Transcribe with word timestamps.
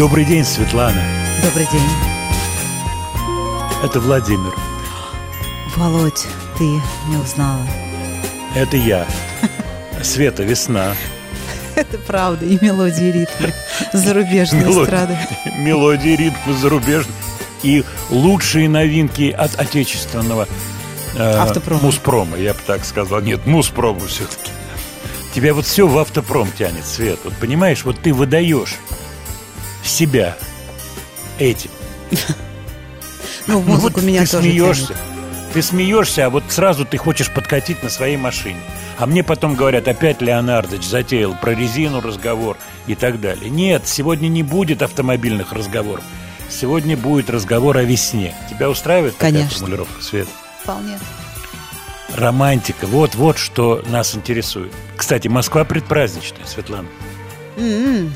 Добрый 0.00 0.24
день, 0.24 0.46
Светлана. 0.46 1.04
Добрый 1.44 1.66
день. 1.70 1.82
Это 3.84 4.00
Владимир. 4.00 4.54
Володь, 5.76 6.26
ты 6.56 6.64
не 6.64 7.16
узнала. 7.22 7.60
Это 8.56 8.78
я. 8.78 9.06
Света, 10.02 10.42
весна. 10.42 10.94
Это 11.74 11.98
правда. 11.98 12.46
И 12.46 12.58
мелодии, 12.64 13.08
и 13.08 13.12
ритмы 13.12 13.52
зарубежной 13.92 14.62
Мелодии. 14.62 14.84
эстрады. 14.84 15.18
Мелодии, 15.58 16.16
ритмы 16.16 16.54
зарубежные. 16.54 17.14
И 17.62 17.84
лучшие 18.08 18.70
новинки 18.70 19.30
от 19.30 19.54
отечественного 19.60 20.48
э, 21.14 21.38
Автопрома. 21.40 21.82
Муспрома, 21.82 22.38
я 22.38 22.54
бы 22.54 22.60
так 22.66 22.86
сказал. 22.86 23.20
Нет, 23.20 23.44
Муспрома 23.44 24.06
все-таки. 24.06 24.50
Тебя 25.34 25.52
вот 25.52 25.66
все 25.66 25.86
в 25.86 25.98
автопром 25.98 26.50
тянет, 26.52 26.86
Свет. 26.86 27.18
Вот 27.22 27.34
понимаешь, 27.34 27.84
вот 27.84 28.00
ты 28.00 28.14
выдаешь 28.14 28.78
себя 30.00 30.36
этим. 31.38 31.70
Ну, 33.46 33.62
музыку 33.62 33.94
вот 33.94 34.02
меня 34.04 34.20
ты 34.20 34.30
тоже 34.30 34.42
смеешься. 34.44 34.96
Ты 35.54 35.62
смеешься, 35.62 36.26
а 36.26 36.30
вот 36.30 36.44
сразу 36.50 36.84
ты 36.84 36.98
хочешь 36.98 37.32
подкатить 37.32 37.82
на 37.82 37.88
своей 37.88 38.16
машине. 38.16 38.60
А 38.96 39.06
мне 39.06 39.24
потом 39.24 39.56
говорят, 39.56 39.88
опять 39.88 40.20
Леонардович 40.20 40.84
затеял 40.84 41.34
про 41.34 41.52
резину 41.52 42.00
разговор 42.00 42.56
и 42.86 42.94
так 42.94 43.20
далее. 43.20 43.50
Нет, 43.50 43.88
сегодня 43.88 44.28
не 44.28 44.44
будет 44.44 44.82
автомобильных 44.82 45.52
разговоров. 45.52 46.04
Сегодня 46.48 46.96
будет 46.96 47.28
разговор 47.28 47.78
о 47.78 47.82
весне. 47.82 48.36
Тебя 48.48 48.70
устраивает 48.70 49.14
такая 49.16 49.32
Конечно. 49.32 49.58
формулировка, 49.58 50.00
Свет? 50.00 50.28
Вполне. 50.62 51.00
Романтика. 52.14 52.86
Вот, 52.86 53.16
вот 53.16 53.36
что 53.36 53.82
нас 53.88 54.14
интересует. 54.14 54.72
Кстати, 54.96 55.26
Москва 55.26 55.64
предпраздничная, 55.64 56.46
Светлана. 56.46 56.88
М-м. 57.56 58.12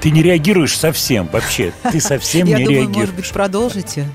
Ты 0.00 0.10
не 0.10 0.22
реагируешь 0.22 0.76
совсем 0.76 1.28
вообще. 1.32 1.72
Ты 1.92 2.00
совсем 2.00 2.46
Я 2.46 2.58
не 2.58 2.64
думаю, 2.64 2.80
реагируешь. 2.82 2.96
может 3.08 3.14
быть, 3.16 3.30
продолжите 3.32 4.08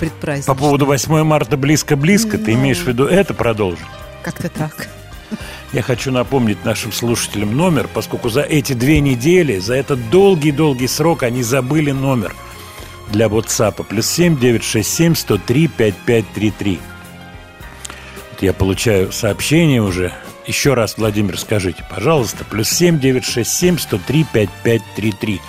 предпраздничный. 0.00 0.54
По 0.54 0.58
поводу 0.58 0.86
8 0.86 1.22
марта 1.22 1.56
близко-близко, 1.56 2.38
ты 2.38 2.52
Ну. 2.52 2.60
имеешь 2.60 2.78
в 2.78 2.86
виду 2.86 3.04
это 3.06 3.32
продолжить? 3.34 3.86
Как-то 4.22 4.48
так. 4.48 4.88
Я 5.72 5.82
хочу 5.82 6.10
напомнить 6.12 6.64
нашим 6.64 6.92
слушателям 6.92 7.56
номер, 7.56 7.88
поскольку 7.92 8.28
за 8.30 8.42
эти 8.42 8.72
две 8.72 9.00
недели, 9.00 9.58
за 9.58 9.74
этот 9.74 10.10
долгий-долгий 10.10 10.86
срок 10.88 11.22
они 11.22 11.42
забыли 11.42 11.90
номер 11.92 12.34
для 13.10 13.26
WhatsApp. 13.26 13.84
Плюс 13.84 14.06
7 14.06 14.38
967 14.38 15.14
103 15.14 15.68
5533. 15.68 16.80
Вот 18.32 18.42
я 18.42 18.52
получаю 18.52 19.12
сообщение 19.12 19.82
уже. 19.82 20.12
Еще 20.46 20.74
раз, 20.74 20.96
Владимир, 20.96 21.38
скажите, 21.38 21.84
пожалуйста. 21.90 22.44
Плюс 22.44 22.68
7 22.68 23.00
967 23.00 23.78
103 23.78 24.26
5533. 24.32 25.40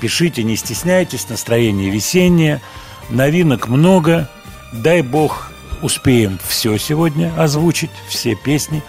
Пишите, 0.00 0.42
не 0.42 0.56
стесняйтесь, 0.56 1.28
настроение 1.28 1.90
весеннее, 1.90 2.60
новинок 3.08 3.68
много. 3.68 4.28
Дай 4.72 5.02
бог 5.02 5.50
успеем 5.82 6.38
все 6.46 6.76
сегодня 6.78 7.32
озвучить, 7.36 7.90
все 8.08 8.34
песни. 8.34 8.82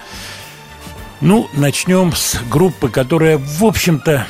Ну, 1.22 1.50
начнем 1.54 2.14
с 2.14 2.40
группы, 2.50 2.90
которая, 2.90 3.38
в 3.38 3.64
общем-то, 3.64 4.28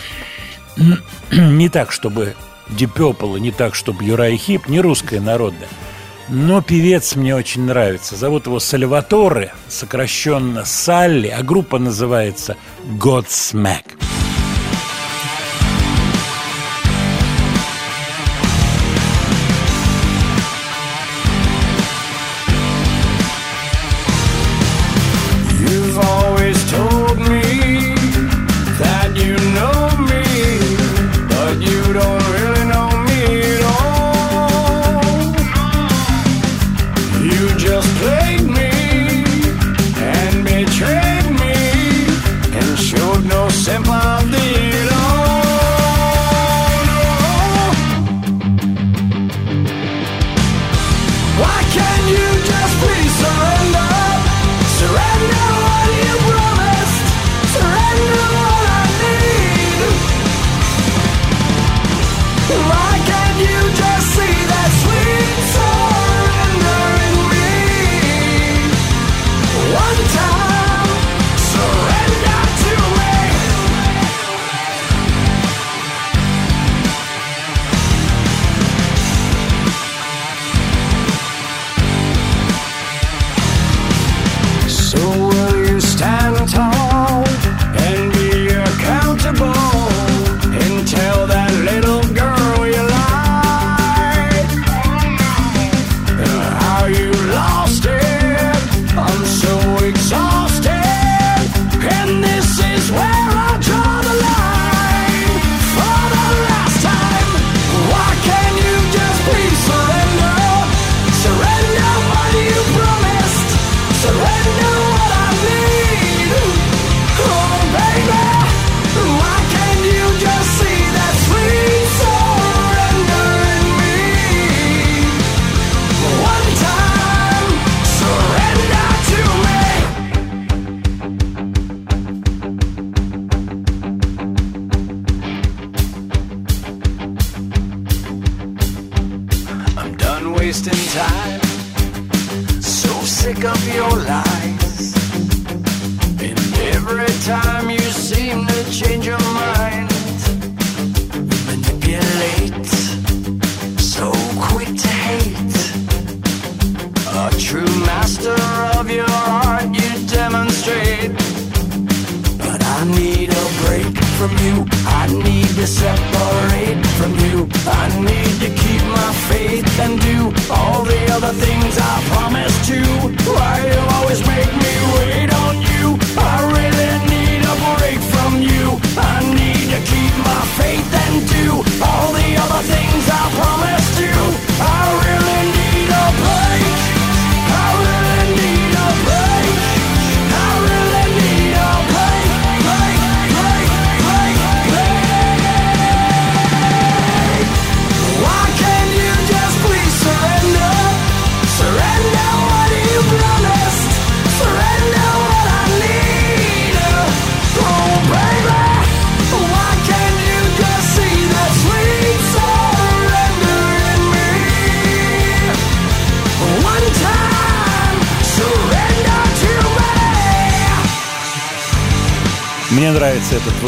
не 1.31 1.67
так, 1.67 1.91
чтобы 1.91 2.35
Deep 2.69 3.38
и 3.38 3.41
не 3.41 3.51
так, 3.51 3.75
чтобы 3.75 4.03
Юрай 4.03 4.38
Хип, 4.38 4.67
не 4.67 4.79
русская 4.79 5.19
народная. 5.19 5.69
Но 6.29 6.61
певец 6.61 7.15
мне 7.15 7.35
очень 7.35 7.63
нравится. 7.63 8.15
Зовут 8.15 8.47
его 8.47 8.59
Сальваторе, 8.59 9.53
сокращенно 9.67 10.65
Салли, 10.65 11.27
а 11.27 11.41
группа 11.41 11.79
называется 11.79 12.57
Godsmack. 12.99 13.96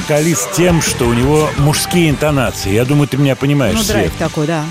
Вокалист 0.10 0.54
тем, 0.54 0.82
что 0.82 1.06
у 1.06 1.14
него 1.14 1.50
мужские 1.60 2.10
интонации. 2.10 2.72
Я 2.72 2.84
думаю, 2.84 3.08
ты 3.08 3.18
меня 3.18 3.36
понимаешь, 3.36 3.76
Ну, 3.76 3.84
Свет. 3.84 3.96
драйв 3.96 4.14
такой, 4.18 4.48
да. 4.48 4.64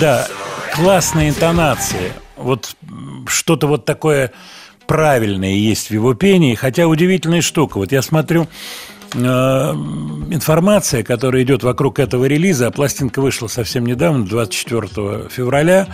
Да, 0.00 0.26
классные 0.74 1.28
интонации. 1.28 2.12
Вот 2.36 2.74
что-то 3.28 3.68
вот 3.68 3.84
такое 3.84 4.32
правильное 4.88 5.52
есть 5.54 5.90
в 5.90 5.90
его 5.92 6.14
пении, 6.14 6.56
хотя 6.56 6.88
удивительная 6.88 7.40
штука. 7.40 7.78
Вот 7.78 7.92
я 7.92 8.02
смотрю 8.02 8.48
э, 9.14 9.18
информация, 9.18 11.04
которая 11.04 11.44
идет 11.44 11.62
вокруг 11.62 12.00
этого 12.00 12.24
релиза, 12.24 12.66
а 12.66 12.70
пластинка 12.72 13.20
вышла 13.22 13.46
совсем 13.46 13.86
недавно, 13.86 14.26
24 14.26 15.28
февраля. 15.30 15.86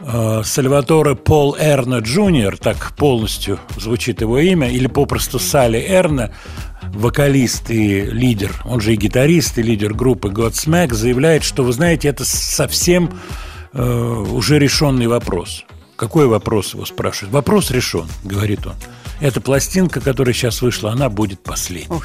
Э, 0.00 0.42
Сальваторе 0.44 1.14
Пол 1.14 1.56
Эрна 1.56 1.98
Джуниор, 2.00 2.56
так 2.56 2.96
полностью 2.96 3.60
звучит 3.76 4.22
его 4.22 4.40
имя, 4.40 4.68
или 4.68 4.88
попросту 4.88 5.38
Салли 5.38 5.78
Эрна, 5.78 6.32
вокалист 6.94 7.70
и 7.70 8.02
лидер, 8.02 8.54
он 8.64 8.80
же 8.80 8.94
и 8.94 8.96
гитарист, 8.96 9.58
и 9.58 9.62
лидер 9.62 9.94
группы 9.94 10.28
Godsmack, 10.28 10.94
заявляет, 10.94 11.44
что, 11.44 11.64
вы 11.64 11.72
знаете, 11.72 12.08
это 12.08 12.24
совсем 12.24 13.10
э, 13.72 13.82
уже 13.82 14.58
решенный 14.58 15.06
вопрос. 15.06 15.64
Какой 15.96 16.26
вопрос 16.26 16.74
его 16.74 16.84
спрашивают? 16.86 17.32
Вопрос 17.32 17.70
решен, 17.70 18.06
говорит 18.24 18.66
он. 18.66 18.74
Эта 19.20 19.40
пластинка, 19.40 20.00
которая 20.00 20.32
сейчас 20.32 20.62
вышла, 20.62 20.92
она 20.92 21.10
будет 21.10 21.40
последней. 21.40 22.00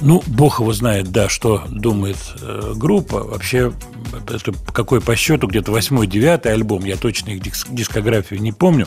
Ну, 0.00 0.22
бог 0.26 0.60
его 0.60 0.72
знает, 0.72 1.12
да, 1.12 1.28
что 1.28 1.64
думает 1.68 2.18
э, 2.40 2.72
группа. 2.76 3.22
Вообще, 3.22 3.72
это 4.28 4.52
какой 4.72 5.00
по 5.00 5.16
счету, 5.16 5.46
где-то 5.46 5.70
восьмой, 5.72 6.06
девятый 6.06 6.52
альбом, 6.52 6.84
я 6.84 6.96
точно 6.96 7.30
их 7.30 7.42
диск- 7.42 7.68
дискографию 7.70 8.42
не 8.42 8.52
помню. 8.52 8.86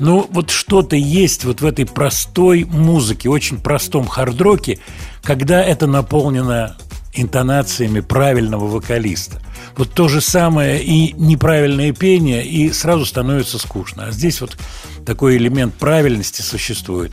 Но 0.00 0.26
вот 0.30 0.50
что-то 0.50 0.96
есть 0.96 1.44
вот 1.44 1.60
в 1.60 1.66
этой 1.66 1.86
простой 1.86 2.64
музыке, 2.64 3.28
очень 3.28 3.58
простом 3.58 4.06
хардроке, 4.06 4.78
когда 5.22 5.62
это 5.62 5.86
наполнено 5.86 6.76
интонациями 7.12 8.00
правильного 8.00 8.66
вокалиста. 8.66 9.40
Вот 9.76 9.92
то 9.92 10.08
же 10.08 10.20
самое 10.20 10.82
и 10.82 11.12
неправильное 11.14 11.92
пение, 11.92 12.44
и 12.44 12.72
сразу 12.72 13.04
становится 13.04 13.58
скучно. 13.58 14.06
А 14.06 14.10
здесь 14.10 14.40
вот 14.40 14.56
такой 15.04 15.36
элемент 15.36 15.74
правильности 15.74 16.42
существует. 16.42 17.12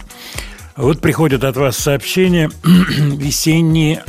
Вот 0.75 1.01
приходят 1.01 1.43
от 1.43 1.57
вас 1.57 1.77
сообщения 1.77 2.51
весенние 2.63 4.03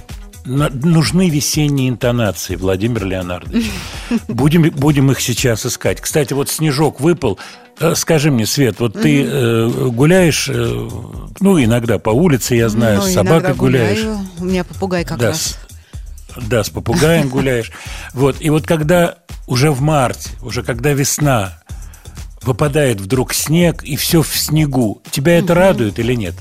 нужны 0.48 1.28
весенние 1.28 1.90
интонации, 1.90 2.56
Владимир 2.56 3.04
Леонардович. 3.04 3.66
Будем, 4.28 4.70
будем 4.70 5.10
их 5.10 5.20
сейчас 5.20 5.66
искать. 5.66 6.00
Кстати, 6.00 6.32
вот 6.32 6.48
снежок 6.48 7.00
выпал. 7.00 7.38
Э, 7.80 7.94
Скажи 7.94 8.30
мне, 8.30 8.46
Свет, 8.46 8.80
вот 8.80 8.94
ты 9.00 9.24
э, 9.24 9.68
гуляешь, 9.90 10.48
э, 10.48 10.88
ну, 11.40 11.62
иногда 11.62 11.98
по 11.98 12.10
улице, 12.10 12.54
я 12.56 12.68
знаю, 12.68 13.00
Ну, 13.00 13.06
с 13.06 13.12
собакой 13.14 13.54
гуляешь. 13.54 14.00
гуляю. 14.00 14.18
У 14.38 14.44
меня 14.44 14.64
попугай 14.64 15.04
как 15.04 15.18
да, 15.18 15.28
раз. 15.28 15.56
с, 16.36 16.38
да, 16.48 16.64
с 16.64 16.70
попугаем 16.70 17.28
гуляешь. 17.30 17.70
Вот, 18.14 18.36
и 18.40 18.50
вот 18.50 18.66
когда 18.66 19.16
уже 19.46 19.70
в 19.70 19.80
марте, 19.80 20.30
уже 20.42 20.62
когда 20.62 20.92
весна, 20.92 21.58
выпадает 22.42 23.00
вдруг 23.00 23.32
снег, 23.34 23.82
и 23.84 23.96
все 23.96 24.22
в 24.22 24.36
снегу, 24.36 25.02
тебя 25.10 25.38
это 25.38 25.54
радует 25.54 25.98
или 25.98 26.14
нет? 26.14 26.34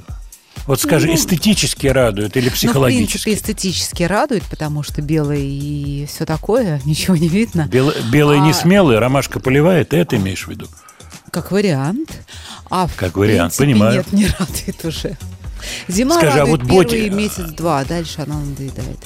Вот 0.65 0.81
скажи, 0.81 1.13
эстетически 1.13 1.87
радует 1.87 2.35
или 2.35 2.45
Ну, 2.45 2.51
в 2.51 2.53
психологически? 2.55 3.23
принципе, 3.23 3.33
эстетически 3.35 4.03
радует, 4.03 4.43
потому 4.49 4.83
что 4.83 5.01
белый 5.01 5.45
и 5.47 6.05
все 6.07 6.25
такое, 6.25 6.81
ничего 6.85 7.15
не 7.15 7.29
видно. 7.29 7.69
Бел- 7.71 7.93
белые 8.11 8.41
не 8.41 8.51
А- 8.51 8.53
смелые, 8.53 8.99
ромашка 8.99 9.39
поливает, 9.39 9.89
ты 9.89 9.97
это 9.97 10.17
имеешь 10.17 10.45
в 10.45 10.49
виду? 10.49 10.67
Как 11.41 11.51
вариант. 11.51 12.09
А 12.69 12.87
в 12.87 12.95
Как 12.95 13.15
вариант, 13.15 13.55
принципе, 13.55 13.63
понимаю. 13.65 13.97
Нет, 13.97 14.13
не 14.13 14.25
радует 14.39 14.85
уже. 14.85 15.17
Зима 15.87 16.15
Скажи, 16.17 16.31
а 16.31 16.39
радует 16.39 16.61
вот 16.63 16.69
боти- 16.69 16.91
первый 16.91 17.09
месяц-два, 17.11 17.79
а 17.79 17.85
дальше 17.85 18.21
она 18.25 18.39
надоедает. 18.39 18.97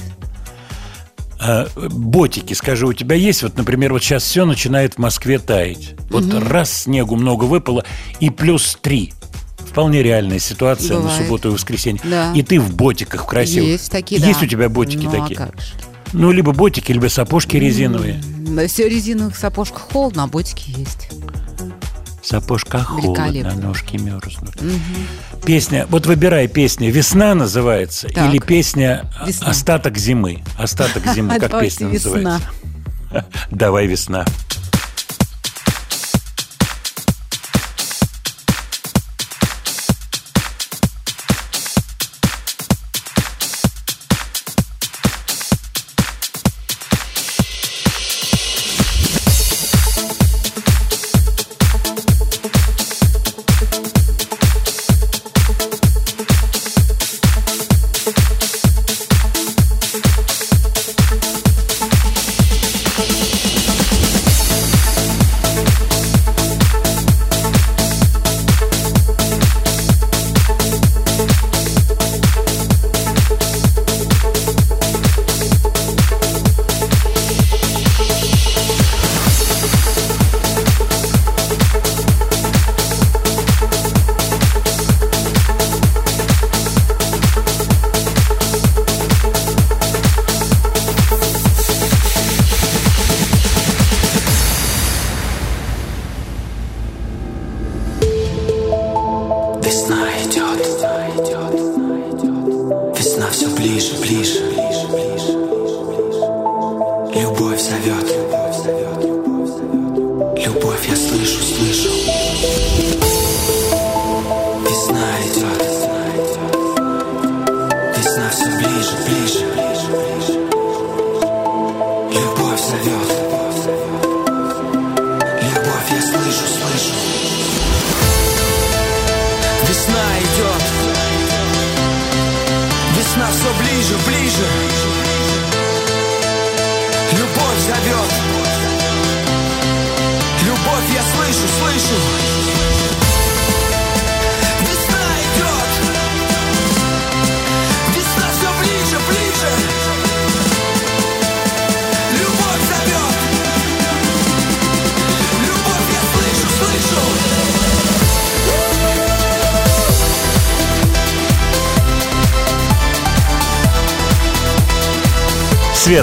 А, 1.40 1.68
ботики, 1.76 2.54
скажи, 2.54 2.86
у 2.86 2.94
тебя 2.94 3.16
есть, 3.16 3.42
вот, 3.44 3.58
например, 3.58 3.94
вот 3.94 4.04
сейчас 4.04 4.24
все 4.24 4.46
начинает 4.46 4.94
в 4.96 4.98
Москве 5.00 5.40
таять. 5.40 5.96
Вот 6.10 6.32
раз 6.34 6.72
снегу 6.84 7.16
много 7.16 7.46
выпало, 7.46 7.84
и 8.20 8.30
плюс 8.30 8.78
три. 8.80 9.14
Вполне 9.58 10.04
реальная 10.04 10.40
ситуация 10.40 10.96
на 10.98 11.02
Бывает. 11.04 11.22
субботу 11.22 11.50
и 11.50 11.52
воскресенье. 11.54 12.02
Да. 12.04 12.34
И 12.34 12.44
ты 12.44 12.60
в 12.60 12.76
ботиках 12.76 13.26
красивых. 13.26 13.70
Есть 13.70 13.92
такие, 13.92 14.22
Есть 14.22 14.40
да. 14.40 14.46
у 14.46 14.50
тебя 14.50 14.70
ботики 14.70 15.06
ну, 15.06 15.12
такие? 15.12 15.40
А 15.40 15.48
как 15.48 15.62
же. 15.62 15.74
Ну, 16.14 16.32
либо 16.32 16.52
ботики, 16.52 16.92
либо 16.92 17.08
сапожки 17.08 17.56
резиновые. 17.56 18.22
На 18.38 18.68
все 18.68 18.90
резиновых 18.90 19.38
сапожках 19.38 19.88
холодно, 19.94 20.24
а 20.24 20.28
ботики 20.28 20.72
есть. 20.78 21.08
Сапожка 22.22 22.80
холодно, 22.84 23.28
Великолепно. 23.28 23.68
ножки 23.68 23.98
мерзнут. 23.98 24.56
Песня, 25.46 25.86
вот 25.90 26.06
выбирай 26.06 26.48
песня. 26.48 26.90
«Весна» 26.92 27.34
называется 27.34 28.08
Так. 28.10 28.30
или 28.30 28.40
песня 28.40 29.10
«Весна». 29.26 29.48
«Остаток 29.48 29.98
зимы». 29.98 30.44
«Остаток 30.58 31.06
зимы», 31.14 31.40
как 31.40 31.60
песня 31.60 31.88
называется. 31.88 32.42
Давай 33.52 33.88
«Весна». 33.88 34.26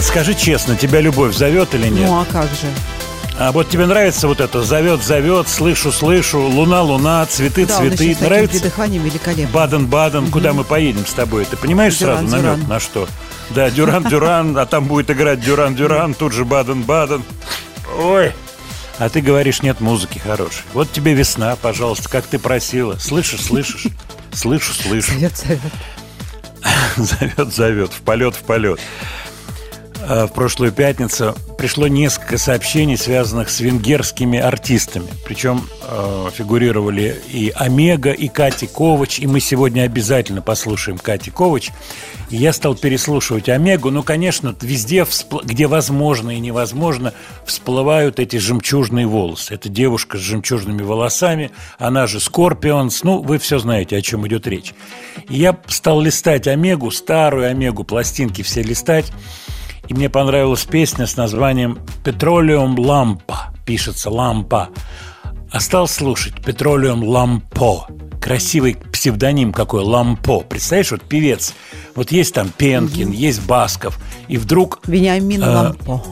Скажи 0.08 0.34
честно, 0.34 0.74
тебя 0.74 1.00
любовь 1.00 1.34
зовет 1.36 1.74
или 1.74 1.88
нет? 1.88 2.08
Ну 2.08 2.20
а 2.20 2.24
как 2.24 2.44
же? 2.46 2.66
А 3.38 3.52
вот 3.52 3.68
тебе 3.68 3.86
нравится 3.86 4.26
вот 4.26 4.40
это 4.40 4.64
«Зовет, 4.64 5.00
зовет, 5.04 5.46
слышу, 5.48 5.92
слышу, 5.92 6.40
луна, 6.40 6.82
луна, 6.82 7.24
цветы, 7.26 7.66
Да, 7.66 7.78
он 7.78 7.90
цветы». 7.90 8.14
таким 8.14 8.24
Нравится? 8.26 8.58
придыханием 8.58 9.04
великолепно. 9.04 9.52
Баден-Баден, 9.52 10.30
куда 10.32 10.52
мы 10.52 10.64
поедем 10.64 11.06
с 11.06 11.12
тобой? 11.12 11.44
Ты 11.44 11.56
понимаешь 11.56 11.96
Дюран, 11.98 12.28
сразу 12.28 12.32
намек 12.32 12.56
Дюран. 12.56 12.68
на 12.68 12.80
что? 12.80 13.06
Да, 13.50 13.70
Дюран-Дюран, 13.70 14.58
а 14.58 14.66
там 14.66 14.86
будет 14.86 15.10
играть 15.12 15.38
Дюран-Дюран, 15.40 16.14
тут 16.14 16.32
же 16.32 16.44
Баден-Баден. 16.44 17.22
Ой! 17.96 18.32
А 18.98 19.08
ты 19.08 19.20
говоришь, 19.20 19.62
нет 19.62 19.80
музыки 19.80 20.18
хорошей. 20.18 20.62
Вот 20.72 20.90
тебе 20.90 21.12
весна, 21.14 21.54
пожалуйста, 21.54 22.08
как 22.08 22.26
ты 22.26 22.40
просила. 22.40 22.96
Слышишь, 22.98 23.44
слышишь? 23.44 23.86
Слышу, 24.32 24.74
слышу. 24.74 25.12
Зовет, 25.12 25.36
зовет. 25.36 25.60
Зовет, 26.96 27.54
зовет, 27.54 27.92
в 27.92 28.00
полет, 28.00 28.34
в 28.34 28.40
полет. 28.40 28.80
А, 30.10 30.26
В 30.26 30.32
прошлую 30.32 30.72
пятницу 30.72 31.34
пришло 31.58 31.86
несколько 31.86 32.38
сообщений, 32.38 32.96
связанных 32.96 33.50
с 33.50 33.60
венгерскими 33.60 34.38
артистами. 34.38 35.06
Причем 35.24 35.62
э, 35.82 36.28
фигурировали 36.32 37.20
и 37.30 37.52
Омега, 37.54 38.12
и 38.12 38.28
Кати 38.28 38.66
Ковач. 38.66 39.18
И 39.18 39.26
мы 39.26 39.40
сегодня 39.40 39.82
обязательно 39.82 40.40
послушаем 40.40 40.96
Кати 40.98 41.30
Ковач. 41.30 41.70
И 42.30 42.36
я 42.36 42.52
стал 42.52 42.74
переслушивать 42.74 43.48
Омегу. 43.48 43.90
Ну, 43.90 44.02
конечно, 44.02 44.54
везде, 44.62 45.00
вспл- 45.02 45.44
где 45.44 45.66
возможно 45.66 46.30
и 46.30 46.38
невозможно, 46.38 47.12
всплывают 47.44 48.18
эти 48.18 48.36
жемчужные 48.36 49.06
волосы. 49.06 49.54
Это 49.54 49.68
девушка 49.68 50.16
с 50.16 50.20
жемчужными 50.20 50.82
волосами, 50.82 51.50
она 51.78 52.06
же 52.06 52.20
Скорпионс. 52.20 53.02
Ну, 53.02 53.20
вы 53.20 53.38
все 53.38 53.58
знаете, 53.58 53.96
о 53.96 54.02
чем 54.02 54.26
идет 54.26 54.46
речь. 54.46 54.74
И 55.28 55.38
я 55.38 55.58
стал 55.66 56.00
листать 56.00 56.46
Омегу, 56.46 56.90
старую 56.90 57.50
Омегу, 57.50 57.84
пластинки 57.84 58.42
все 58.42 58.62
листать. 58.62 59.12
И 59.88 59.94
мне 59.94 60.10
понравилась 60.10 60.64
песня 60.64 61.06
с 61.06 61.16
названием 61.16 61.78
«Петролиум 62.04 62.78
лампа». 62.78 63.54
Пишется 63.64 64.10
«лампа». 64.10 64.68
А 65.50 65.60
стал 65.60 65.88
слушать 65.88 66.44
«Петролиум 66.44 67.02
лампо». 67.02 67.88
Красивый 68.20 68.76
псевдоним 68.92 69.52
какой 69.52 69.82
«лампо». 69.82 70.40
Представляешь, 70.40 70.90
вот 70.90 71.02
певец. 71.02 71.54
Вот 71.94 72.12
есть 72.12 72.34
там 72.34 72.50
Пенкин, 72.50 73.12
есть 73.12 73.46
Басков. 73.46 73.98
И 74.28 74.36
вдруг 74.36 74.80
Вениамин 74.86 75.42
А, 75.42 75.62
Лампо. 75.62 76.02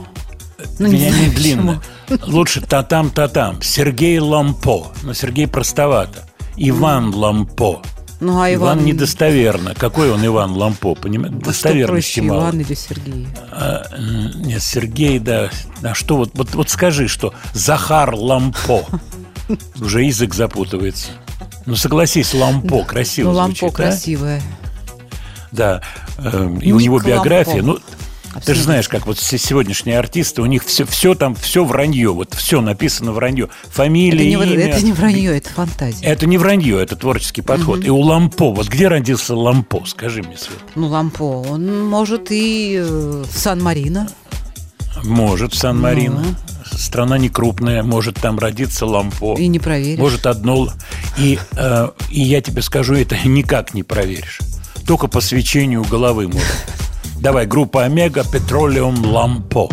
Ну, 0.79 0.87
не 0.87 1.29
длинно. 1.29 1.83
Лучше 2.27 2.63
та-там, 2.63 3.11
та-там. 3.11 3.61
Сергей 3.61 4.19
Лампо. 4.19 4.87
Но 5.03 5.13
Сергей 5.13 5.47
простовато. 5.47 6.27
Иван 6.57 7.15
Лампо. 7.15 7.83
Ну, 8.19 8.41
а 8.41 8.53
Иван, 8.53 8.79
Иван... 8.79 8.85
недостоверно. 8.87 9.75
Какой 9.75 10.11
он 10.11 10.25
Иван 10.25 10.53
Лампо? 10.53 10.95
Понимаете? 10.95 11.37
А 11.37 11.41
что 11.41 11.51
Достоверности 11.51 12.21
проще, 12.21 12.23
мало. 12.23 12.41
Иван 12.43 12.61
или 12.61 12.75
Сергей? 12.75 13.29
А, 13.51 13.83
нет, 14.37 14.63
Сергей, 14.63 15.19
да. 15.19 15.51
А 15.83 15.95
что 15.95 16.17
вот, 16.17 16.31
вот, 16.35 16.55
вот 16.55 16.71
скажи, 16.71 17.09
что 17.09 17.35
Захар 17.53 18.15
Лампо. 18.15 18.87
Уже 19.81 20.03
язык 20.03 20.35
запутывается. 20.35 21.09
Ну, 21.67 21.77
согласись, 21.77 22.33
Лампо 22.33 22.85
красиво 22.85 23.29
Ну, 23.31 23.35
Лампо 23.35 23.71
красивое. 23.71 24.41
Да. 25.53 25.83
Эм, 26.19 26.59
И 26.59 26.73
у 26.73 26.81
него 26.81 27.01
биография, 27.01 27.63
Лампо. 27.63 27.83
Ну, 28.37 28.43
ты 28.45 28.55
же 28.55 28.63
знаешь, 28.63 28.89
как 28.89 29.07
вот 29.07 29.19
все 29.19 29.39
сегодняшние 29.39 29.99
артисты, 29.99 30.43
у 30.43 30.47
них 30.47 30.65
все, 30.65 30.85
все 30.85 31.15
там, 31.15 31.35
все 31.35 31.65
вранье, 31.65 32.13
вот 32.13 32.35
все 32.35 32.61
написано 32.61 33.13
вранье. 33.13 33.49
Это 33.65 33.73
Фамилия, 33.73 34.27
не, 34.27 34.33
имя. 34.33 34.69
это 34.69 34.85
не 34.85 34.93
вранье, 34.93 35.37
это 35.37 35.49
фантазия. 35.51 36.05
Это 36.05 36.27
не 36.27 36.39
вранье, 36.39 36.83
это 36.83 36.97
творческий 36.97 37.43
подход. 37.43 37.85
И 37.85 37.91
у 37.91 37.99
Лампо, 37.99 38.53
вот 38.53 38.69
где 38.69 38.89
родился 38.89 39.35
Лампо, 39.35 39.85
скажи 39.87 40.23
мне, 40.23 40.37
Свет? 40.37 40.59
Ну, 40.75 40.89
Лампо, 40.89 41.23
он 41.23 41.87
может 41.89 42.31
и 42.31 42.77
э, 42.79 43.25
в 43.27 43.39
Сан-Марино. 43.39 44.09
Может, 45.05 45.55
Сан-Марино. 45.55 46.23
Ну. 46.23 46.79
Страна 46.79 47.17
не 47.17 47.29
крупная, 47.29 47.83
может 47.83 48.17
там 48.17 48.39
родиться 48.39 48.87
Лампо. 48.87 49.37
И 49.39 49.47
не 49.47 49.59
проверишь. 49.59 49.99
Может, 49.99 50.27
одно... 50.27 50.69
И, 51.17 51.39
э, 51.53 51.89
и 52.11 52.21
я 52.21 52.41
тебе 52.43 52.63
скажу, 52.63 52.95
это 52.95 53.17
никак 53.27 53.73
не 53.73 53.83
проверишь. 53.83 54.41
Только 54.87 55.07
по 55.07 55.21
свечению 55.21 55.85
головы 55.85 56.27
можно. 56.27 56.41
Давай, 57.21 57.47
группа 57.47 57.85
Омега, 57.85 58.25
Петролиум 58.25 59.05
Лампо. 59.05 59.69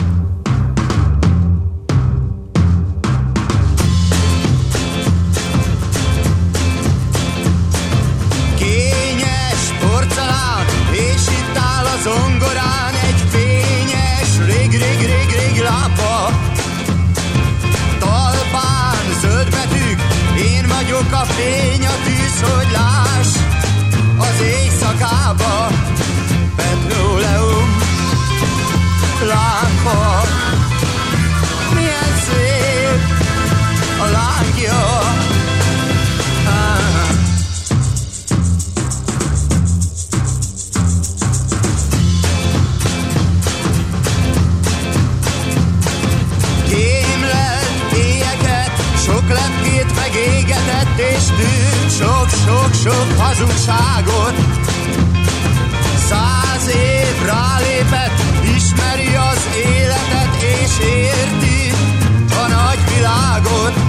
Sok-sok-sok 52.00 53.08
hazugságot. 53.18 54.36
Száz 56.10 56.68
év 56.68 57.26
rálépett, 57.26 58.20
ismeri 58.56 59.16
az 59.16 59.42
életet, 59.56 60.42
és 60.42 60.86
érti 60.86 61.74
a 62.44 62.48
nagy 62.48 62.80
világot. 62.96 63.83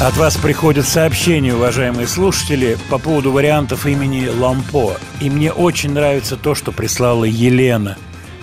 От 0.00 0.16
вас 0.16 0.36
приходят 0.36 0.86
сообщения, 0.86 1.52
уважаемые 1.52 2.06
слушатели, 2.06 2.78
по 2.88 2.98
поводу 2.98 3.32
вариантов 3.32 3.84
имени 3.84 4.28
Лампо. 4.28 4.96
И 5.20 5.28
мне 5.28 5.50
очень 5.52 5.90
нравится 5.90 6.36
то, 6.36 6.54
что 6.54 6.70
прислала 6.70 7.24
Елена 7.24 7.98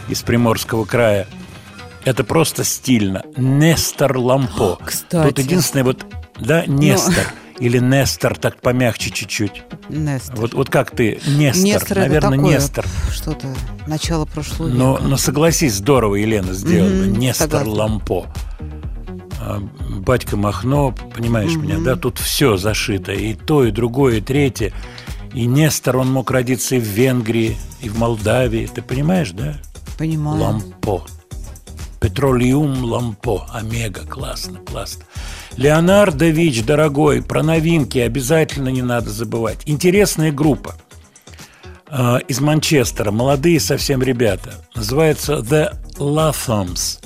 из 0.10 0.22
Приморского 0.22 0.84
края. 0.84 1.28
Это 2.04 2.26
просто 2.26 2.66
стильно. 2.66 3.24
Нестор 3.38 4.18
Лампо. 4.18 4.78
Кстати. 4.84 5.30
Тут 5.30 5.40
единственное 5.40 5.86
вот, 5.86 6.06
да, 6.38 6.66
Нестор. 6.66 7.26
Или 7.58 7.80
Нестор, 7.80 8.38
так 8.38 8.60
помягче 8.60 9.12
чуть-чуть. 9.12 9.64
Нестор. 9.88 10.36
Вот, 10.36 10.54
вот 10.54 10.70
как 10.70 10.92
ты, 10.92 11.22
Нестор, 11.26 11.64
Нестор 11.64 11.92
это 11.92 12.00
наверное, 12.02 12.38
такое, 12.38 12.54
Нестор. 12.54 12.86
Что-то, 13.14 13.48
начало 13.88 14.26
прошлого 14.26 14.68
Но, 14.68 14.92
века. 14.96 15.04
но 15.06 15.16
согласись, 15.16 15.76
здорово 15.76 16.16
Елена 16.16 16.52
сделала. 16.52 16.90
Мгм, 16.90 17.18
Нестор 17.18 17.48
согласна. 17.50 17.72
Лампо. 17.72 18.26
Батька 20.00 20.38
Махно, 20.38 20.94
понимаешь 21.16 21.56
меня, 21.56 21.80
да? 21.80 21.96
Тут 21.96 22.20
все 22.20 22.58
зашито. 22.58 23.12
И 23.12 23.34
то, 23.34 23.64
и 23.64 23.72
другое, 23.72 24.18
и 24.18 24.22
третье. 24.22 24.74
И 25.34 25.46
Нестор, 25.46 25.98
он 25.98 26.12
мог 26.12 26.32
родиться 26.32 26.76
и 26.76 26.80
в 26.80 26.84
Венгрии, 26.84 27.58
и 27.82 27.90
в 27.90 27.98
Молдавии. 27.98 28.70
Ты 28.74 28.82
понимаешь, 28.82 29.32
да? 29.32 29.58
Понимаю. 29.98 30.42
Лампо. 30.42 31.06
Петролиум 32.00 32.84
Лампо. 32.84 33.48
Омега. 33.52 34.06
Классно, 34.06 34.60
классно. 34.60 35.04
Леонардо 35.58 36.28
Вич, 36.28 36.64
дорогой, 36.64 37.22
про 37.22 37.42
новинки 37.42 37.98
обязательно 37.98 38.70
не 38.70 38.82
надо 38.82 39.10
забывать. 39.10 39.60
Интересная 39.66 40.32
группа 40.32 40.76
э, 41.90 42.20
из 42.28 42.40
Манчестера. 42.42 43.12
Молодые 43.12 43.60
совсем 43.60 44.02
ребята. 44.02 44.54
Называется 44.76 45.36
The 45.36 45.78
Lathoms. 45.98 47.00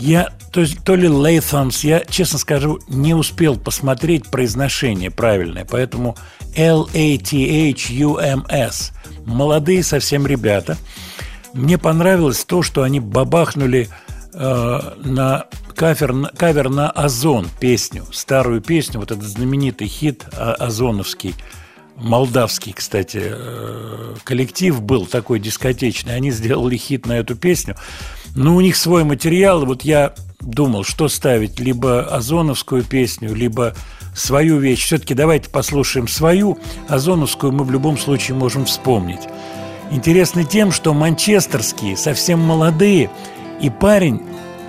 Я, 0.00 0.30
то, 0.50 0.60
есть, 0.62 0.82
то 0.82 0.94
ли 0.94 1.08
Lathoms, 1.08 1.86
я, 1.86 2.00
честно 2.00 2.38
скажу, 2.38 2.78
не 2.88 3.12
успел 3.12 3.58
посмотреть 3.58 4.28
произношение 4.28 5.10
правильное, 5.10 5.66
поэтому 5.70 6.16
L-A-T-H-U-M-S. 6.56 7.32
Молодые 9.26 9.82
совсем 9.82 10.26
ребята. 10.26 10.78
Мне 11.52 11.76
понравилось 11.76 12.46
то, 12.46 12.62
что 12.62 12.82
они 12.82 12.98
бабахнули 12.98 13.90
э, 14.32 14.80
на 15.04 15.44
кавер, 15.76 16.30
кавер 16.34 16.70
на 16.70 16.90
Озон 16.90 17.48
песню, 17.60 18.06
старую 18.10 18.62
песню, 18.62 19.00
вот 19.00 19.10
этот 19.10 19.24
знаменитый 19.24 19.86
хит 19.86 20.24
а- 20.32 20.54
озоновский, 20.54 21.34
молдавский, 21.96 22.72
кстати, 22.72 23.20
э, 23.22 24.14
коллектив 24.24 24.80
был 24.80 25.04
такой 25.04 25.40
дискотечный. 25.40 26.14
Они 26.14 26.30
сделали 26.30 26.78
хит 26.78 27.04
на 27.06 27.18
эту 27.18 27.36
песню. 27.36 27.76
Но 28.34 28.56
у 28.56 28.60
них 28.60 28.76
свой 28.76 29.04
материал. 29.04 29.64
Вот 29.64 29.82
я 29.82 30.14
думал, 30.40 30.84
что 30.84 31.08
ставить, 31.08 31.60
либо 31.60 32.02
озоновскую 32.02 32.82
песню, 32.82 33.34
либо 33.34 33.74
свою 34.14 34.58
вещь. 34.58 34.84
Все-таки 34.84 35.14
давайте 35.14 35.50
послушаем 35.50 36.08
свою. 36.08 36.58
Озоновскую 36.88 37.52
мы 37.52 37.64
в 37.64 37.70
любом 37.70 37.98
случае 37.98 38.36
можем 38.36 38.64
вспомнить. 38.64 39.22
Интересны 39.90 40.44
тем, 40.44 40.70
что 40.70 40.94
манчестерские 40.94 41.96
совсем 41.96 42.40
молодые, 42.40 43.10
и 43.60 43.68
парень 43.70 44.22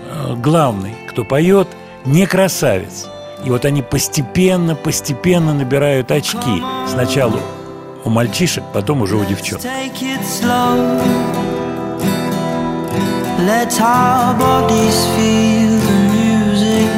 э, 0.10 0.36
главный, 0.36 0.94
кто 1.10 1.24
поет, 1.24 1.68
не 2.06 2.26
красавец. 2.26 3.08
И 3.46 3.50
вот 3.50 3.66
они 3.66 3.82
постепенно, 3.82 4.76
постепенно 4.76 5.54
набирают 5.54 6.12
очки. 6.12 6.64
Сначала 6.88 7.40
у 8.04 8.10
мальчишек, 8.10 8.64
потом 8.74 9.02
уже 9.02 9.16
у 9.16 9.26
девчонок. 9.26 9.62
Let 13.46 13.74
our 13.82 14.38
bodies 14.38 15.00
feel 15.16 15.74
the 15.90 15.98
music. 16.14 16.90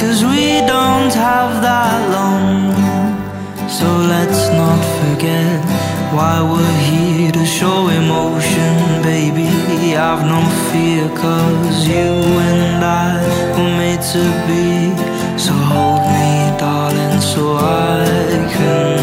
Cause 0.00 0.24
we 0.24 0.60
don't 0.66 1.14
have 1.14 1.62
that 1.62 2.00
long. 2.10 2.74
So 3.70 3.86
let's 3.86 4.48
not 4.58 4.82
forget 4.98 5.62
why 6.12 6.42
we're 6.42 6.78
here 6.90 7.30
to 7.30 7.46
show 7.46 7.86
emotion, 7.88 9.02
baby. 9.02 9.48
I've 9.96 10.24
no 10.26 10.42
fear, 10.72 11.08
cause 11.16 11.86
you 11.86 12.10
and 12.50 12.84
I 12.84 13.22
were 13.54 13.72
made 13.78 14.02
to 14.14 14.24
be. 14.48 14.90
So 15.38 15.52
hold 15.52 16.02
me, 16.16 16.58
darling, 16.58 17.20
so 17.20 17.56
I 17.56 18.04
can 18.54 19.01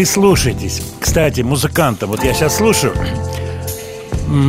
Прислушайтесь. 0.00 0.80
Кстати, 0.98 1.42
музыкантам, 1.42 2.08
вот 2.08 2.24
я 2.24 2.32
сейчас 2.32 2.56
слушаю, 2.56 2.94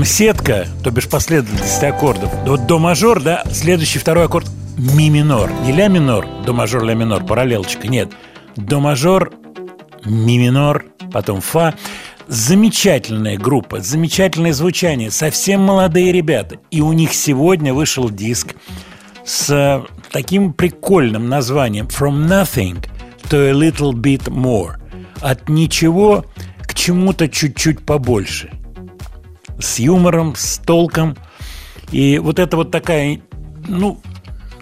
сетка, 0.06 0.66
то 0.82 0.92
бишь 0.92 1.10
последовательность 1.10 1.84
аккордов. 1.84 2.32
Вот 2.46 2.68
до 2.68 2.80
мажор, 2.80 3.22
да, 3.22 3.44
следующий 3.52 4.00
второй 4.00 4.28
аккорд 4.28 4.48
ми 4.78 5.10
минор. 5.10 5.52
Не 5.66 5.74
ля 5.74 5.90
минор, 5.90 6.26
до 6.46 6.54
мажор, 6.54 6.86
ля 6.86 6.94
минор, 6.94 7.26
параллелочка. 7.26 7.90
Нет. 7.90 8.14
До 8.56 8.80
мажор, 8.80 9.34
ми 10.06 10.38
минор, 10.38 10.86
потом 11.12 11.42
фа. 11.42 11.74
Замечательная 12.30 13.38
группа, 13.38 13.82
замечательное 13.82 14.54
звучание, 14.54 15.12
совсем 15.12 15.60
молодые 15.60 16.14
ребята. 16.14 16.60
И 16.70 16.80
у 16.80 16.94
них 16.94 17.14
сегодня 17.14 17.74
вышел 17.74 18.10
диск 18.10 18.56
с 19.26 19.84
таким 20.14 20.54
прикольным 20.54 21.28
названием 21.28 21.88
From 21.88 22.26
Nothing 22.26 22.86
to 23.30 23.50
a 23.50 23.52
Little 23.52 23.92
Bit 23.92 24.30
More. 24.30 24.81
От 25.22 25.50
ничего 25.50 26.26
к 26.62 26.74
чему-то 26.74 27.30
чуть-чуть 27.30 27.86
побольше. 27.86 28.52
С 29.60 29.80
юмором, 29.80 30.36
с 30.36 30.58
толком. 30.58 31.16
И 31.92 32.18
вот 32.20 32.40
это 32.40 32.58
вот 32.58 32.72
такая, 32.72 33.22
ну, 33.68 34.00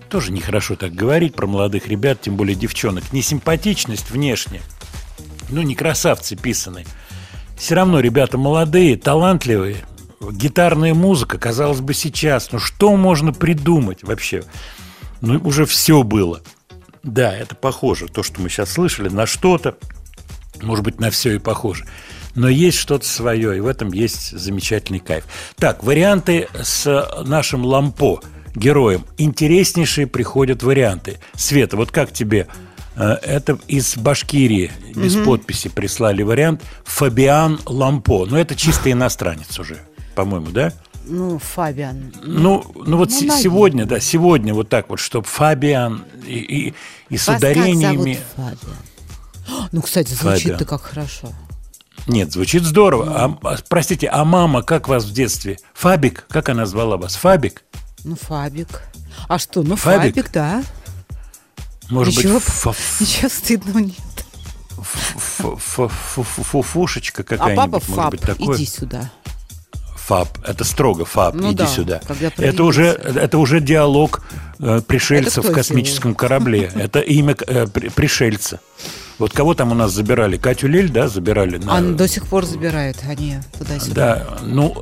тоже 0.09 0.31
нехорошо 0.31 0.75
так 0.75 0.93
говорить 0.93 1.35
про 1.35 1.47
молодых 1.47 1.87
ребят, 1.87 2.21
тем 2.21 2.35
более 2.35 2.55
девчонок. 2.55 3.13
Несимпатичность 3.13 4.11
внешне. 4.11 4.61
Ну, 5.49 5.61
не 5.61 5.75
красавцы 5.75 6.35
писаны. 6.35 6.85
Все 7.57 7.75
равно 7.75 7.99
ребята 7.99 8.37
молодые, 8.37 8.97
талантливые. 8.97 9.77
Гитарная 10.19 10.93
музыка, 10.93 11.37
казалось 11.37 11.79
бы, 11.79 11.93
сейчас. 11.93 12.51
Ну, 12.51 12.59
что 12.59 12.95
можно 12.97 13.31
придумать 13.31 14.03
вообще? 14.03 14.43
Ну, 15.21 15.39
уже 15.43 15.65
все 15.65 16.03
было. 16.03 16.41
Да, 17.03 17.35
это 17.35 17.55
похоже. 17.55 18.07
То, 18.07 18.23
что 18.23 18.41
мы 18.41 18.49
сейчас 18.49 18.71
слышали, 18.71 19.09
на 19.09 19.25
что-то. 19.25 19.77
Может 20.61 20.83
быть, 20.83 20.99
на 20.99 21.09
все 21.11 21.35
и 21.35 21.39
похоже. 21.39 21.85
Но 22.35 22.47
есть 22.47 22.77
что-то 22.77 23.05
свое, 23.05 23.57
и 23.57 23.59
в 23.59 23.67
этом 23.67 23.91
есть 23.91 24.37
замечательный 24.37 24.99
кайф. 24.99 25.25
Так, 25.57 25.83
варианты 25.83 26.47
с 26.61 27.07
нашим 27.25 27.65
Лампо, 27.65 28.21
героем. 28.55 29.05
Интереснейшие 29.17 30.07
приходят 30.07 30.63
варианты. 30.63 31.19
Света, 31.35 31.75
вот 31.77 31.91
как 31.91 32.13
тебе? 32.13 32.47
Э, 32.95 33.17
Это 33.21 33.57
из 33.67 33.97
Башкирии, 33.97 34.71
без 34.95 35.15
подписи 35.15 35.69
прислали 35.69 36.21
вариант. 36.23 36.61
Фабиан 36.83 37.59
Лампо. 37.65 38.25
Но 38.25 38.37
это 38.37 38.55
чисто 38.55 38.91
иностранец 38.91 39.57
уже, 39.59 39.79
по-моему, 40.15 40.51
да? 40.51 40.73
Ну, 41.05 41.39
Фабиан. 41.39 42.13
Ну, 42.23 42.63
ну 42.85 42.97
вот 42.97 43.09
Ну, 43.09 43.37
сегодня, 43.37 43.85
да, 43.85 43.99
сегодня 43.99 44.53
вот 44.53 44.69
так 44.69 44.89
вот, 44.89 44.99
чтобы 44.99 45.25
Фабиан 45.25 46.03
и, 46.27 46.33
и, 46.37 46.73
и 47.09 47.17
с 47.17 47.27
Вас 47.27 47.41
как 47.41 47.51
ударениями. 47.51 48.13
зовут 48.35 48.57
Фабиан? 48.59 48.77
Ну, 49.71 49.81
кстати, 49.81 50.13
звучит-то 50.13 50.65
как 50.65 50.81
хорошо. 50.81 51.29
Нет, 52.07 52.31
звучит 52.31 52.63
здорово. 52.63 53.05
А, 53.15 53.37
а, 53.43 53.57
простите, 53.67 54.07
а 54.07 54.23
мама 54.23 54.63
как 54.63 54.87
вас 54.87 55.03
в 55.05 55.11
детстве? 55.11 55.57
Фабик? 55.73 56.25
Как 56.29 56.49
она 56.49 56.65
звала 56.65 56.97
вас? 56.97 57.15
Фабик? 57.15 57.63
Ну, 58.03 58.15
Фабик. 58.15 58.83
А 59.27 59.37
что? 59.37 59.61
Ну, 59.63 59.75
Фабик? 59.75 60.15
Фабик, 60.15 60.31
да. 60.31 60.63
Может 61.89 62.17
Ничего, 62.17 62.35
быть, 62.35 62.43
фа- 62.43 62.73
ничего 62.99 63.29
стыдного 63.29 63.79
нет. 63.79 63.95
ф- 64.79 65.15
ф- 65.39 65.79
ф- 65.79 66.17
ф- 66.17 66.45
фуфушечка 66.47 67.21
А 67.21 67.25
какая-нибудь, 67.25 67.55
папа 67.55 67.71
может 67.87 67.95
Фаб, 67.95 68.11
быть, 68.11 68.21
такое? 68.21 68.55
иди 68.57 68.65
сюда. 68.65 69.11
Фаб. 69.95 70.39
Это 70.43 70.63
строго 70.63 71.05
фаб. 71.05 71.35
Ну 71.35 71.49
Иди 71.49 71.57
да, 71.57 71.67
сюда. 71.67 72.01
Это 72.37 72.63
уже, 72.63 72.85
это 72.87 73.37
уже 73.37 73.59
диалог 73.59 74.23
э, 74.59 74.81
пришельцев 74.81 75.45
в 75.45 75.51
космическом 75.51 76.15
корабле. 76.15 76.71
Это 76.75 76.99
имя 77.01 77.35
э, 77.45 77.67
при- 77.67 77.89
пришельца. 77.89 78.59
Вот 79.19 79.33
кого 79.33 79.53
там 79.53 79.71
у 79.71 79.75
нас 79.75 79.91
забирали? 79.91 80.37
Катю 80.37 80.67
Лель, 80.67 80.89
да, 80.89 81.07
забирали? 81.09 81.57
на- 81.57 81.77
А 81.77 81.81
до 81.81 82.07
сих 82.07 82.25
пор 82.25 82.45
забирают 82.45 82.97
они 83.07 83.35
туда-сюда. 83.57 83.93
Да, 84.29 84.37
ну, 84.43 84.81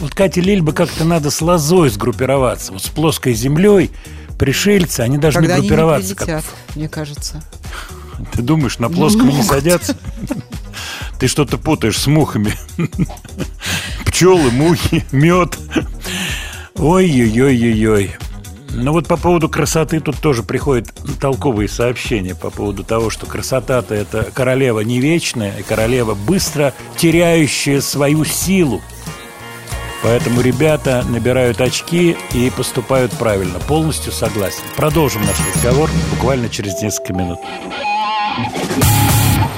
вот 0.00 0.14
Кате 0.14 0.40
Лель 0.40 0.62
бы 0.62 0.72
как-то 0.72 1.04
надо 1.04 1.30
с 1.30 1.40
лозой 1.42 1.90
сгруппироваться. 1.90 2.72
Вот 2.72 2.82
с 2.82 2.88
плоской 2.88 3.34
землей 3.34 3.90
пришельцы, 4.38 5.00
они 5.00 5.18
должны 5.18 5.40
Когда 5.40 5.54
они 5.56 5.62
не 5.64 5.68
группироваться. 5.68 6.14
как- 6.14 6.26
прилетят, 6.26 6.44
мне 6.76 6.88
кажется. 6.88 7.42
Ты 8.32 8.42
думаешь, 8.42 8.78
на 8.78 8.88
плоском 8.88 9.28
не 9.28 9.42
садятся? 9.42 9.96
Ты 11.18 11.26
что-то 11.26 11.58
путаешь 11.58 11.98
с 11.98 12.06
мухами. 12.06 12.52
Пчелы, 14.06 14.52
мухи, 14.52 15.04
мед. 15.10 15.58
Ой-ой-ой-ой-ой. 16.76 18.16
Ну 18.70 18.92
вот 18.92 19.08
по 19.08 19.16
поводу 19.16 19.48
красоты 19.48 20.00
тут 20.00 20.18
тоже 20.18 20.42
приходят 20.42 20.88
толковые 21.20 21.68
сообщения 21.68 22.34
по 22.34 22.50
поводу 22.50 22.84
того, 22.84 23.10
что 23.10 23.26
красота-то 23.26 23.94
это 23.94 24.28
королева 24.32 24.80
не 24.80 25.00
вечная, 25.00 25.56
и 25.58 25.62
королева 25.62 26.14
быстро 26.14 26.74
теряющая 26.96 27.80
свою 27.80 28.24
силу. 28.24 28.80
Поэтому 30.02 30.42
ребята 30.42 31.04
набирают 31.08 31.60
очки 31.60 32.16
и 32.32 32.50
поступают 32.50 33.12
правильно. 33.12 33.58
Полностью 33.58 34.12
согласен. 34.12 34.62
Продолжим 34.76 35.22
наш 35.22 35.36
разговор 35.54 35.90
буквально 36.12 36.48
через 36.48 36.80
несколько 36.80 37.12
минут. 37.14 37.40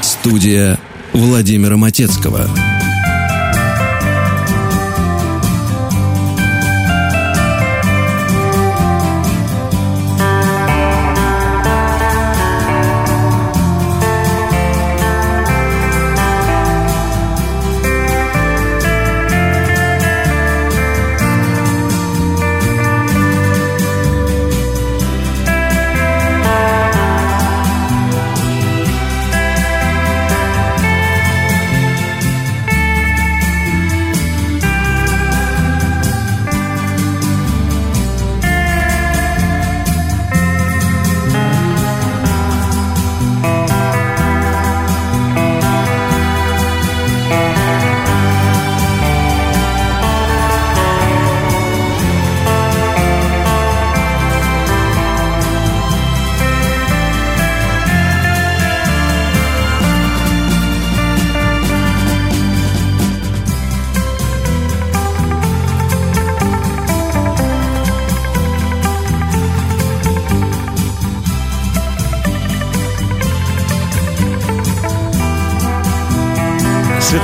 Студия 0.01 0.79
Владимира 1.13 1.77
Матецкого. 1.77 2.49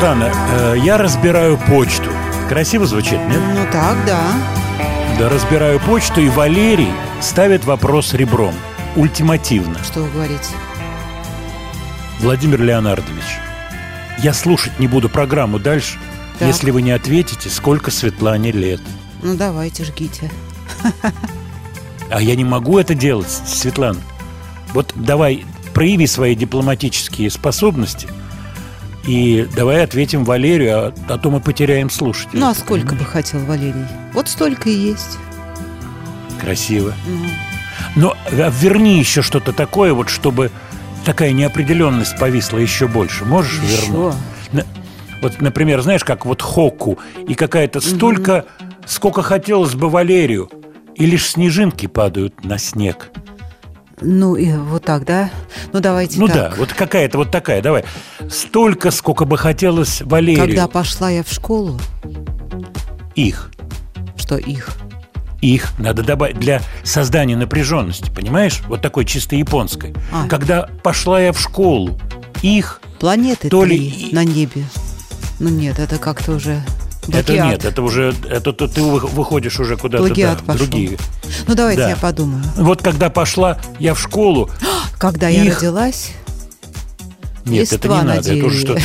Светлана, 0.07 0.33
э, 0.53 0.77
я 0.85 0.99
разбираю 0.99 1.59
почту. 1.59 2.11
Красиво 2.49 2.87
звучит, 2.87 3.19
нет? 3.29 3.40
Ну 3.57 3.64
так, 3.73 3.97
да. 4.07 4.21
Да, 5.19 5.29
разбираю 5.29 5.81
почту, 5.81 6.21
и 6.21 6.29
Валерий 6.29 6.92
ставит 7.21 7.64
вопрос 7.64 8.14
ребром. 8.14 8.55
Ультимативно. 8.95 9.83
Что 9.83 10.03
вы 10.05 10.11
говорите? 10.11 10.55
Владимир 12.21 12.62
Леонардович, 12.62 13.25
я 14.19 14.33
слушать 14.33 14.79
не 14.79 14.87
буду 14.87 15.09
программу 15.09 15.59
дальше, 15.59 15.99
Так. 16.38 16.47
если 16.47 16.71
вы 16.71 16.83
не 16.83 16.92
ответите, 16.92 17.51
сколько 17.51 17.90
Светлане 17.90 18.53
лет. 18.53 18.81
Ну 19.25 19.35
давайте, 19.35 19.83
жгите. 19.83 20.31
А 22.12 22.23
я 22.23 22.37
не 22.37 22.45
могу 22.45 22.79
это 22.79 22.95
делать, 22.95 23.29
Светлана. 23.29 23.99
Вот 24.73 24.92
давай, 24.95 25.45
прояви 25.75 26.07
свои 26.07 26.37
дипломатические 26.37 27.29
способности 27.29 28.09
и 29.07 29.49
давай 29.55 29.85
ответим 29.85 30.25
Валерию, 30.25 30.88
а, 30.88 30.95
а 31.09 31.19
то 31.19 31.31
мы 31.31 31.40
потеряем 31.40 31.90
слушателей. 31.90 32.40
Ну 32.40 32.49
а 32.49 32.55
сколько 32.55 32.95
бы 32.95 33.05
хотел 33.05 33.40
Валерий? 33.40 33.87
Вот 34.12 34.29
столько 34.29 34.69
и 34.69 34.75
есть. 34.75 35.19
Красиво. 36.40 36.95
Ну, 37.07 37.29
Но 37.95 38.16
а, 38.27 38.51
верни 38.51 38.99
еще 38.99 39.23
что-то 39.23 39.53
такое, 39.53 39.95
вот 39.95 40.09
чтобы 40.09 40.51
такая 41.05 41.33
неопределенность 41.33 42.19
повисла 42.19 42.59
еще 42.59 42.88
больше. 42.88 43.25
Можешь 43.25 43.61
Еще? 43.62 43.87
вернуть? 43.87 44.14
Вот, 45.23 45.40
например, 45.40 45.81
знаешь, 45.81 46.05
как 46.05 46.27
вот 46.27 46.42
Хокку 46.42 46.99
и 47.27 47.35
какая-то 47.35 47.81
столько, 47.81 48.45
сколько 48.87 49.23
хотелось 49.23 49.75
бы 49.75 49.88
Валерию, 49.88 50.51
и 50.95 51.07
лишь 51.07 51.31
снежинки 51.31 51.87
падают 51.87 52.45
на 52.45 52.59
снег. 52.59 53.11
Ну 54.00 54.37
и 54.37 54.52
вот 54.52 54.85
так, 54.85 55.04
да? 55.04 55.30
Ну 55.72 55.80
давайте 55.80 56.18
Ну 56.18 56.26
так. 56.26 56.37
да, 56.37 56.54
вот 56.56 56.72
какая-то 56.72 57.18
вот 57.18 57.30
такая, 57.30 57.62
давай. 57.62 57.85
Столько, 58.28 58.90
сколько 58.90 59.24
бы 59.24 59.38
хотелось 59.38 60.02
Валерию. 60.02 60.44
Когда 60.44 60.68
пошла 60.68 61.11
я 61.11 61.22
в 61.22 61.30
школу, 61.30 61.80
Их. 63.14 63.50
Что 64.16 64.37
их? 64.37 64.70
Их 65.40 65.78
надо 65.78 66.02
добавить 66.02 66.38
для 66.38 66.61
создания 66.82 67.37
напряженности, 67.37 68.11
понимаешь? 68.11 68.62
Вот 68.68 68.82
такой 68.82 69.04
чисто 69.04 69.37
японской. 69.37 69.94
А. 70.12 70.26
Когда 70.28 70.68
пошла 70.82 71.20
я 71.20 71.32
в 71.32 71.40
школу, 71.40 71.98
их 72.42 72.80
Планеты 72.98 73.48
То 73.50 73.64
ли 73.64 74.09
на 74.12 74.24
небе. 74.24 74.64
Ну 75.38 75.50
нет, 75.50 75.78
это 75.78 75.98
как-то 75.98 76.32
уже 76.32 76.62
Это 77.09 77.25
плагиат. 77.25 77.47
нет, 77.51 77.64
это 77.64 77.83
уже 77.83 78.14
это, 78.29 78.53
ты 78.53 78.69
ты 78.69 78.83
вы- 78.83 79.01
выходишь 79.01 79.59
уже 79.61 79.77
куда-то 79.77 80.05
Плагиат 80.05 80.38
да, 80.38 80.45
пошел. 80.53 80.66
другие. 80.66 80.99
Ну 81.47 81.55
давайте 81.55 81.83
Да. 81.83 81.88
я 81.90 81.97
подумаю. 81.97 82.42
Вот 82.57 82.83
когда 82.83 83.11
пошла 83.11 83.59
я 83.79 83.95
в 83.95 84.01
школу, 84.01 84.51
Когда 84.99 85.29
я 85.29 85.45
Их. 85.45 85.57
родилась, 85.59 86.11
нет, 87.45 87.66
это 87.73 87.75
Листва 87.77 88.01
не 88.03 88.09
на 88.09 88.14
надо, 88.16 88.35
это 88.35 88.47
уже 88.47 88.61
что-то 88.61 88.83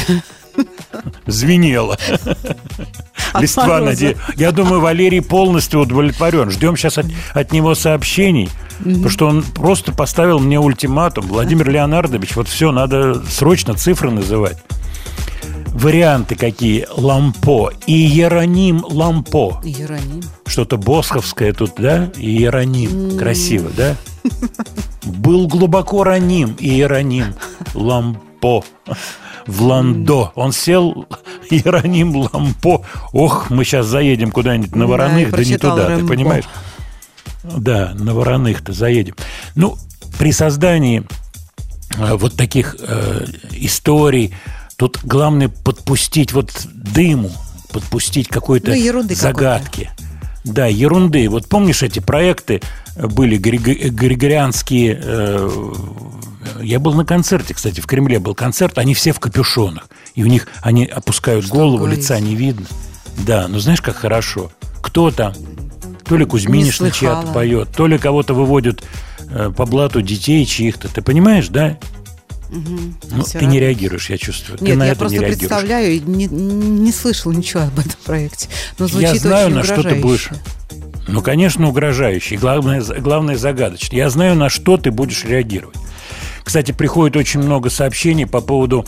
звенело. 1.27 1.97
От 3.33 3.41
Листва 3.43 3.63
на 3.65 3.69
мороза. 3.85 3.95
дереве. 3.95 4.17
Я 4.35 4.51
думаю, 4.51 4.81
Валерий 4.81 5.21
полностью 5.21 5.79
удовлетворен. 5.79 6.51
Ждем 6.51 6.75
сейчас 6.75 6.97
от, 6.97 7.05
от 7.33 7.53
него 7.53 7.75
сообщений, 7.75 8.49
потому 8.79 9.09
что 9.09 9.27
он 9.27 9.41
просто 9.43 9.93
поставил 9.93 10.39
мне 10.39 10.59
ультиматум. 10.59 11.27
Владимир 11.27 11.69
Леонардович, 11.69 12.35
вот 12.35 12.49
все, 12.49 12.71
надо 12.73 13.23
срочно 13.29 13.73
цифры 13.73 14.11
называть. 14.11 14.57
Варианты 15.73 16.35
какие? 16.35 16.87
Лампо. 16.95 17.71
И 17.87 17.93
Иероним 18.07 18.83
Лампо. 18.87 19.61
Иероним. 19.63 20.21
Что-то 20.45 20.77
босховское 20.77 21.53
тут, 21.53 21.73
да? 21.77 22.11
Иероним. 22.17 23.17
Красиво, 23.17 23.69
да? 23.75 23.95
Был 25.03 25.47
глубоко 25.47 26.03
раним 26.03 26.55
Иероним 26.59 27.33
Лампо. 27.73 28.63
В 29.47 29.61
Ландо. 29.63 30.31
Он 30.35 30.51
сел, 30.51 31.07
Иероним 31.49 32.15
Лампо. 32.15 32.83
Ох, 33.13 33.49
мы 33.49 33.63
сейчас 33.63 33.87
заедем 33.87 34.31
куда-нибудь 34.31 34.75
на 34.75 34.85
Да, 34.85 34.91
Вороных, 34.91 35.31
я 35.31 35.31
да, 35.31 35.43
не 35.43 35.57
туда, 35.57 35.85
ты 35.87 35.91
Рэмбо. 35.93 36.07
понимаешь? 36.07 36.45
Да, 37.43 37.93
на 37.95 38.13
Вороных-то 38.13 38.73
заедем. 38.73 39.15
Ну, 39.55 39.77
при 40.19 40.31
создании 40.31 41.03
э, 41.97 42.15
вот 42.15 42.35
таких 42.35 42.75
э, 42.79 43.25
историй, 43.51 44.35
тут 44.81 44.99
главное 45.03 45.47
подпустить 45.47 46.33
вот 46.33 46.49
дыму, 46.73 47.31
подпустить 47.71 48.27
какой-то 48.27 48.71
Ну, 48.71 48.75
загадки. 49.13 49.91
Да, 50.43 50.65
ерунды. 50.65 51.29
Вот 51.29 51.47
помнишь, 51.47 51.83
эти 51.83 51.99
проекты 51.99 52.61
были 52.97 53.37
григо- 53.37 53.89
григорианские. 53.89 54.99
э, 55.03 55.49
я 56.63 56.79
был 56.79 56.95
на 56.95 57.05
концерте, 57.05 57.53
кстати, 57.53 57.79
в 57.79 57.85
Кремле 57.85 58.17
был 58.17 58.33
концерт, 58.33 58.79
они 58.79 58.95
все 58.95 59.11
в 59.13 59.19
капюшонах. 59.19 59.87
И 60.15 60.23
у 60.23 60.25
них 60.25 60.47
они 60.63 60.87
опускают 60.87 61.45
голову, 61.45 61.77
говорите? 61.77 62.01
лица 62.01 62.19
не 62.19 62.33
видно. 62.33 62.65
Да, 63.19 63.45
ну 63.47 63.59
знаешь, 63.59 63.81
как 63.81 63.97
хорошо. 63.97 64.51
Кто 64.81 65.11
там? 65.11 65.35
То 66.05 66.17
ли 66.17 66.25
Кузьминишна 66.25 66.89
чья-то 66.89 67.27
поет, 67.27 67.69
то 67.77 67.85
ли 67.85 67.99
кого-то 67.99 68.33
выводят 68.33 68.83
э, 69.29 69.51
по 69.55 69.67
блату 69.67 70.01
детей 70.01 70.43
чьих-то. 70.47 70.87
Ты 70.87 71.03
понимаешь, 71.03 71.49
да? 71.49 71.77
Ну, 72.51 73.23
Всё 73.23 73.39
ты 73.39 73.45
не 73.45 73.59
реагируешь, 73.59 74.09
я 74.09 74.17
чувствую. 74.17 74.57
ты 74.57 74.65
Нет, 74.65 74.77
на 74.77 74.85
я 74.85 74.91
это 74.91 74.99
просто 74.99 75.17
не 75.17 75.25
реагируешь. 75.25 75.39
представляю 75.49 75.93
и 75.93 75.99
не, 75.99 76.27
не 76.27 76.91
слышал 76.91 77.31
ничего 77.31 77.61
об 77.63 77.79
этом 77.79 77.95
проекте. 78.03 78.49
Но 78.77 78.87
звучит 78.87 79.13
Я 79.13 79.15
знаю, 79.15 79.47
очень 79.47 79.55
на 79.55 79.63
что 79.63 79.83
ты 79.83 79.95
будешь. 79.95 80.29
Ну, 81.07 81.21
конечно, 81.21 81.67
угрожающий. 81.67 82.37
Главное, 82.37 82.81
главное 82.81 83.37
загадочный. 83.37 83.97
Я 83.97 84.09
знаю, 84.09 84.35
на 84.35 84.49
что 84.49 84.77
ты 84.77 84.91
будешь 84.91 85.23
реагировать. 85.23 85.77
Кстати, 86.43 86.71
приходит 86.73 87.15
очень 87.15 87.39
много 87.41 87.69
сообщений 87.69 88.27
по 88.27 88.41
поводу 88.41 88.85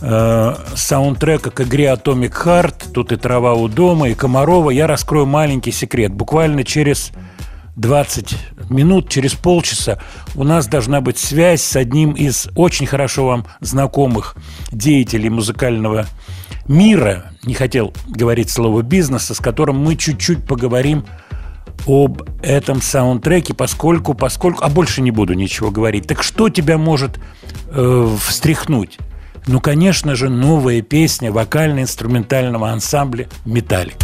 э, 0.00 0.54
саундтрека 0.74 1.50
к 1.50 1.60
игре 1.60 1.86
Atomic 1.86 2.32
Heart. 2.44 2.92
Тут 2.92 3.12
и 3.12 3.16
трава 3.16 3.54
у 3.54 3.68
дома, 3.68 4.08
и 4.08 4.14
Комарова. 4.14 4.70
Я 4.70 4.86
раскрою 4.86 5.26
маленький 5.26 5.72
секрет. 5.72 6.12
Буквально 6.12 6.64
через 6.64 7.12
20 7.76 8.36
минут, 8.70 9.08
через 9.08 9.34
полчаса 9.34 9.98
у 10.34 10.44
нас 10.44 10.66
должна 10.66 11.00
быть 11.00 11.18
связь 11.18 11.62
с 11.62 11.76
одним 11.76 12.12
из 12.12 12.48
очень 12.54 12.86
хорошо 12.86 13.26
вам 13.26 13.46
знакомых 13.60 14.36
деятелей 14.70 15.30
музыкального 15.30 16.06
мира. 16.68 17.32
Не 17.44 17.54
хотел 17.54 17.94
говорить 18.08 18.50
слово 18.50 18.82
бизнеса, 18.82 19.34
с 19.34 19.38
которым 19.38 19.78
мы 19.78 19.96
чуть-чуть 19.96 20.44
поговорим 20.44 21.04
об 21.86 22.22
этом 22.42 22.80
саундтреке, 22.80 23.54
поскольку, 23.54 24.14
поскольку, 24.14 24.64
а 24.64 24.68
больше 24.68 25.00
не 25.00 25.10
буду 25.10 25.34
ничего 25.34 25.70
говорить. 25.70 26.06
Так 26.06 26.22
что 26.22 26.48
тебя 26.48 26.78
может 26.78 27.18
э, 27.70 28.16
встряхнуть? 28.20 28.98
Ну, 29.46 29.60
конечно 29.60 30.14
же, 30.14 30.28
новая 30.28 30.82
песня 30.82 31.32
вокально-инструментального 31.32 32.70
ансамбля 32.70 33.28
«Металлик». 33.44 33.96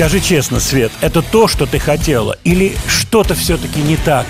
Скажи 0.00 0.20
честно, 0.20 0.60
Свет, 0.60 0.90
это 1.02 1.20
то, 1.20 1.46
что 1.46 1.66
ты 1.66 1.78
хотела? 1.78 2.38
Или 2.42 2.74
что-то 2.86 3.34
все-таки 3.34 3.82
не 3.82 3.96
так 3.98 4.24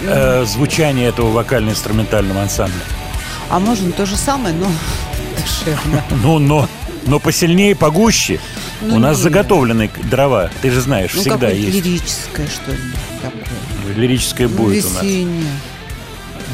в 0.00 0.04
э, 0.06 0.44
звучании 0.44 1.04
этого 1.04 1.32
вокально-инструментального 1.32 2.42
ансамбля? 2.42 2.78
А 3.50 3.58
можно 3.58 3.90
то 3.90 4.06
же 4.06 4.16
самое, 4.16 4.54
но 4.54 4.68
душевно. 5.36 6.04
Ну, 6.22 6.38
но, 6.38 6.68
но 7.06 7.18
посильнее, 7.18 7.74
погуще. 7.74 8.38
Ну, 8.80 8.94
У 8.94 8.98
нас 9.00 9.16
нет. 9.16 9.24
заготовлены 9.24 9.90
дрова, 10.04 10.48
ты 10.62 10.70
же 10.70 10.80
знаешь, 10.80 11.10
Ну, 11.16 11.22
всегда 11.22 11.48
есть. 11.48 11.74
лирическое 11.74 12.46
что-нибудь 12.46 12.94
такое. 13.20 13.94
Лирическое 13.96 14.46
Ну, 14.46 14.56
будет 14.56 14.84
у 14.84 14.90
нас. 14.90 15.02
весеннее. 15.02 15.52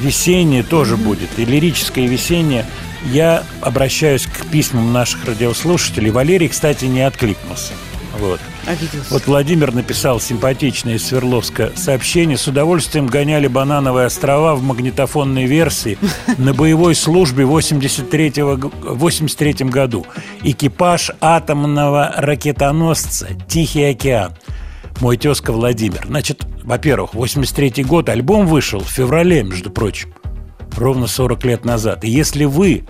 Весеннее 0.01 0.63
тоже 0.63 0.97
будет. 0.97 1.29
И 1.39 1.45
лирическое 1.45 2.07
и 2.07 2.09
весеннее. 2.09 2.65
Я 3.05 3.43
обращаюсь 3.61 4.25
к 4.25 4.47
письмам 4.47 4.95
наших 4.95 5.27
радиослушателей. 5.27 6.09
Валерий, 6.11 6.49
кстати, 6.49 6.87
не 6.87 7.03
откликнулся. 7.03 7.75
Вот. 8.19 8.41
Обиделся. 8.67 9.11
Вот 9.11 9.27
Владимир 9.27 9.75
написал 9.75 10.21
симпатичное 10.21 10.95
из 10.95 11.07
Свердловска 11.07 11.73
сообщение. 11.75 12.37
С 12.37 12.47
удовольствием 12.47 13.07
гоняли 13.07 13.49
банановые 13.49 14.07
острова 14.07 14.55
в 14.55 14.63
магнитофонной 14.63 15.47
версии 15.47 15.99
на 16.39 16.55
боевой 16.55 16.95
службе 16.95 17.45
в 17.45 17.49
83 17.49 18.33
83 18.37 19.53
году. 19.69 20.07
Экипаж 20.43 21.11
атомного 21.21 22.13
ракетоносца 22.17 23.29
«Тихий 23.49 23.85
океан». 23.85 24.35
Мой 25.01 25.17
тезка 25.17 25.53
Владимир. 25.53 26.05
Значит, 26.07 26.47
во-первых, 26.63 27.15
83 27.15 27.83
год 27.83 28.09
альбом 28.09 28.47
вышел 28.47 28.81
в 28.81 28.89
феврале, 28.89 29.43
между 29.43 29.71
прочим. 29.71 30.15
Ровно 30.77 31.09
40 31.09 31.45
лет 31.45 31.65
назад. 31.65 32.05
И 32.05 32.11
если 32.11 32.45
вы 32.45 32.85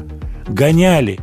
гоняли 0.46 1.18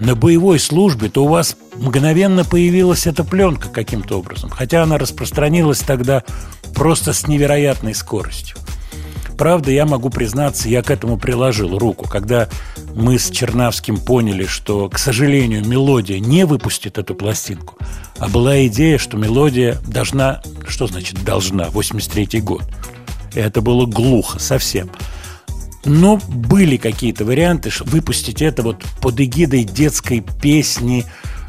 на 0.00 0.16
боевой 0.16 0.58
службе, 0.58 1.08
то 1.08 1.24
у 1.24 1.28
вас 1.28 1.56
мгновенно 1.76 2.44
появилась 2.44 3.06
эта 3.06 3.24
пленка 3.24 3.68
каким-то 3.68 4.18
образом. 4.18 4.50
Хотя 4.50 4.82
она 4.82 4.98
распространилась 4.98 5.80
тогда 5.80 6.24
просто 6.74 7.12
с 7.12 7.26
невероятной 7.26 7.94
скоростью. 7.94 8.56
Правда, 9.36 9.72
я 9.72 9.84
могу 9.84 10.10
признаться, 10.10 10.68
я 10.68 10.82
к 10.82 10.90
этому 10.90 11.18
приложил 11.18 11.76
руку. 11.78 12.08
Когда 12.08 12.48
мы 12.94 13.18
с 13.18 13.30
Чернавским 13.30 13.96
поняли, 13.96 14.46
что, 14.46 14.88
к 14.88 14.98
сожалению, 14.98 15.66
мелодия 15.66 16.20
не 16.20 16.46
выпустит 16.46 16.98
эту 16.98 17.14
пластинку, 17.14 17.76
а 18.18 18.28
была 18.28 18.66
идея, 18.66 18.98
что 18.98 19.16
мелодия 19.16 19.78
должна... 19.86 20.40
Что 20.68 20.86
значит 20.86 21.24
должна? 21.24 21.64
83-й 21.64 22.40
год. 22.40 22.62
И 23.34 23.40
это 23.40 23.60
было 23.60 23.86
глухо 23.86 24.38
совсем. 24.38 24.90
Но 25.84 26.18
были 26.28 26.76
какие-то 26.76 27.24
варианты 27.24 27.70
выпустить 27.84 28.40
это 28.40 28.62
вот 28.62 28.82
под 29.02 29.20
эгидой 29.20 29.64
детской 29.64 30.24
песни, 30.40 31.04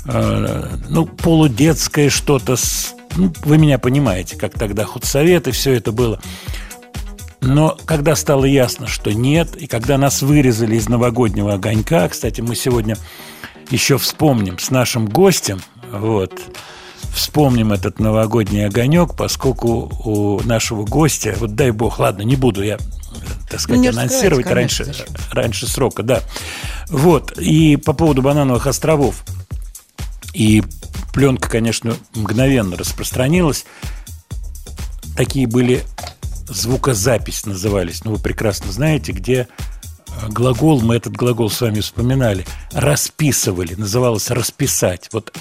э, 0.06 0.68
ну, 0.90 1.06
полудетское 1.06 2.10
что-то. 2.10 2.56
С, 2.56 2.96
ну, 3.16 3.34
вы 3.44 3.58
меня 3.58 3.80
понимаете, 3.80 4.38
как 4.38 4.54
тогда 4.54 4.86
худсовет 4.86 5.48
и 5.48 5.52
все 5.52 5.74
это 5.74 5.92
было. 5.92 6.20
Но 7.42 7.78
когда 7.86 8.16
стало 8.16 8.46
ясно, 8.46 8.88
что 8.88 9.14
нет, 9.14 9.56
и 9.56 9.68
когда 9.68 9.98
нас 9.98 10.22
вырезали 10.22 10.76
из 10.76 10.90
новогоднего 10.90 11.54
огонька, 11.54 12.08
кстати, 12.10 12.42
мы 12.42 12.56
сегодня 12.56 12.98
еще 13.70 13.98
вспомним 13.98 14.58
с 14.58 14.72
нашим 14.72 15.08
гостем, 15.08 15.62
вот, 15.92 16.42
вспомним 17.14 17.72
этот 17.72 18.00
новогодний 18.00 18.66
огонек, 18.66 19.16
поскольку 19.16 19.92
у 20.04 20.42
нашего 20.44 20.86
гостя, 20.86 21.36
вот 21.40 21.56
дай 21.56 21.72
бог, 21.72 22.00
ладно, 22.00 22.24
не 22.24 22.36
буду 22.36 22.64
я, 22.64 22.78
так 23.50 23.60
сказать, 23.60 23.82
не 23.82 23.88
анонсировать 23.88 24.48
раньше, 24.48 24.84
конечно, 24.84 25.06
раньше 25.32 25.68
срока, 25.68 26.04
да. 26.04 26.22
Вот, 26.90 27.38
и 27.38 27.78
по 27.78 27.94
поводу 27.94 28.22
банановых 28.22 28.68
островов, 28.68 29.24
и 30.36 30.62
пленка, 31.14 31.50
конечно, 31.50 31.96
мгновенно 32.14 32.76
распространилась. 32.76 33.66
Такие 35.16 35.48
были 35.48 35.84
звукозапись 36.50 37.46
назывались. 37.46 38.04
Ну, 38.04 38.12
вы 38.12 38.20
прекрасно 38.20 38.72
знаете, 38.72 39.14
где 39.14 39.48
э, 40.08 40.28
глагол, 40.28 40.82
мы 40.82 40.96
этот 40.98 41.16
глагол 41.16 41.50
с 41.50 41.62
вами 41.62 41.80
вспоминали, 41.80 42.46
расписывали, 42.72 43.76
называлось 43.76 44.30
расписать. 44.30 45.10
Вот 45.14 45.34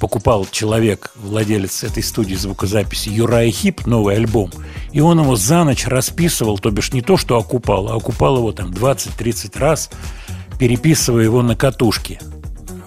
покупал 0.00 0.46
человек, 0.50 1.12
владелец 1.14 1.84
этой 1.84 2.02
студии 2.02 2.34
звукозаписи 2.34 3.10
Юрай 3.10 3.50
Хип, 3.50 3.86
новый 3.86 4.16
альбом, 4.16 4.50
и 4.92 5.00
он 5.00 5.20
его 5.20 5.36
за 5.36 5.62
ночь 5.62 5.86
расписывал, 5.86 6.58
то 6.58 6.70
бишь 6.70 6.92
не 6.92 7.02
то, 7.02 7.18
что 7.18 7.36
окупал, 7.36 7.88
а 7.88 7.96
окупал 7.96 8.38
его 8.38 8.52
там 8.52 8.70
20-30 8.70 9.58
раз, 9.58 9.90
переписывая 10.58 11.24
его 11.24 11.42
на 11.42 11.54
катушки. 11.54 12.18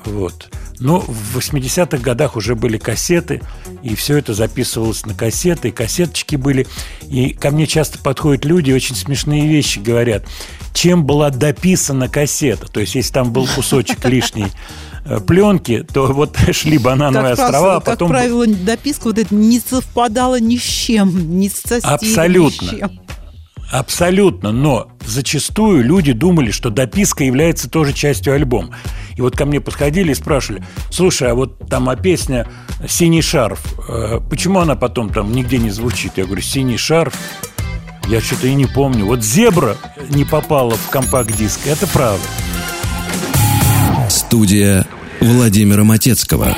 Вот. 0.05 0.49
Но 0.81 0.99
в 0.99 1.37
80-х 1.37 1.99
годах 1.99 2.35
уже 2.35 2.55
были 2.55 2.77
кассеты, 2.77 3.41
и 3.83 3.93
все 3.95 4.17
это 4.17 4.33
записывалось 4.33 5.05
на 5.05 5.13
кассеты, 5.13 5.69
и 5.69 5.71
кассеточки 5.71 6.35
были. 6.35 6.65
И 7.03 7.33
ко 7.33 7.51
мне 7.51 7.67
часто 7.67 7.99
подходят 7.99 8.45
люди, 8.45 8.71
очень 8.71 8.95
смешные 8.95 9.47
вещи 9.47 9.77
говорят. 9.77 10.25
Чем 10.73 11.05
была 11.05 11.29
дописана 11.29 12.09
кассета? 12.09 12.65
То 12.65 12.79
есть, 12.79 12.95
если 12.95 13.13
там 13.13 13.31
был 13.31 13.47
кусочек 13.47 14.03
лишней 14.05 14.47
э, 15.05 15.19
пленки, 15.19 15.85
то 15.93 16.07
вот 16.07 16.35
шли 16.51 16.79
банановые 16.79 17.35
Как, 17.35 17.45
острова, 17.45 17.71
а 17.71 17.75
раз, 17.75 17.83
как 17.83 17.93
потом... 17.93 18.09
правило, 18.09 18.47
дописка 18.47 19.03
вот 19.03 19.19
эта 19.19 19.35
не 19.35 19.59
совпадала 19.59 20.39
ни 20.39 20.57
с 20.57 20.63
чем, 20.63 21.39
ни 21.39 21.47
со 21.47 21.77
Абсолютно. 21.83 22.65
ни 22.65 22.69
с 22.69 22.79
чем. 22.79 23.01
Абсолютно, 23.71 24.51
но 24.51 24.91
зачастую 25.05 25.83
люди 25.85 26.11
думали, 26.11 26.51
что 26.51 26.69
дописка 26.69 27.23
является 27.23 27.69
тоже 27.69 27.93
частью 27.93 28.33
альбома. 28.33 28.75
И 29.15 29.21
вот 29.21 29.37
ко 29.37 29.45
мне 29.45 29.61
подходили 29.61 30.11
и 30.11 30.15
спрашивали, 30.15 30.61
слушай, 30.89 31.29
а 31.29 31.35
вот 31.35 31.57
там 31.69 31.87
а 31.87 31.95
песня 31.95 32.47
«Синий 32.85 33.21
шарф», 33.21 33.61
э, 33.87 34.19
почему 34.29 34.59
она 34.59 34.75
потом 34.75 35.09
там 35.09 35.31
нигде 35.31 35.57
не 35.57 35.69
звучит? 35.69 36.13
Я 36.17 36.25
говорю, 36.25 36.41
«Синий 36.41 36.75
шарф», 36.75 37.13
я 38.07 38.19
что-то 38.19 38.47
и 38.47 38.53
не 38.55 38.65
помню. 38.65 39.05
Вот 39.05 39.23
«Зебра» 39.23 39.77
не 40.09 40.25
попала 40.25 40.75
в 40.75 40.89
компакт-диск, 40.89 41.61
это 41.65 41.87
правда. 41.87 42.25
Студия 44.09 44.85
Владимира 45.21 45.85
Матецкого. 45.85 46.57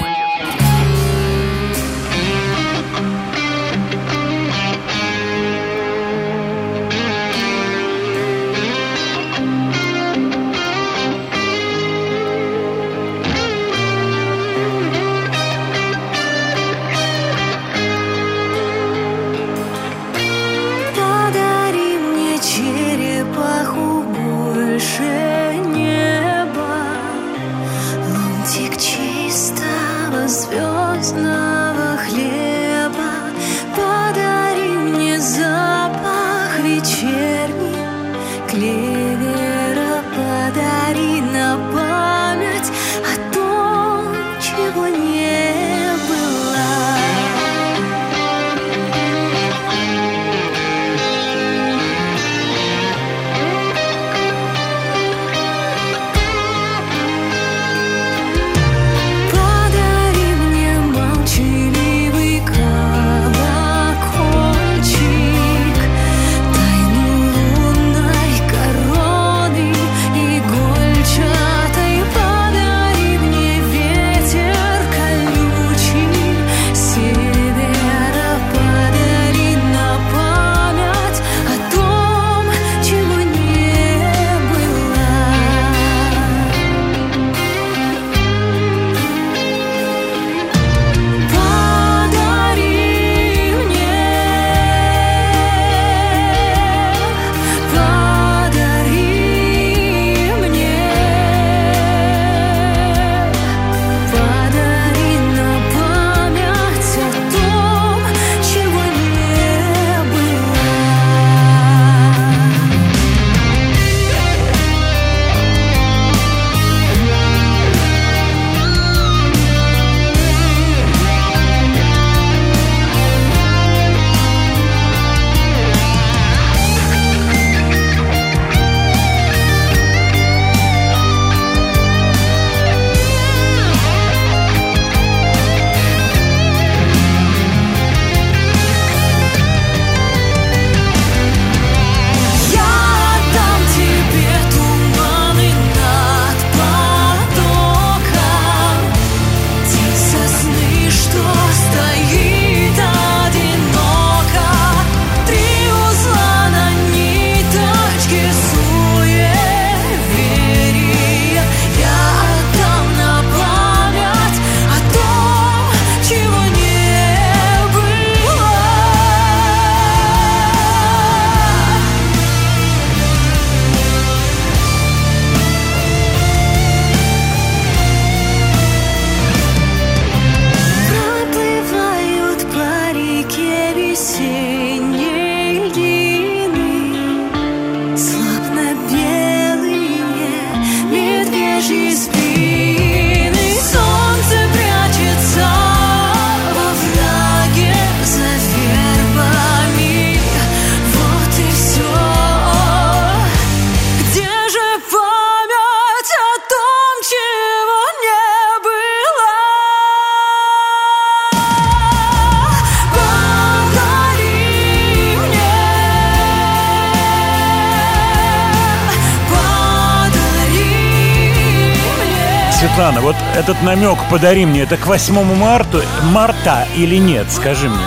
«Подари 224.13 224.45
мне» 224.45 224.61
это 224.61 224.77
к 224.77 224.85
8 224.85 225.23
марта, 225.35 225.81
марта 226.11 226.67
или 226.77 226.97
нет, 226.97 227.25
скажи 227.31 227.67
мне. 227.67 227.81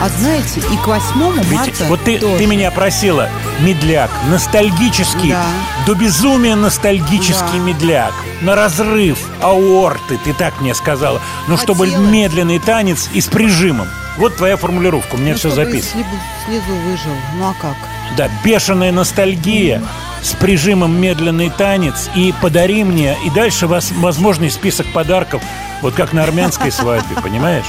А 0.00 0.08
знаете, 0.08 0.60
и 0.60 0.76
к 0.76 0.86
8 0.86 1.40
Ведь 1.42 1.52
марта 1.58 1.84
вот 1.88 2.04
ты, 2.04 2.18
тоже. 2.20 2.38
ты 2.38 2.46
меня 2.46 2.70
просила, 2.70 3.28
медляк, 3.58 4.08
ностальгический, 4.30 5.30
Да. 5.32 5.42
до 5.84 5.94
безумия 5.94 6.54
ностальгический 6.54 7.58
Да. 7.58 7.64
медляк, 7.64 8.12
на 8.42 8.54
разрыв 8.54 9.18
аорты, 9.40 10.18
ты 10.24 10.32
так 10.34 10.60
мне 10.60 10.72
сказала. 10.76 11.20
Ну, 11.48 11.56
чтобы 11.56 11.86
Хотела. 11.86 12.00
медленный 12.06 12.60
танец 12.60 13.08
и 13.12 13.20
с 13.20 13.26
прижимом. 13.26 13.88
Вот 14.18 14.36
твоя 14.36 14.56
формулировка, 14.56 15.16
у 15.16 15.18
меня 15.18 15.32
Ну, 15.32 15.38
все 15.38 15.48
чтобы 15.50 15.64
записано. 15.64 16.02
слезу- 16.04 16.46
Слезу 16.46 16.76
выжил. 16.84 17.12
Ну 17.38 17.44
а 17.48 17.54
как? 17.60 17.74
Да, 18.16 18.28
бешеная 18.44 18.92
ностальгия 18.92 19.82
с 20.22 20.30
прижимом 20.34 21.00
медленный 21.00 21.50
танец 21.50 22.08
и 22.14 22.32
подари 22.40 22.84
мне, 22.84 23.16
и 23.24 23.30
дальше 23.30 23.66
вас, 23.66 23.90
возможный 23.96 24.50
список 24.50 24.86
подарков, 24.92 25.42
вот 25.82 25.94
как 25.94 26.12
на 26.12 26.22
армянской 26.24 26.72
свадьбе, 26.72 27.16
понимаешь? 27.22 27.66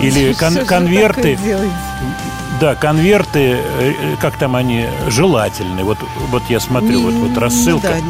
Или 0.00 0.32
кон- 0.34 0.64
конверты, 0.66 1.36
да, 2.60 2.74
конверты, 2.76 3.58
э, 3.78 4.16
как 4.20 4.36
там 4.38 4.54
они, 4.54 4.86
желательны. 5.08 5.82
Вот, 5.82 5.98
вот 6.30 6.42
я 6.48 6.60
смотрю, 6.60 7.00
Не- 7.00 7.04
вот, 7.04 7.14
вот 7.30 7.38
рассылка. 7.38 7.88
да, 7.88 8.00
не- 8.00 8.02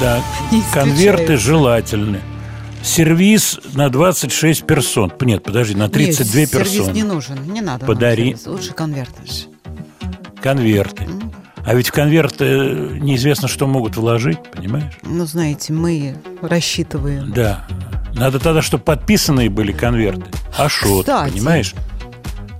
Да, 0.00 0.20
Не 0.50 0.60
исключаю. 0.60 0.84
конверты 0.86 1.36
желательны. 1.36 2.20
Сервис 2.82 3.60
на 3.74 3.88
26 3.88 4.64
персон. 4.66 5.12
Нет, 5.20 5.44
подожди, 5.44 5.74
на 5.76 5.88
32 5.88 6.40
Нет, 6.40 6.50
сервис 6.50 6.70
персоны. 6.72 6.92
не 6.94 7.02
нужен, 7.04 7.38
не 7.52 7.60
надо. 7.60 7.86
Подари. 7.86 8.30
сервис, 8.30 8.46
Лучше 8.46 8.72
конверты. 8.72 9.22
Конверты. 10.42 11.06
А 11.64 11.74
ведь 11.74 11.88
в 11.88 11.92
конверты 11.92 12.44
э, 12.44 12.98
неизвестно, 13.00 13.46
что 13.46 13.68
могут 13.68 13.96
вложить, 13.96 14.38
понимаешь? 14.50 14.92
Ну, 15.04 15.24
знаете, 15.26 15.72
мы 15.72 16.16
рассчитываем. 16.48 17.32
Да. 17.32 17.66
Надо 18.14 18.38
тогда, 18.38 18.60
чтобы 18.62 18.84
подписанные 18.84 19.48
были 19.50 19.72
конверты. 19.72 20.24
Ашот, 20.56 21.06
Кстати. 21.06 21.32
понимаешь? 21.32 21.74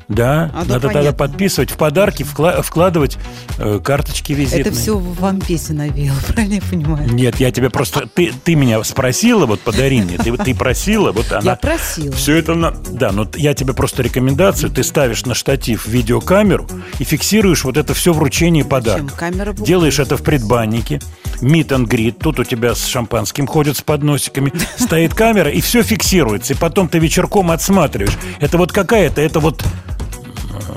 Да, 0.08 0.50
А, 0.52 0.58
надо 0.64 0.80
тогда 0.80 0.88
понятно. 0.98 1.12
подписывать 1.18 1.70
в 1.70 1.76
подарки, 1.78 2.22
вкла- 2.22 2.60
вкладывать 2.60 3.16
э, 3.56 3.80
карточки 3.82 4.32
визитные. 4.34 4.60
Это 4.62 4.72
все 4.72 4.98
вам 4.98 5.40
песня 5.40 5.76
навеяло, 5.76 6.18
правильно 6.28 6.54
я 6.54 6.60
понимаю? 6.60 7.10
Нет, 7.14 7.40
я 7.40 7.50
тебе 7.50 7.70
просто... 7.70 8.06
Ты, 8.12 8.30
ты 8.44 8.54
меня 8.54 8.82
спросила, 8.84 9.46
вот 9.46 9.60
подари 9.60 10.02
мне. 10.02 10.18
Ты, 10.18 10.36
ты 10.36 10.54
просила, 10.54 11.12
вот 11.12 11.32
она... 11.32 11.52
Я 11.52 11.56
просила. 11.56 12.12
Все 12.12 12.36
это 12.36 12.54
на... 12.54 12.72
Да, 12.72 13.10
но 13.12 13.26
я 13.36 13.54
тебе 13.54 13.72
просто 13.72 14.02
рекомендацию. 14.02 14.70
Ты 14.70 14.82
ставишь 14.82 15.24
на 15.24 15.34
штатив 15.34 15.86
видеокамеру 15.86 16.68
и 16.98 17.04
фиксируешь 17.04 17.64
вот 17.64 17.78
это 17.78 17.94
все 17.94 18.12
вручение 18.12 18.66
подарка. 18.66 19.14
Камера. 19.16 19.52
Делаешь 19.54 19.98
это 19.98 20.18
в 20.18 20.22
предбаннике. 20.22 21.00
Meet 21.42 21.68
and 21.68 21.86
greet. 21.88 22.18
Тут 22.20 22.38
у 22.38 22.44
тебя 22.44 22.74
с 22.74 22.86
шампанским 22.86 23.46
ходят 23.46 23.76
с 23.76 23.82
подносиками. 23.82 24.52
Стоит 24.78 25.12
камера, 25.12 25.50
и 25.50 25.60
все 25.60 25.82
фиксируется. 25.82 26.54
И 26.54 26.56
потом 26.56 26.88
ты 26.88 26.98
вечерком 26.98 27.50
отсматриваешь. 27.50 28.16
Это 28.40 28.58
вот 28.58 28.72
какая-то, 28.72 29.20
это 29.20 29.40
вот 29.40 29.62
э, 29.62 30.72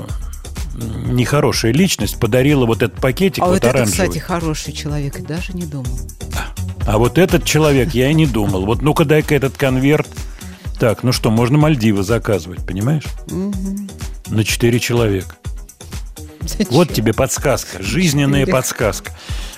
нехорошая 1.06 1.72
личность 1.72 2.18
подарила 2.18 2.66
вот 2.66 2.82
этот 2.82 3.00
пакетик 3.00 3.42
А 3.42 3.46
вот 3.46 3.52
вот 3.54 3.58
это, 3.58 3.70
оранжевый. 3.70 4.08
кстати, 4.08 4.18
хороший 4.18 4.72
человек, 4.72 5.20
даже 5.24 5.52
не 5.52 5.64
думал. 5.64 5.98
А 6.84 6.98
вот 6.98 7.18
этот 7.18 7.44
человек, 7.44 7.94
я 7.94 8.10
и 8.10 8.14
не 8.14 8.26
думал. 8.26 8.66
Вот 8.66 8.82
ну-ка 8.82 9.04
дай-ка 9.04 9.34
этот 9.34 9.56
конверт. 9.56 10.08
Так, 10.78 11.02
ну 11.04 11.12
что, 11.12 11.30
можно 11.30 11.58
Мальдивы 11.58 12.02
заказывать, 12.02 12.66
понимаешь? 12.66 13.04
На 14.28 14.44
четыре 14.44 14.78
человека. 14.80 15.36
Зачем? 16.40 16.66
Вот 16.70 16.92
тебе 16.92 17.12
подсказка, 17.12 17.82
жизненная 17.82 18.46
подсказка. 18.46 19.12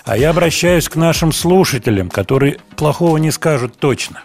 А 0.09 0.17
я 0.17 0.31
обращаюсь 0.31 0.89
к 0.89 0.97
нашим 0.97 1.33
слушателям, 1.33 2.09
которые 2.09 2.57
плохого 2.77 3.19
не 3.19 3.31
скажут 3.31 3.77
точно. 3.79 4.23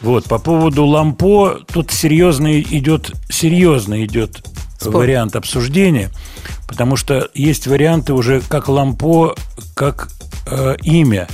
Вот, 0.00 0.26
по 0.26 0.38
поводу 0.38 0.84
лампо, 0.84 1.58
тут 1.72 1.90
серьезно 1.90 2.60
идет, 2.60 3.10
серьезно 3.28 4.04
идет 4.04 4.46
Спор. 4.78 4.98
вариант 4.98 5.34
обсуждения, 5.34 6.10
потому 6.68 6.94
что 6.94 7.28
есть 7.34 7.66
варианты 7.66 8.12
уже 8.12 8.40
как 8.40 8.68
лампо, 8.68 9.34
как 9.74 10.08
э, 10.46 10.76
имя. 10.84 11.26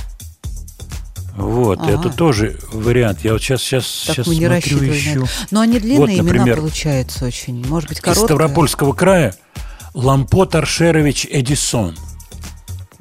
Вот, 1.35 1.87
это 1.87 2.09
тоже 2.09 2.57
вариант. 2.71 3.19
Я 3.23 3.33
вот 3.33 3.43
сейчас, 3.43 3.61
сейчас, 3.61 3.83
Так 4.07 4.15
сейчас 4.15 4.27
мы 4.27 4.35
не 4.35 4.47
смотрю, 4.47 4.91
ищу. 4.91 5.27
Но 5.51 5.59
они 5.61 5.79
длинные 5.79 5.99
Вот, 5.99 6.09
имена 6.09 6.23
например, 6.23 6.57
получаются 6.57 7.27
очень. 7.27 7.63
Может 7.67 7.87
быть, 7.87 7.99
Из 7.99 8.01
короткие. 8.01 8.25
Ставропольского 8.25 8.93
края 8.93 9.35
Лампо 9.93 10.47
Таршерович 10.47 11.27
Эдисон. 11.29 11.95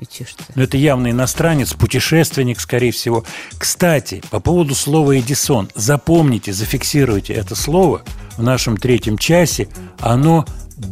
Ты. 0.04 0.26
Ну, 0.54 0.62
это 0.62 0.76
явно 0.76 1.10
иностранец, 1.10 1.72
путешественник, 1.74 2.60
скорее 2.60 2.92
всего. 2.92 3.24
Кстати, 3.58 4.22
по 4.30 4.40
поводу 4.40 4.74
слова 4.74 5.18
«Эдисон». 5.18 5.70
Запомните, 5.74 6.52
зафиксируйте 6.52 7.32
это 7.34 7.54
слово 7.54 8.02
в 8.36 8.42
нашем 8.42 8.76
третьем 8.76 9.18
часе. 9.18 9.68
Оно 10.00 10.44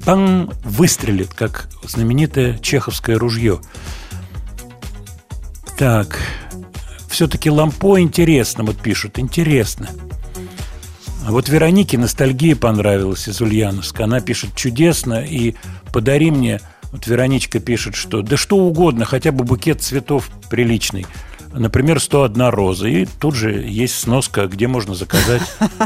бам, 0.04 0.50
выстрелит, 0.64 1.34
как 1.34 1.68
знаменитое 1.82 2.58
чеховское 2.58 3.18
ружье. 3.18 3.60
Так, 5.78 6.18
все-таки 7.08 7.50
лампо 7.50 8.00
интересно, 8.00 8.64
вот 8.64 8.80
пишут, 8.80 9.18
интересно. 9.18 9.88
А 11.26 11.32
вот 11.32 11.48
Веронике 11.48 11.98
ностальгия 11.98 12.56
понравилась 12.56 13.28
из 13.28 13.40
Ульяновска. 13.40 14.04
Она 14.04 14.20
пишет 14.20 14.54
чудесно 14.56 15.22
и 15.22 15.54
подари 15.92 16.30
мне. 16.30 16.60
Вот 16.92 17.06
Вероничка 17.06 17.60
пишет, 17.60 17.94
что 17.94 18.22
да 18.22 18.36
что 18.36 18.56
угодно, 18.56 19.04
хотя 19.04 19.30
бы 19.32 19.44
букет 19.44 19.80
цветов 19.82 20.28
приличный. 20.50 21.06
Например, 21.52 22.00
101 22.00 22.48
роза. 22.48 22.86
И 22.88 23.06
тут 23.06 23.34
же 23.34 23.52
есть 23.52 23.98
сноска, 23.98 24.46
где 24.46 24.66
можно 24.68 24.94
заказать 24.94 25.42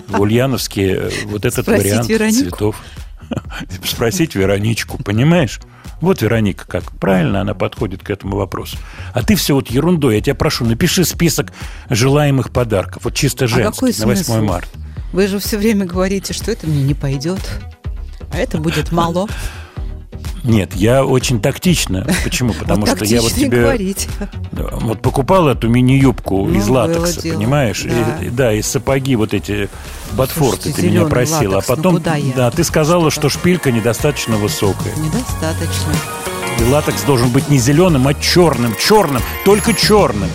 в 0.08 0.20
Ульяновске 0.20 0.94
э, 0.94 1.10
вот 1.26 1.44
этот 1.44 1.64
Спросить 1.64 1.84
вариант 1.84 2.08
Веронику? 2.08 2.40
цветов. 2.50 2.82
Спросить 3.84 4.34
Вероничку, 4.34 5.02
понимаешь? 5.02 5.60
Вот 6.00 6.20
Вероника 6.20 6.66
как. 6.66 6.90
Правильно 6.98 7.40
она 7.40 7.54
подходит 7.54 8.02
к 8.02 8.10
этому 8.10 8.36
вопросу. 8.36 8.76
А 9.14 9.22
ты 9.22 9.36
все 9.36 9.54
вот 9.54 9.70
ерундой. 9.70 10.16
Я 10.16 10.20
тебя 10.20 10.34
прошу, 10.34 10.66
напиши 10.66 11.04
список 11.04 11.52
желаемых 11.88 12.50
подарков. 12.50 13.04
Вот 13.04 13.14
чисто 13.14 13.46
А 13.46 13.48
женский 13.48 13.72
какой 13.72 13.92
на 13.98 14.06
8 14.06 14.24
смысл? 14.24 14.42
марта. 14.42 14.68
Вы 15.12 15.28
же 15.28 15.38
все 15.38 15.56
время 15.56 15.86
говорите, 15.86 16.34
что 16.34 16.50
это 16.50 16.66
мне 16.66 16.82
не 16.82 16.94
пойдет. 16.94 17.40
А 18.32 18.36
это 18.36 18.58
будет 18.58 18.92
мало. 18.92 19.28
Нет, 20.42 20.74
я 20.74 21.04
очень 21.04 21.40
тактично. 21.40 22.06
Почему? 22.22 22.52
Потому 22.52 22.84
Вот 22.86 22.96
что 22.96 23.04
я 23.06 23.22
вот 23.22 23.32
тебе 23.32 23.60
говорите. 23.62 24.08
да, 24.52 24.64
вот 24.72 25.00
покупал 25.00 25.48
эту 25.48 25.68
мини-юбку 25.68 26.46
Ну, 26.46 26.58
из 26.58 26.68
латекса, 26.68 27.22
дело. 27.22 27.36
понимаешь? 27.38 27.82
Да. 27.82 28.24
И, 28.24 28.28
да, 28.30 28.52
и 28.52 28.60
сапоги 28.62 29.16
вот 29.16 29.32
эти 29.34 29.68
ботфорты 30.12 30.64
Слушайте, 30.64 30.82
ты 30.82 30.88
меня 30.90 31.04
просила. 31.06 31.54
латекс, 31.56 31.70
а 31.70 31.76
ну 31.76 31.98
потом, 31.98 32.16
я? 32.18 32.32
да, 32.36 32.50
ты 32.50 32.62
сказала, 32.64 33.10
что 33.10 33.28
шпилька 33.28 33.72
недостаточно 33.72 34.36
высокая. 34.36 34.94
Недостаточно. 34.96 35.94
И 36.60 36.64
латекс 36.70 37.02
должен 37.02 37.30
быть 37.30 37.48
не 37.48 37.58
зеленым, 37.58 38.06
а 38.06 38.14
черным. 38.14 38.74
Черным, 38.78 39.22
только 39.44 39.72
черным. 39.74 40.28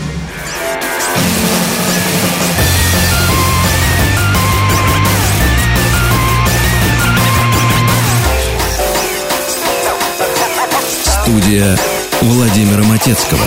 Студия 11.29 11.77
Владимира 12.21 12.81
Матецкого. 12.85 13.39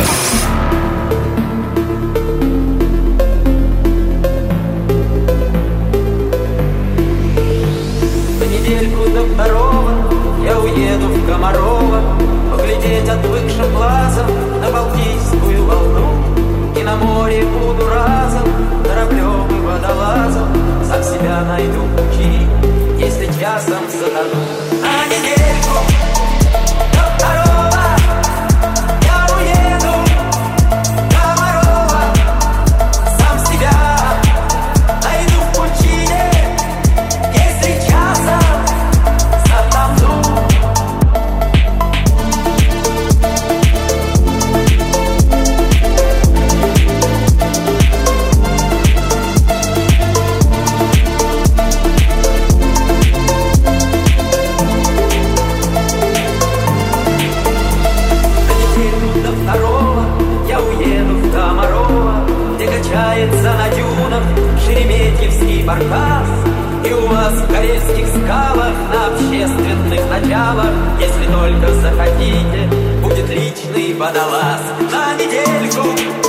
На 8.39 8.45
недельку 8.45 9.11
до 9.11 9.24
второго 9.24 9.91
я 10.45 10.61
уеду 10.61 11.09
в 11.09 11.26
Комарова 11.26 12.03
Поглядеть 12.53 13.09
отвыкшим 13.09 13.74
глазом 13.74 14.28
на 14.61 14.70
Балтийскую 14.70 15.64
волну 15.64 16.24
И 16.78 16.85
на 16.85 16.95
море 16.95 17.45
буду 17.45 17.89
разом 17.89 18.47
кораблем 18.85 19.49
и 19.51 19.61
водолазом 19.61 20.47
Сам 20.85 21.03
себя 21.03 21.43
найду 21.49 21.80
пути, 21.97 22.47
если 23.01 23.26
часом 23.41 23.83
началах 70.53 70.72
Если 71.00 71.26
только 71.32 71.74
захотите, 71.74 72.68
будет 73.03 73.28
личный 73.28 73.94
водолаз. 73.94 74.61
На 74.90 75.14
недельку 75.14 76.22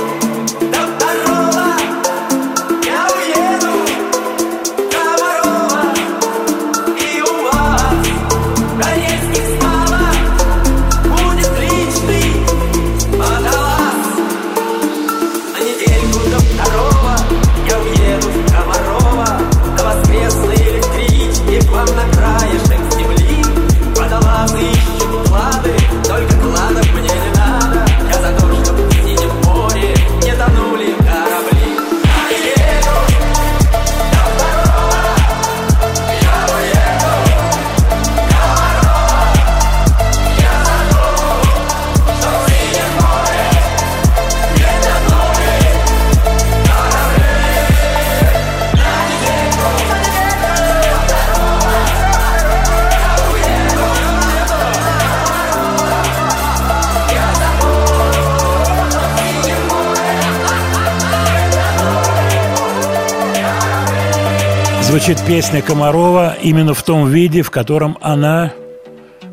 Звучит 65.04 65.26
песня 65.26 65.60
Комарова 65.60 66.34
именно 66.42 66.72
в 66.72 66.82
том 66.82 67.10
виде, 67.10 67.42
в 67.42 67.50
котором 67.50 67.98
она 68.00 68.52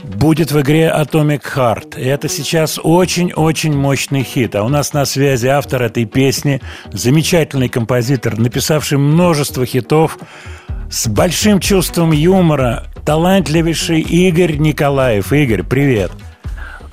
будет 0.03 0.51
в 0.51 0.59
игре 0.59 0.93
Atomic 0.93 1.43
Heart. 1.55 1.97
И 1.97 2.03
это 2.03 2.27
сейчас 2.27 2.77
очень-очень 2.83 3.73
мощный 3.73 4.23
хит. 4.23 4.53
А 4.55 4.63
у 4.63 4.67
нас 4.67 4.91
на 4.91 5.05
связи 5.05 5.47
автор 5.47 5.83
этой 5.83 6.03
песни, 6.03 6.59
замечательный 6.91 7.69
композитор, 7.69 8.37
написавший 8.37 8.97
множество 8.97 9.65
хитов, 9.65 10.17
с 10.89 11.07
большим 11.07 11.61
чувством 11.61 12.11
юмора, 12.11 12.87
талантливейший 13.05 14.01
Игорь 14.01 14.57
Николаев. 14.57 15.31
Игорь, 15.31 15.63
привет. 15.63 16.11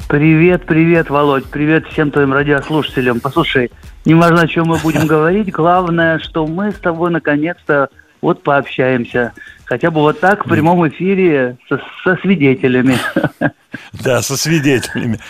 Привет, 0.09 0.67
привет, 0.67 1.11
Володь, 1.11 1.47
привет 1.47 1.85
всем 1.89 2.13
твоим 2.13 2.33
радиослушателям. 2.33 3.19
Послушай, 3.19 3.73
не 4.05 4.15
важно, 4.15 4.43
о 4.43 4.47
чем 4.47 4.69
мы 4.69 4.79
будем 4.79 5.09
говорить, 5.09 5.51
главное, 5.51 6.21
что 6.21 6.47
мы 6.47 6.71
с 6.71 6.77
тобой 6.77 7.11
наконец-то 7.11 7.89
вот 8.21 8.43
пообщаемся. 8.43 9.33
Хотя 9.65 9.91
бы 9.91 10.01
вот 10.01 10.21
так 10.21 10.47
в 10.47 10.49
прямом 10.49 10.89
эфире 10.89 11.59
со, 11.69 11.81
со 12.05 12.17
свидетелями. 12.21 12.97
Да, 13.93 14.23
со 14.23 14.37
свидетелями. 14.39 15.21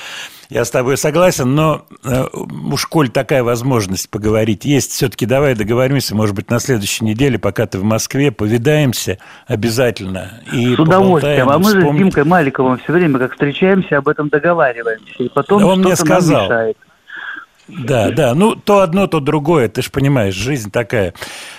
Я 0.49 0.65
с 0.65 0.71
тобой 0.71 0.97
согласен, 0.97 1.55
но 1.55 1.85
э, 2.05 2.25
уж 2.33 2.87
коль 2.87 3.11
такая 3.11 3.43
возможность 3.43 4.09
поговорить 4.09 4.65
есть, 4.65 4.93
все-таки 4.93 5.27
давай 5.27 5.55
договоримся, 5.55 6.15
может 6.15 6.35
быть, 6.35 6.49
на 6.49 6.59
следующей 6.59 7.05
неделе, 7.05 7.39
пока 7.39 7.67
ты 7.67 7.79
в 7.79 7.85
Москве, 7.85 8.31
повидаемся 8.33 9.19
обязательно. 9.47 10.41
И 10.53 10.75
С 10.75 10.79
удовольствием. 10.79 11.51
А 11.51 11.59
мы 11.59 11.71
же 11.73 11.81
с. 11.83 11.97
Димкой 11.97 12.25
Маликовым 12.25 12.79
все 12.79 12.93
время, 12.93 13.19
как 13.19 13.33
встречаемся, 13.33 13.99
об 13.99 14.09
этом 14.09 14.29
договариваемся. 14.29 15.15
И 15.19 15.29
потом 15.29 15.61
Да 15.61 15.67
он 15.67 15.81
мне 15.81 15.97
сказал. 15.97 16.45
мешает. 16.45 16.77
Да, 17.69 18.11
да, 18.11 18.35
ну 18.35 18.55
то 18.57 18.81
одно, 18.81 19.07
то 19.07 19.21
другое, 19.21 19.69
ты 19.69 19.83
же 19.83 19.91
понимаешь, 19.91 20.35
жизнь 20.35 20.71
такая. 20.71 21.15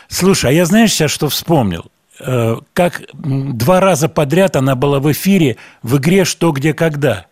Слушай, 0.08 0.52
а 0.52 0.54
я 0.54 0.66
знаешь 0.66 0.92
сейчас, 0.92 1.12
что 1.12 1.30
вспомнил? 1.30 1.86
Э, 2.20 2.58
Как 2.74 3.04
два 3.14 3.80
раза 3.80 4.10
подряд 4.10 4.56
она 4.56 4.76
была 4.76 5.00
в 5.00 5.12
эфире 5.12 5.58
в 5.84 5.98
игре 5.98 6.26
«Что, 6.26 6.52
где, 6.52 6.74
когда». 6.74 7.28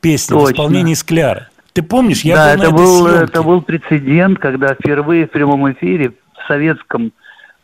Песня 0.00 0.36
в 0.36 0.40
Точно. 0.40 0.52
исполнении 0.52 0.94
Скляра. 0.94 1.48
Ты 1.72 1.82
помнишь, 1.82 2.22
я 2.22 2.36
да, 2.36 2.54
был 2.56 2.62
это 2.62 2.70
был, 2.70 3.06
съемке. 3.08 3.24
это 3.24 3.42
был 3.42 3.62
прецедент, 3.62 4.38
когда 4.38 4.74
впервые 4.74 5.26
в 5.26 5.30
прямом 5.30 5.70
эфире, 5.72 6.10
в 6.10 6.46
советском 6.46 7.12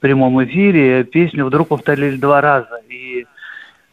прямом 0.00 0.42
эфире, 0.44 1.04
песню 1.04 1.46
вдруг 1.46 1.68
повторили 1.68 2.16
два 2.16 2.40
раза. 2.40 2.80
И 2.88 3.24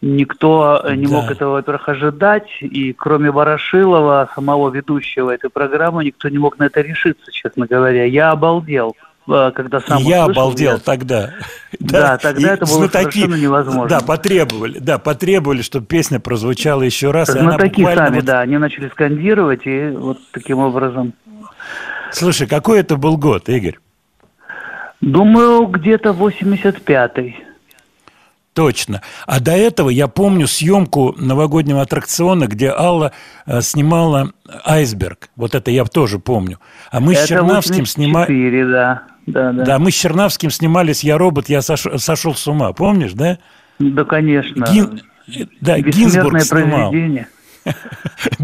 никто 0.02 0.82
э, 0.84 0.96
не 0.96 1.06
Да. 1.06 1.12
мог 1.14 1.32
этого, 1.32 1.54
во-первых, 1.54 1.88
ожидать. 1.90 2.48
И 2.62 2.94
кроме 2.94 3.32
Ворошилова, 3.32 4.30
самого 4.36 4.70
ведущего 4.70 5.32
этой 5.32 5.50
программы, 5.50 6.04
никто 6.06 6.30
не 6.30 6.38
мог 6.38 6.58
на 6.60 6.66
это 6.66 6.82
решиться, 6.82 7.32
честно 7.32 7.68
говоря. 7.68 8.06
Я 8.06 8.32
обалдел, 8.32 8.96
э, 9.30 9.52
когда 9.54 9.80
сам 9.82 10.00
я 10.02 10.22
услышал. 10.24 10.42
обалдел 10.44 10.72
Я- 10.74 10.78
тогда. 10.80 11.30
Да, 11.80 12.18
тогда 12.18 12.42
и 12.52 12.54
это 12.54 12.66
было 12.66 12.86
знатоки- 12.86 13.12
совершенно 13.22 13.36
невозможно. 13.42 13.88
Да, 13.90 14.02
потребовали, 14.06 14.78
да, 14.80 14.98
потребовали, 15.00 15.62
чтобы 15.62 15.86
песня 15.88 16.20
прозвучала 16.20 16.82
еще 16.84 17.12
раз. 17.12 17.30
Знатоки 17.30 17.78
буквально 17.82 18.06
сами, 18.06 18.16
вот- 18.18 18.26
да, 18.26 18.40
они 18.42 18.58
начали 18.58 18.90
скандировать, 18.90 19.62
и 19.66 19.90
вот 19.90 20.18
таким 20.32 20.60
образом. 20.60 21.14
Слушай, 22.12 22.46
какой 22.48 22.80
это 22.82 22.98
был 22.98 23.18
год, 23.18 23.48
Игорь? 23.50 23.80
Думаю, 25.00 25.66
где-то 25.68 26.12
85-й. 26.12 27.36
Точно. 28.54 29.02
А 29.28 29.40
до 29.40 29.52
этого 29.54 29.90
я 29.90 30.08
помню 30.10 30.46
съемку 30.48 31.16
новогоднего 31.18 31.82
аттракциона, 31.82 32.48
где 32.48 32.70
Алла 32.70 33.14
э, 33.46 33.62
снимала 33.62 34.34
айсберг. 34.66 35.30
Вот 35.38 35.56
это 35.56 35.72
я 35.72 35.86
тоже 35.86 36.20
помню. 36.20 36.60
А 36.92 37.00
мы 37.00 37.16
с 37.16 37.20
Это 37.20 37.28
Чернавским 37.30 37.86
снимали. 37.86 38.26
84, 38.34 38.66
да. 38.68 39.04
Да, 39.28 39.52
да. 39.54 39.64
Да, 39.64 39.80
мы 39.80 39.92
с 39.92 39.94
Чернавским 39.96 40.50
снимались 40.52 41.04
«Я 41.04 41.18
робот, 41.18 41.48
я 41.48 41.60
сош- 41.60 41.98
сошел 42.00 42.36
с 42.36 42.46
ума». 42.48 42.74
Помнишь, 42.74 43.14
да? 43.14 43.38
Да, 43.80 44.04
конечно. 44.04 44.66
Гин- 44.66 45.02
Да, 45.62 45.80
Гинзбург 45.80 46.34
Бессмертное 46.34 46.42
снимал. 46.42 46.90
произведение. 46.92 47.28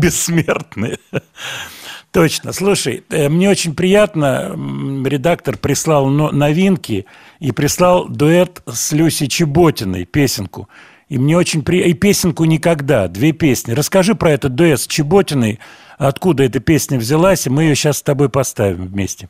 Точно. 2.18 2.52
Слушай, 2.52 3.04
э, 3.12 3.30
мне 3.30 3.48
очень 3.48 3.76
приятно, 3.76 4.58
редактор 5.06 5.56
прислал 5.56 6.08
но- 6.08 6.32
новинки 6.32 7.06
и 7.40 7.52
прислал 7.52 8.08
дуэт 8.10 8.64
с 8.66 8.92
Люсей 8.92 9.28
Чеботиной, 9.28 10.06
песенку. 10.06 10.68
И 11.10 11.20
мне 11.20 11.38
очень 11.38 11.62
при... 11.62 11.84
И 11.84 11.94
песенку 11.94 12.46
«Никогда», 12.46 13.08
две 13.08 13.34
песни. 13.34 13.74
Расскажи 13.74 14.16
про 14.16 14.32
этот 14.32 14.56
дуэт 14.56 14.80
с 14.80 14.88
Чеботиной, 14.88 15.60
откуда 16.00 16.42
эта 16.42 16.60
песня 16.60 16.98
взялась, 16.98 17.46
и 17.46 17.52
мы 17.52 17.66
ее 17.66 17.76
сейчас 17.76 18.00
с 18.00 18.02
тобой 18.02 18.30
поставим 18.30 18.88
вместе. 18.88 19.30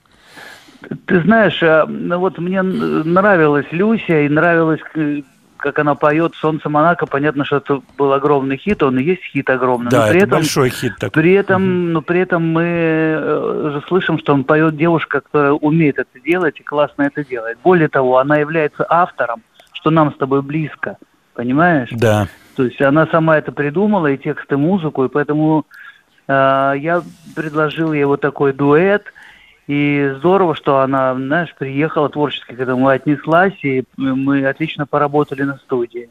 Ты 1.07 1.21
знаешь, 1.23 1.61
а, 1.61 1.85
ну 1.87 2.19
вот 2.19 2.37
мне 2.37 2.61
нравилась 2.61 3.65
Люся 3.71 4.21
и 4.21 4.29
нравилось, 4.29 4.79
э, 4.95 5.23
как 5.57 5.79
она 5.79 5.95
поет 5.95 6.33
«Солнце 6.35 6.69
Монако». 6.69 7.05
Понятно, 7.05 7.45
что 7.45 7.57
это 7.57 7.81
был 7.97 8.13
огромный 8.13 8.57
хит, 8.57 8.83
он 8.83 8.97
и 8.99 9.03
есть 9.03 9.23
хит 9.23 9.49
огромный. 9.49 9.89
Да, 9.89 10.05
но 10.05 10.11
при 10.11 10.17
это 10.17 10.27
этом, 10.27 10.39
большой 10.39 10.69
хит 10.69 10.93
такой. 10.97 11.21
При 11.21 11.33
этом, 11.33 11.93
но 11.93 12.01
при 12.01 12.21
этом 12.21 12.51
мы 12.51 12.63
э, 12.63 13.71
же 13.73 13.83
слышим, 13.87 14.19
что 14.19 14.33
он 14.33 14.43
поет 14.43 14.77
девушка, 14.77 15.21
которая 15.21 15.53
умеет 15.53 15.99
это 15.99 16.19
делать 16.19 16.59
и 16.59 16.63
классно 16.63 17.03
это 17.03 17.23
делает. 17.23 17.57
Более 17.63 17.89
того, 17.89 18.17
она 18.17 18.37
является 18.37 18.85
автором, 18.87 19.41
что 19.73 19.89
нам 19.89 20.13
с 20.13 20.17
тобой 20.17 20.41
близко, 20.41 20.97
понимаешь? 21.33 21.89
Да. 21.91 22.27
То 22.55 22.63
есть 22.63 22.81
она 22.81 23.07
сама 23.07 23.37
это 23.37 23.51
придумала, 23.51 24.07
и 24.07 24.17
текст, 24.17 24.51
и 24.51 24.55
музыку, 24.55 25.05
и 25.05 25.09
поэтому 25.09 25.65
э, 26.27 26.73
я 26.77 27.03
предложил 27.35 27.93
ей 27.93 28.05
вот 28.05 28.21
такой 28.21 28.53
дуэт, 28.53 29.03
и 29.67 30.13
здорово, 30.17 30.55
что 30.55 30.79
она, 30.79 31.13
знаешь, 31.13 31.53
приехала 31.57 32.09
творчески 32.09 32.53
к 32.53 32.59
этому 32.59 32.87
отнеслась, 32.87 33.53
и 33.63 33.83
мы 33.97 34.45
отлично 34.45 34.85
поработали 34.85 35.43
на 35.43 35.57
студии. 35.57 36.09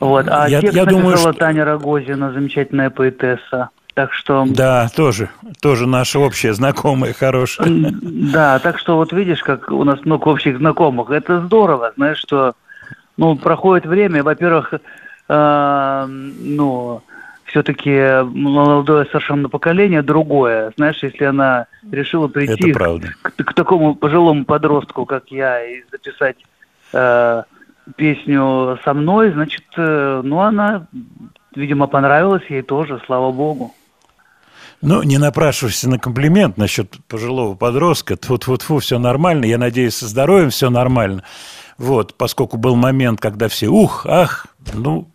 Вот. 0.00 0.26
А 0.28 0.48
Я- 0.48 0.60
текст 0.62 0.74
я 0.76 0.86
думаю, 0.86 1.18
что- 1.18 1.32
Таня 1.34 1.64
Рогозина, 1.64 2.32
замечательная 2.32 2.90
поэтесса. 2.90 3.68
Так 3.94 4.14
что... 4.14 4.46
Да, 4.48 4.88
тоже, 4.96 5.28
тоже 5.60 5.86
наша 5.86 6.18
общая 6.18 6.54
знакомая 6.54 7.12
хорошая. 7.12 7.68
Да, 7.68 8.58
так 8.58 8.78
что 8.78 8.96
вот 8.96 9.12
видишь, 9.12 9.42
как 9.42 9.70
у 9.70 9.84
нас 9.84 10.02
много 10.06 10.28
общих 10.28 10.56
знакомых. 10.56 11.10
Это 11.10 11.42
здорово, 11.42 11.92
знаешь, 11.96 12.16
что 12.16 12.54
ну, 13.18 13.36
проходит 13.36 13.84
время, 13.84 14.22
во-первых, 14.22 14.72
э, 15.28 16.06
ну, 16.08 17.02
все-таки 17.52 18.24
молодое 18.24 19.04
совершенно 19.06 19.48
поколение 19.48 20.02
другое. 20.02 20.72
Знаешь, 20.76 21.02
если 21.02 21.24
она 21.24 21.66
решила 21.90 22.26
прийти 22.26 22.72
к, 22.72 23.44
к 23.44 23.54
такому 23.54 23.94
пожилому 23.94 24.46
подростку, 24.46 25.04
как 25.04 25.30
я, 25.30 25.62
и 25.62 25.82
записать 25.90 26.36
э, 26.94 27.42
песню 27.96 28.78
со 28.84 28.94
мной, 28.94 29.32
значит, 29.32 29.64
э, 29.76 30.22
ну, 30.24 30.40
она, 30.40 30.86
видимо, 31.54 31.88
понравилась 31.88 32.44
ей 32.48 32.62
тоже, 32.62 33.00
слава 33.04 33.30
богу. 33.32 33.74
Ну, 34.80 35.02
не 35.02 35.18
напрашивайся 35.18 35.90
на 35.90 35.98
комплимент 35.98 36.56
насчет 36.56 36.96
пожилого 37.06 37.54
подростка. 37.54 38.16
Тьфу-тьфу-тьфу, 38.16 38.78
все 38.78 38.98
нормально. 38.98 39.44
Я 39.44 39.58
надеюсь, 39.58 39.96
со 39.96 40.08
здоровьем 40.08 40.50
все 40.50 40.70
нормально. 40.70 41.22
Вот, 41.76 42.14
поскольку 42.16 42.56
был 42.56 42.76
момент, 42.76 43.20
когда 43.20 43.48
все, 43.48 43.68
ух, 43.68 44.06
ах, 44.06 44.46
ну, 44.72 45.11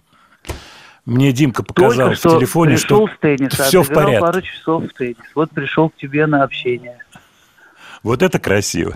мне 1.07 1.31
Димка 1.31 1.63
показал 1.63 2.07
Только 2.09 2.15
в 2.15 2.19
что 2.19 2.37
телефоне, 2.37 2.71
пришел 2.75 3.07
что 3.07 3.15
с 3.15 3.19
тенниса, 3.19 3.63
все 3.63 3.81
в 3.81 3.87
порядке. 3.87 4.19
пару 4.19 4.41
часов 4.41 4.83
в 4.83 4.93
теннис. 4.93 5.15
Вот 5.33 5.49
пришел 5.51 5.89
к 5.89 5.95
тебе 5.95 6.25
на 6.27 6.43
общение. 6.43 6.97
Вот 8.03 8.21
это 8.21 8.39
красиво. 8.39 8.93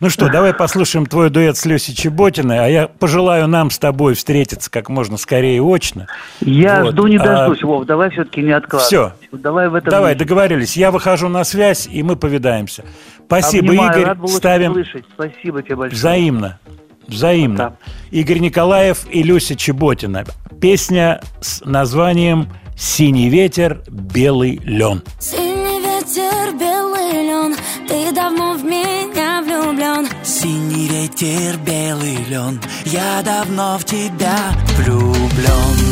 Ну 0.00 0.08
что, 0.10 0.28
давай 0.30 0.54
послушаем 0.54 1.06
твой 1.06 1.28
дуэт 1.28 1.56
с 1.56 1.66
Люсей 1.66 1.94
Чеботиной, 1.94 2.64
а 2.64 2.68
я 2.68 2.86
пожелаю 2.86 3.48
нам 3.48 3.70
с 3.70 3.78
тобой 3.78 4.14
встретиться 4.14 4.70
как 4.70 4.88
можно 4.88 5.16
скорее 5.16 5.60
очно. 5.60 6.06
Я 6.40 6.82
Вот, 6.84 6.92
жду 6.92 7.08
не 7.08 7.16
а- 7.16 7.24
дождусь, 7.24 7.62
Вов, 7.62 7.84
давай 7.84 8.10
все-таки 8.10 8.40
не 8.42 8.52
откладывай. 8.52 8.86
Все. 8.86 9.12
Давай 9.32 9.68
в 9.68 9.74
этом 9.74 9.90
Давай, 9.90 10.14
договорились. 10.14 10.76
Я 10.76 10.92
выхожу 10.92 11.28
на 11.28 11.44
связь, 11.44 11.88
и 11.90 12.02
мы 12.02 12.14
повидаемся. 12.16 12.84
Спасибо, 13.26 13.68
Обнимаю, 13.68 13.92
Игорь. 13.92 14.04
рад 14.04 14.18
был 14.18 14.26
очень 14.26 14.36
Ставим 14.36 14.72
слышать. 14.72 15.04
Спасибо 15.12 15.62
тебе 15.62 15.76
большое. 15.76 15.98
взаимно. 15.98 16.58
Взаимно. 17.08 17.76
Игорь 18.10 18.38
Николаев 18.38 19.06
и 19.10 19.22
Люся 19.22 19.56
Чеботина. 19.56 20.24
Песня 20.60 21.20
с 21.40 21.64
названием 21.64 22.52
«Синий 22.76 23.28
ветер, 23.28 23.82
белый 23.88 24.60
лен». 24.62 25.02
Синий 25.18 25.80
ветер, 25.80 26.52
белый 26.58 27.26
лен, 27.26 27.56
ты 27.88 28.12
давно 28.12 28.54
в 28.54 28.64
меня 28.64 29.42
влюблен. 29.42 30.06
Синий 30.22 30.86
ветер, 30.88 31.58
белый 31.66 32.16
лен, 32.28 32.60
я 32.84 33.22
давно 33.24 33.78
в 33.78 33.84
тебя 33.84 34.36
влюблен. 34.76 35.87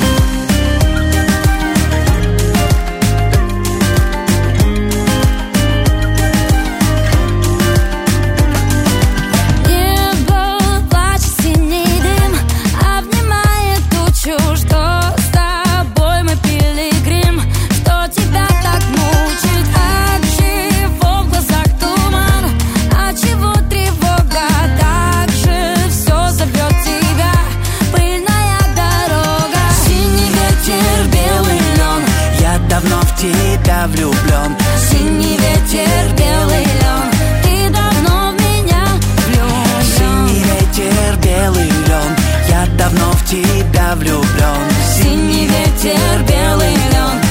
Тебя 33.17 33.87
влюблен. 33.87 34.57
синий 34.91 35.39
ветер, 35.39 36.15
белый 36.19 36.65
лен, 36.65 37.07
ты 37.43 37.71
давно 37.71 38.31
в 38.31 38.35
меня 38.35 38.85
влюблен. 39.27 39.83
Синий 39.97 40.43
ветер, 40.45 41.17
белый 41.23 41.71
лен, 41.71 42.17
я 42.49 42.67
давно 42.77 43.13
в 43.13 43.25
тебя 43.25 43.95
влюблен. 43.95 44.71
Синий 44.99 45.47
ветер, 45.47 46.23
белый 46.29 46.75
лен, 46.75 47.26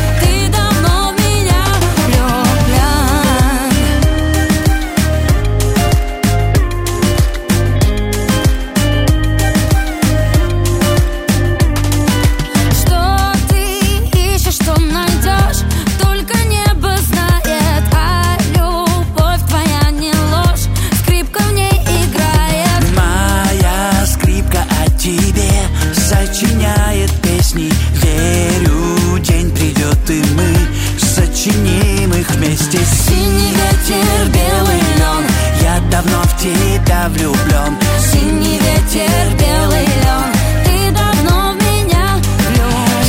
вместе. 32.45 32.77
Синий 32.77 33.51
ветер, 33.51 34.29
белый 34.29 34.79
лен, 34.97 35.25
Я 35.61 35.79
давно 35.91 36.21
в 36.23 36.37
тебя 36.37 37.07
влюблен. 37.09 37.77
синий 38.11 38.59
ветер, 38.59 39.37
белый 39.39 39.85
лен, 39.85 40.31
ты 40.65 40.91
давно 40.91 41.53
в 41.53 41.55
меня 41.55 42.19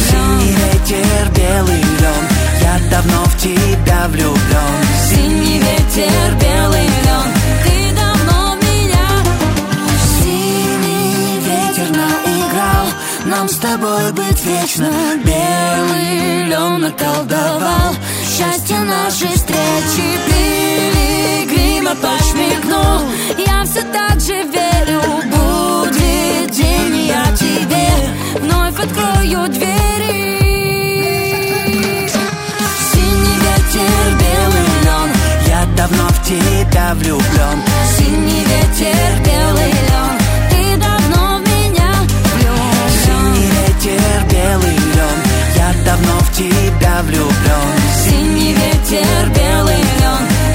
Синий 0.09 0.53
влюблен. 0.53 0.72
ветер, 0.72 1.30
белый 1.37 1.80
лен, 2.01 2.24
я 2.62 2.91
давно 2.91 3.24
в 3.24 3.37
тебя 3.39 4.07
влюблен. 4.09 4.76
Синий 5.11 5.59
ветер, 5.59 6.34
белый 6.41 6.46
тобой 13.67 14.12
быть 14.12 14.45
вечно. 14.45 14.91
Белый 15.25 16.45
лен 16.45 16.81
наколдовал 16.81 17.95
счастье 18.25 18.79
нашей 18.81 19.35
встречи. 19.35 20.07
Пилигрима 20.27 21.95
подшмигнул, 21.97 23.01
я 23.39 23.64
все 23.64 23.83
так 23.93 24.21
же 24.21 24.43
верю. 24.55 25.03
Будет 25.33 26.51
день, 26.51 27.07
я 27.07 27.25
тебе 27.37 27.87
вновь 28.41 28.79
открою 28.79 29.49
двери. 29.49 30.39
Синий 32.93 33.37
ветер, 33.47 34.03
белый 34.23 34.69
лен, 34.85 35.11
Я 35.49 35.64
давно 35.77 36.09
в 36.09 36.23
тебя 36.25 36.95
влюблен. 36.95 37.59
Синий 37.97 38.45
ветер, 38.45 39.11
белый 39.25 39.73
лен, 39.89 40.26
давно 45.87 46.18
в 46.18 46.32
тебя 46.32 47.03
влюблен. 47.03 47.76
Синий 48.05 48.53
ветер, 48.53 49.30
белый 49.34 49.76
лен, 49.76 50.46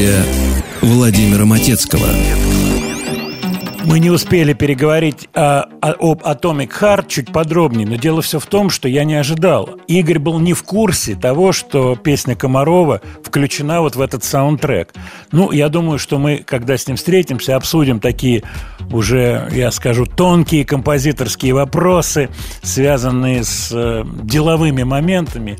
Студия 0.00 0.24
Владимира 0.80 1.44
Матецкого. 1.44 2.06
Мы 3.84 3.98
не 3.98 4.08
успели 4.08 4.54
переговорить 4.54 5.28
о- 5.34 5.64
о- 5.82 6.12
об 6.12 6.22
Atomic 6.22 6.70
Heart 6.80 7.04
чуть 7.08 7.30
подробнее, 7.32 7.86
но 7.86 7.96
дело 7.96 8.22
все 8.22 8.38
в 8.38 8.46
том, 8.46 8.70
что 8.70 8.88
я 8.88 9.04
не 9.04 9.14
ожидал. 9.16 9.68
Игорь 9.88 10.18
был 10.18 10.38
не 10.38 10.54
в 10.54 10.62
курсе 10.62 11.16
того, 11.16 11.52
что 11.52 11.96
песня 11.96 12.34
Комарова 12.34 13.02
включена 13.22 13.82
вот 13.82 13.94
в 13.96 14.00
этот 14.00 14.24
саундтрек. 14.24 14.94
Ну, 15.32 15.50
я 15.52 15.68
думаю, 15.68 15.98
что 15.98 16.18
мы, 16.18 16.38
когда 16.46 16.78
с 16.78 16.86
ним 16.86 16.96
встретимся, 16.96 17.56
обсудим 17.56 18.00
такие 18.00 18.42
уже, 18.90 19.50
я 19.52 19.70
скажу, 19.70 20.06
тонкие 20.06 20.64
композиторские 20.64 21.52
вопросы, 21.52 22.30
связанные 22.62 23.44
с 23.44 23.70
э, 23.70 24.04
деловыми 24.22 24.82
моментами. 24.82 25.58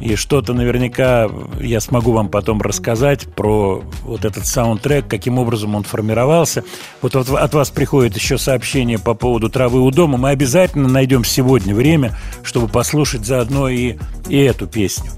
И 0.00 0.14
что-то 0.14 0.52
наверняка 0.52 1.28
я 1.58 1.80
смогу 1.80 2.12
вам 2.12 2.28
потом 2.28 2.60
рассказать 2.60 3.26
про 3.34 3.82
вот 4.02 4.24
этот 4.24 4.46
саундтрек, 4.46 5.08
каким 5.08 5.38
образом 5.38 5.74
он 5.74 5.84
формировался. 5.84 6.64
Вот 7.00 7.16
от, 7.16 7.54
вас 7.54 7.70
приходит 7.70 8.14
еще 8.14 8.36
сообщение 8.36 8.98
по 8.98 9.14
поводу 9.14 9.48
травы 9.48 9.80
у 9.80 9.90
дома. 9.90 10.18
Мы 10.18 10.30
обязательно 10.30 10.88
найдем 10.88 11.24
сегодня 11.24 11.74
время, 11.74 12.12
чтобы 12.42 12.68
послушать 12.68 13.24
заодно 13.24 13.68
и, 13.68 13.96
и 14.28 14.36
эту 14.36 14.66
песню. 14.66 15.10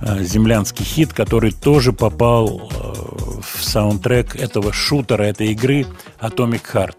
Э, 0.00 0.22
Землянский 0.24 0.84
хит, 0.84 1.12
который 1.12 1.52
тоже 1.52 1.92
попал 1.92 2.68
э, 2.72 2.92
в 3.40 3.64
саундтрек 3.64 4.34
этого 4.34 4.72
шутера, 4.72 5.22
этой 5.22 5.52
игры 5.52 5.86
Atomic 6.20 6.62
Heart. 6.72 6.96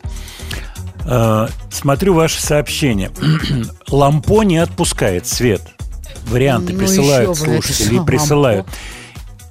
Э, 1.06 1.48
Смотрю 1.70 2.14
ваше 2.14 2.42
сообщение. 2.42 3.12
Лампо 3.90 4.44
не 4.44 4.58
отпускает 4.58 5.28
свет. 5.28 5.75
Варианты 6.26 6.74
Ну, 6.74 6.80
присылают 6.80 7.38
слушатели, 7.38 7.96
и 7.96 8.06
присылают. 8.06 8.68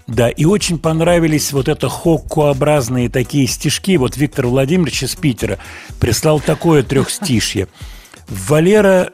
Да, 0.06 0.28
и 0.28 0.44
очень 0.44 0.78
понравились 0.78 1.52
вот 1.52 1.68
это 1.68 1.88
хоккообразные 1.88 3.08
такие 3.08 3.46
стишки. 3.46 3.96
Вот 3.96 4.16
Виктор 4.16 4.46
Владимирович 4.46 5.04
из 5.04 5.14
Питера 5.14 5.58
прислал 5.98 6.40
такое 6.40 6.82
трехстишье. 6.82 7.68
Валера 8.28 9.12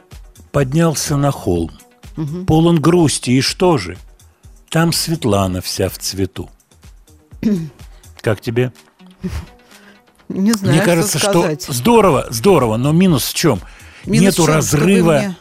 поднялся 0.51 1.15
на 1.15 1.31
холм, 1.31 1.71
полон 2.45 2.81
грусти, 2.81 3.31
и 3.31 3.41
что 3.41 3.77
же? 3.77 3.97
Там 4.69 4.91
Светлана 4.91 5.61
вся 5.61 5.89
в 5.89 5.97
цвету. 5.97 6.49
Как 8.21 8.41
тебе? 8.41 8.73
Не 10.29 10.53
знаю, 10.53 10.75
Мне 10.75 10.85
кажется, 10.85 11.19
что 11.19 11.57
что 11.57 11.73
здорово, 11.73 12.27
здорово, 12.29 12.77
но 12.77 12.91
минус 12.91 13.25
в 13.25 13.33
чем? 13.33 13.59
Минус 14.05 14.21
Нету 14.21 14.43
в 14.43 14.45
чем? 14.45 14.55
Разрыва. 14.55 15.35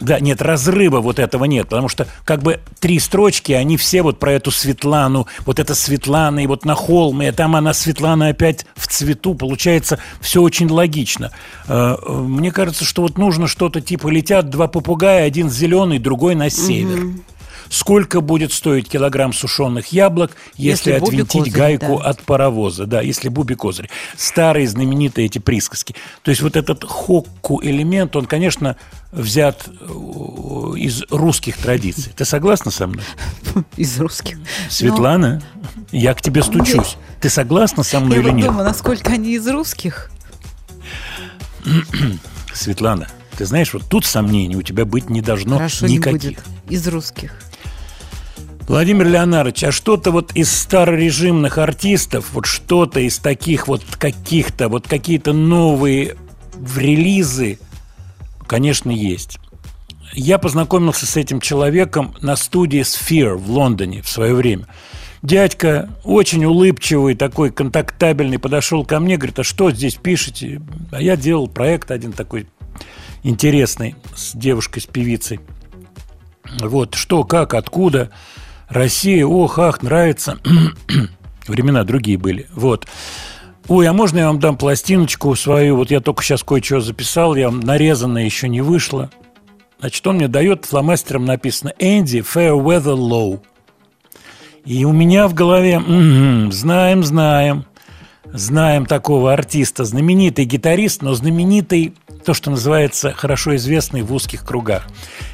Да, 0.00 0.18
нет, 0.18 0.40
разрыва 0.40 1.00
вот 1.00 1.18
этого 1.18 1.44
нет, 1.44 1.68
потому 1.68 1.88
что 1.88 2.06
как 2.24 2.42
бы 2.42 2.60
три 2.78 2.98
строчки, 2.98 3.52
они 3.52 3.76
все 3.76 4.02
вот 4.02 4.18
про 4.18 4.32
эту 4.32 4.50
Светлану, 4.50 5.26
вот 5.44 5.58
это 5.58 5.74
Светлана, 5.74 6.40
и 6.42 6.46
вот 6.46 6.64
на 6.64 6.74
холме, 6.74 7.28
и 7.28 7.32
там 7.32 7.54
она, 7.54 7.74
Светлана, 7.74 8.28
опять 8.28 8.64
в 8.76 8.86
цвету, 8.86 9.34
получается, 9.34 9.98
все 10.20 10.40
очень 10.40 10.70
логично. 10.70 11.32
Э, 11.68 11.96
Мне 12.08 12.50
кажется, 12.50 12.84
что 12.84 13.02
вот 13.02 13.18
нужно 13.18 13.46
что-то 13.46 13.82
типа 13.82 14.08
летят 14.08 14.48
два 14.48 14.68
попугая, 14.68 15.26
один 15.26 15.50
зеленый, 15.50 15.98
другой 15.98 16.34
на 16.34 16.48
север. 16.48 17.00
Сколько 17.70 18.20
будет 18.20 18.52
стоить 18.52 18.88
килограмм 18.88 19.32
сушеных 19.32 19.86
яблок, 19.92 20.32
если, 20.56 20.90
Если 20.90 21.04
отвинтить 21.06 21.44
Козырь, 21.44 21.52
гайку 21.52 21.98
да. 21.98 22.04
от 22.10 22.20
паровоза? 22.22 22.84
Да, 22.86 23.00
если 23.00 23.28
Буби 23.28 23.54
Козырь. 23.54 23.88
Старые 24.16 24.66
знаменитые 24.66 25.26
эти 25.26 25.38
присказки. 25.38 25.94
То 26.22 26.32
есть 26.32 26.42
вот 26.42 26.56
этот 26.56 26.82
хокку 26.84 27.60
элемент, 27.62 28.16
он, 28.16 28.26
конечно, 28.26 28.76
взят 29.12 29.68
э, 29.68 29.84
из 30.78 31.04
русских 31.10 31.58
традиций. 31.58 32.12
Ты 32.16 32.24
согласна 32.24 32.72
со 32.72 32.88
мной? 32.88 33.04
Из 33.76 33.98
русских. 34.00 34.38
Светлана, 34.68 35.40
я 35.92 36.14
к 36.14 36.22
тебе 36.22 36.42
стучусь. 36.42 36.96
Ты 37.20 37.30
согласна 37.30 37.84
со 37.84 38.00
Ну, 38.00 38.06
мной 38.06 38.16
я 38.16 38.22
или 38.22 38.30
вот 38.30 38.36
нет? 38.36 38.46
думаю, 38.46 38.64
насколько 38.64 39.12
они 39.12 39.34
из 39.34 39.46
русских. 39.46 40.10
Светлана, 42.52 43.06
ты 43.38 43.44
знаешь, 43.46 43.72
вот 43.72 43.84
тут 43.88 44.04
сомнений 44.04 44.56
у 44.56 44.62
тебя 44.62 44.84
быть 44.84 45.08
не 45.08 45.20
должно 45.22 45.56
Хорошо 45.58 45.86
не 45.86 45.98
никаких. 45.98 46.20
будет. 46.22 46.44
Из 46.68 46.86
русских. 46.88 47.32
Владимир 48.70 49.08
Леонардович, 49.08 49.64
а 49.64 49.72
что-то 49.72 50.12
вот 50.12 50.30
из 50.36 50.48
старорежимных 50.48 51.58
артистов, 51.58 52.30
вот 52.32 52.46
что-то 52.46 53.00
из 53.00 53.18
таких 53.18 53.66
вот 53.66 53.82
каких-то, 53.98 54.68
вот 54.68 54.86
какие-то 54.86 55.32
новые 55.32 56.16
в 56.54 56.78
релизы, 56.78 57.58
конечно, 58.46 58.92
есть. 58.92 59.40
Я 60.12 60.38
познакомился 60.38 61.04
с 61.04 61.16
этим 61.16 61.40
человеком 61.40 62.14
на 62.20 62.36
студии 62.36 62.82
Sphere 62.82 63.34
в 63.34 63.50
Лондоне 63.50 64.02
в 64.02 64.08
свое 64.08 64.34
время. 64.34 64.68
Дядька 65.20 65.90
очень 66.04 66.44
улыбчивый, 66.44 67.16
такой 67.16 67.50
контактабельный, 67.50 68.38
подошел 68.38 68.84
ко 68.84 69.00
мне, 69.00 69.16
говорит, 69.16 69.40
а 69.40 69.42
что 69.42 69.72
здесь 69.72 69.96
пишете? 69.96 70.62
А 70.92 71.02
я 71.02 71.16
делал 71.16 71.48
проект 71.48 71.90
один 71.90 72.12
такой 72.12 72.46
интересный 73.24 73.96
с 74.14 74.30
девушкой, 74.36 74.78
с 74.78 74.86
певицей. 74.86 75.40
Вот, 76.60 76.94
что, 76.94 77.24
как, 77.24 77.54
откуда. 77.54 78.12
Россия, 78.70 79.26
ох, 79.26 79.58
ах, 79.58 79.82
нравится. 79.82 80.38
Времена 81.48 81.82
другие 81.82 82.16
были. 82.16 82.46
Вот. 82.54 82.86
Ой, 83.68 83.86
а 83.86 83.92
можно 83.92 84.18
я 84.18 84.26
вам 84.28 84.38
дам 84.38 84.56
пластиночку 84.56 85.34
свою? 85.34 85.76
Вот 85.76 85.90
я 85.90 86.00
только 86.00 86.22
сейчас 86.22 86.42
кое-что 86.42 86.80
записал, 86.80 87.34
я 87.34 87.48
вам 87.48 87.60
нарезанное 87.60 88.24
еще 88.24 88.48
не 88.48 88.60
вышло. 88.60 89.10
Значит, 89.80 90.06
он 90.06 90.16
мне 90.16 90.28
дает, 90.28 90.66
фломастером 90.66 91.24
написано 91.24 91.72
«Энди 91.78 92.18
Fairweather 92.18 92.96
Low». 92.96 93.40
И 94.64 94.84
у 94.84 94.92
меня 94.92 95.26
в 95.26 95.34
голове, 95.34 95.78
«Мгм, 95.78 96.52
знаем, 96.52 97.02
знаем, 97.02 97.64
знаем 98.26 98.86
такого 98.86 99.32
артиста, 99.32 99.84
знаменитый 99.84 100.44
гитарист, 100.44 101.02
но 101.02 101.14
знаменитый, 101.14 101.94
то, 102.24 102.34
что 102.34 102.50
называется, 102.50 103.12
хорошо 103.12 103.56
известный 103.56 104.02
в 104.02 104.12
узких 104.12 104.44
кругах. 104.44 104.86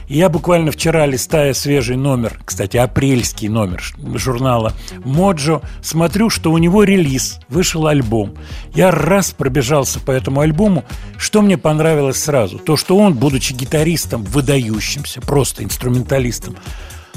Я 0.08 0.28
буквально 0.28 0.70
вчера, 0.70 1.04
листая 1.06 1.52
свежий 1.52 1.96
номер, 1.96 2.38
кстати, 2.44 2.76
апрельский 2.76 3.48
номер 3.48 3.82
журнала 4.14 4.72
«Моджо», 5.04 5.62
смотрю, 5.82 6.30
что 6.30 6.52
у 6.52 6.58
него 6.58 6.84
релиз, 6.84 7.40
вышел 7.48 7.86
альбом. 7.86 8.34
Я 8.74 8.92
раз 8.92 9.32
пробежался 9.32 9.98
по 9.98 10.12
этому 10.12 10.40
альбому, 10.40 10.84
что 11.18 11.42
мне 11.42 11.58
понравилось 11.58 12.22
сразу? 12.22 12.58
То, 12.58 12.76
что 12.76 12.96
он, 12.96 13.14
будучи 13.14 13.52
гитаристом, 13.52 14.22
выдающимся, 14.22 15.20
просто 15.20 15.64
инструменталистом, 15.64 16.56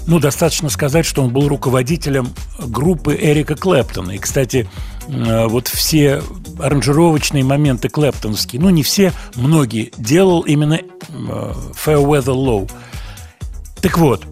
ну, 0.08 0.20
достаточно 0.20 0.70
сказать, 0.70 1.06
что 1.06 1.22
он 1.22 1.30
был 1.30 1.48
руководителем 1.48 2.30
группы 2.58 3.16
Эрика 3.20 3.56
Клэптона. 3.56 4.12
И, 4.12 4.18
кстати, 4.18 4.68
вот 5.48 5.68
все 5.68 6.22
аранжировочные 6.60 7.44
моменты 7.44 7.90
клэптоновские, 7.90 8.62
ну, 8.62 8.70
не 8.70 8.84
все, 8.84 9.12
многие, 9.36 9.92
делал 9.98 10.42
именно 10.42 10.76
э, 10.76 10.84
Fairweather 11.10 12.36
Low. 12.36 12.72
Так 13.82 13.98
вот, 13.98 14.24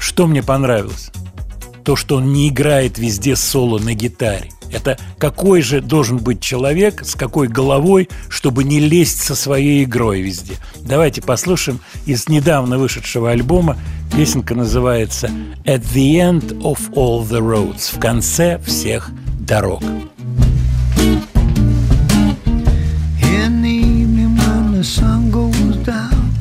что 0.00 0.26
мне 0.26 0.42
понравилось? 0.42 1.10
То, 1.84 1.94
что 1.94 2.16
он 2.16 2.32
не 2.32 2.48
играет 2.48 2.98
везде 2.98 3.36
соло 3.36 3.78
на 3.78 3.94
гитаре. 3.94 4.50
Это 4.70 4.98
какой 5.18 5.62
же 5.62 5.80
должен 5.80 6.18
быть 6.18 6.40
человек, 6.40 7.04
с 7.04 7.14
какой 7.14 7.48
головой, 7.48 8.08
чтобы 8.28 8.64
не 8.64 8.80
лезть 8.80 9.22
со 9.22 9.34
своей 9.34 9.84
игрой 9.84 10.20
везде. 10.20 10.54
Давайте 10.80 11.22
послушаем 11.22 11.80
из 12.04 12.28
недавно 12.28 12.78
вышедшего 12.78 13.30
альбома. 13.30 13.78
Песенка 14.14 14.54
называется 14.54 15.30
«At 15.64 15.82
the 15.94 16.16
end 16.16 16.60
of 16.60 16.78
all 16.92 17.26
the 17.26 17.40
roads»– 17.40 17.94
«В 17.96 17.98
конце 17.98 18.58
всех 18.66 19.10
дорог». 19.47 19.81
In 23.43 23.61
the 23.61 23.69
evening 23.69 24.37
when 24.37 24.73
the 24.73 24.83
sun 24.83 25.31
goes 25.31 25.75
down, 25.77 26.31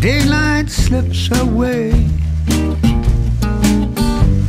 daylight 0.00 0.68
slips 0.70 1.30
away. 1.40 1.92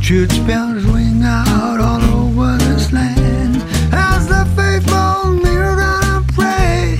Church 0.00 0.36
bells 0.46 0.84
ring 0.84 1.22
out 1.24 1.80
all 1.80 2.02
over 2.20 2.58
this 2.58 2.92
land 2.92 3.56
as 3.90 4.28
the 4.28 4.44
faithful 4.54 5.32
kneel 5.42 5.76
down 5.82 6.04
and 6.14 6.26
pray. 6.36 6.98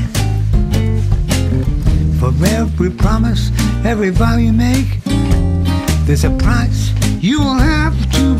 For 2.18 2.32
every 2.46 2.90
promise, 2.90 3.50
every 3.84 4.10
vow 4.10 4.36
you 4.38 4.52
make, 4.52 4.90
there's 6.06 6.24
a 6.24 6.30
price 6.30 6.92
you 7.20 7.40
will 7.40 7.60
have 7.74 7.94
to 8.12 8.37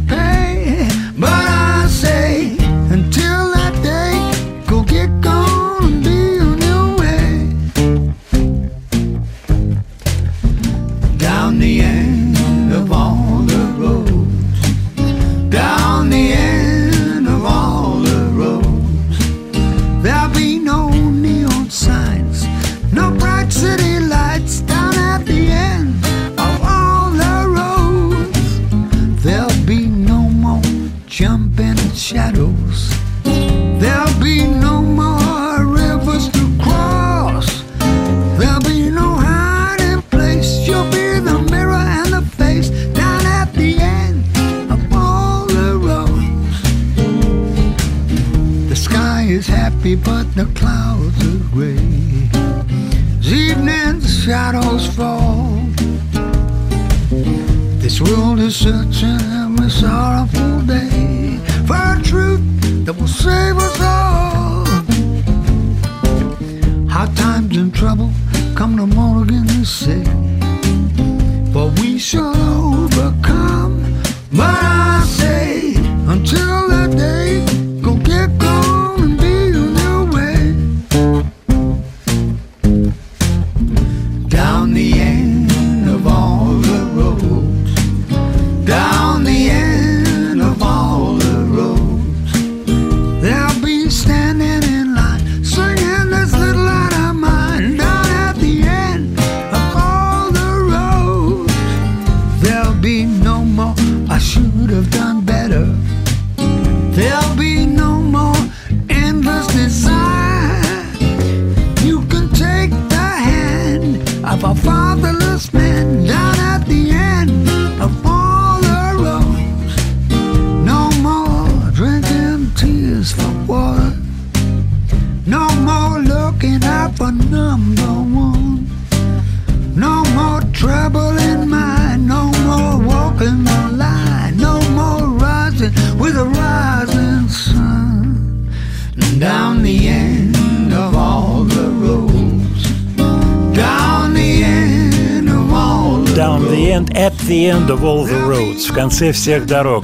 Конце 148.79 149.11
всех 149.11 149.45
дорог. 149.45 149.83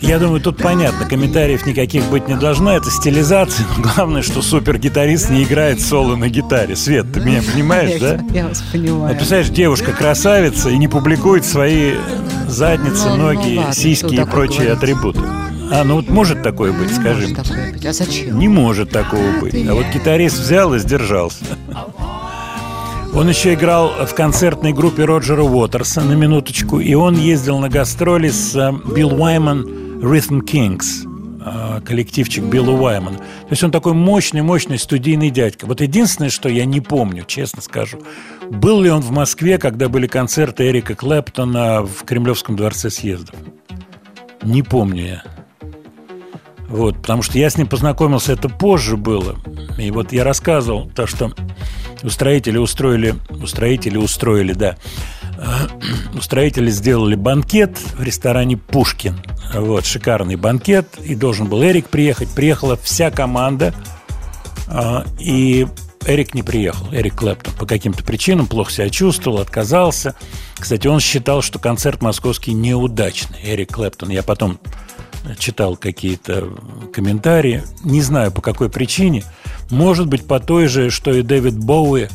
Я 0.00 0.18
думаю, 0.18 0.40
тут 0.40 0.56
понятно, 0.56 1.06
комментариев 1.06 1.64
никаких 1.66 2.04
быть 2.06 2.26
не 2.26 2.34
должно, 2.34 2.72
это 2.76 2.90
стилизация, 2.90 3.64
но 3.76 3.84
главное, 3.94 4.22
что 4.22 4.42
супер-гитарист 4.42 5.30
не 5.30 5.44
играет 5.44 5.80
соло 5.80 6.16
на 6.16 6.28
гитаре. 6.28 6.74
Свет, 6.74 7.06
ты 7.12 7.20
меня 7.20 7.42
понимаешь, 7.42 8.00
да? 8.00 8.18
Я 8.34 8.48
вас 8.48 8.60
понимаю. 8.72 9.02
Вот 9.02 9.16
представляешь, 9.16 9.50
девушка 9.50 9.92
красавица 9.92 10.68
и 10.70 10.76
не 10.76 10.88
публикует 10.88 11.44
свои 11.44 11.92
задницы, 12.48 13.10
Ну, 13.10 13.16
ну 13.18 13.22
ноги, 13.34 13.56
ладно, 13.58 13.72
сиськи 13.72 14.14
и 14.16 14.24
прочие 14.24 14.62
говорить? 14.64 14.78
атрибуты. 14.78 15.20
А, 15.70 15.84
ну 15.84 15.94
вот 15.94 16.10
может 16.10 16.42
такое 16.42 16.72
быть, 16.72 16.90
Не 16.90 16.94
скажи 16.96 17.28
может 17.28 17.28
мне. 17.28 17.36
такое 17.44 17.72
быть. 17.72 17.86
А 17.86 17.92
зачем? 17.92 18.38
Не 18.40 18.48
может 18.48 18.90
такого 18.90 19.38
быть. 19.40 19.54
А 19.68 19.74
вот 19.74 19.86
гитарист 19.94 20.38
взял 20.40 20.74
и 20.74 20.78
сдержался. 20.80 21.44
Он 23.14 23.28
еще 23.28 23.54
играл 23.54 23.90
в 24.06 24.12
концертной 24.14 24.72
группе 24.72 25.04
Роджера 25.04 25.44
Уотерса, 25.44 26.00
на 26.00 26.14
минуточку, 26.14 26.80
и 26.80 26.94
он 26.94 27.16
ездил 27.16 27.60
на 27.60 27.68
гастроли 27.68 28.28
с 28.28 28.56
э, 28.56 28.72
Билл 28.92 29.14
Уайман 29.22 29.64
Rhythm 30.00 30.40
Kings, 30.40 31.06
э, 31.46 31.80
коллективчик 31.82 32.42
Билла 32.42 32.72
Уаймана. 32.72 33.18
То 33.18 33.50
есть 33.50 33.62
он 33.62 33.70
такой 33.70 33.92
мощный-мощный 33.92 34.80
студийный 34.80 35.30
дядька. 35.30 35.66
Вот 35.66 35.80
единственное, 35.80 36.28
что 36.28 36.48
я 36.48 36.64
не 36.64 36.80
помню, 36.80 37.22
честно 37.24 37.62
скажу, 37.62 37.98
был 38.50 38.80
ли 38.80 38.90
он 38.90 39.00
в 39.00 39.12
Москве, 39.12 39.58
когда 39.58 39.88
были 39.88 40.08
концерты 40.08 40.68
Эрика 40.68 40.96
Клэптона 40.96 41.82
в 41.82 42.04
Кремлевском 42.04 42.56
дворце 42.56 42.90
съездов. 42.90 43.36
Не 44.42 44.62
помню 44.62 45.06
я. 45.06 45.22
Вот, 46.68 46.96
потому 46.96 47.22
что 47.22 47.38
я 47.38 47.48
с 47.48 47.56
ним 47.56 47.68
познакомился, 47.68 48.32
это 48.32 48.48
позже 48.48 48.96
было. 48.96 49.36
И 49.78 49.92
вот 49.92 50.12
я 50.12 50.24
рассказывал 50.24 50.90
то, 50.92 51.06
что 51.06 51.32
устроители 52.04 52.58
устроили, 52.58 53.14
устроители 53.30 53.96
устроили, 53.96 54.52
да, 54.52 54.76
Э, 55.36 55.66
устроители 56.18 56.70
сделали 56.70 57.14
банкет 57.14 57.78
в 57.78 58.02
ресторане 58.02 58.56
«Пушкин». 58.56 59.20
Вот, 59.54 59.86
шикарный 59.86 60.36
банкет, 60.36 60.86
и 61.04 61.14
должен 61.14 61.46
был 61.46 61.62
Эрик 61.62 61.88
приехать. 61.88 62.28
Приехала 62.30 62.76
вся 62.76 63.10
команда, 63.10 63.74
а, 64.66 65.04
и 65.20 65.66
Эрик 66.06 66.34
не 66.34 66.42
приехал, 66.42 66.88
Эрик 66.92 67.14
Клэптон, 67.14 67.54
по 67.54 67.66
каким-то 67.66 68.02
причинам 68.02 68.46
плохо 68.46 68.72
себя 68.72 68.90
чувствовал, 68.90 69.38
отказался. 69.38 70.16
Кстати, 70.58 70.88
он 70.88 70.98
считал, 70.98 71.40
что 71.40 71.58
концерт 71.58 72.02
московский 72.02 72.52
неудачный, 72.52 73.38
Эрик 73.44 73.74
Клэптон. 73.74 74.08
Я 74.08 74.22
потом 74.22 74.58
читал 75.38 75.76
какие-то 75.76 76.48
комментарии, 76.92 77.62
не 77.84 78.02
знаю 78.02 78.32
по 78.32 78.42
какой 78.42 78.68
причине. 78.68 79.24
Может 79.70 80.06
быть, 80.06 80.26
по 80.26 80.40
той 80.40 80.66
же, 80.66 80.90
что 80.90 81.12
и 81.12 81.22
Дэвид 81.22 81.58
Боуи, 81.58 82.08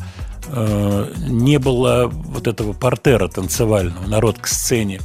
э, 0.46 1.12
не 1.28 1.58
было 1.58 2.08
вот 2.10 2.46
этого 2.46 2.72
портера 2.72 3.28
танцевального, 3.28 4.06
народ 4.06 4.38
к 4.38 4.46
сцене 4.46 5.00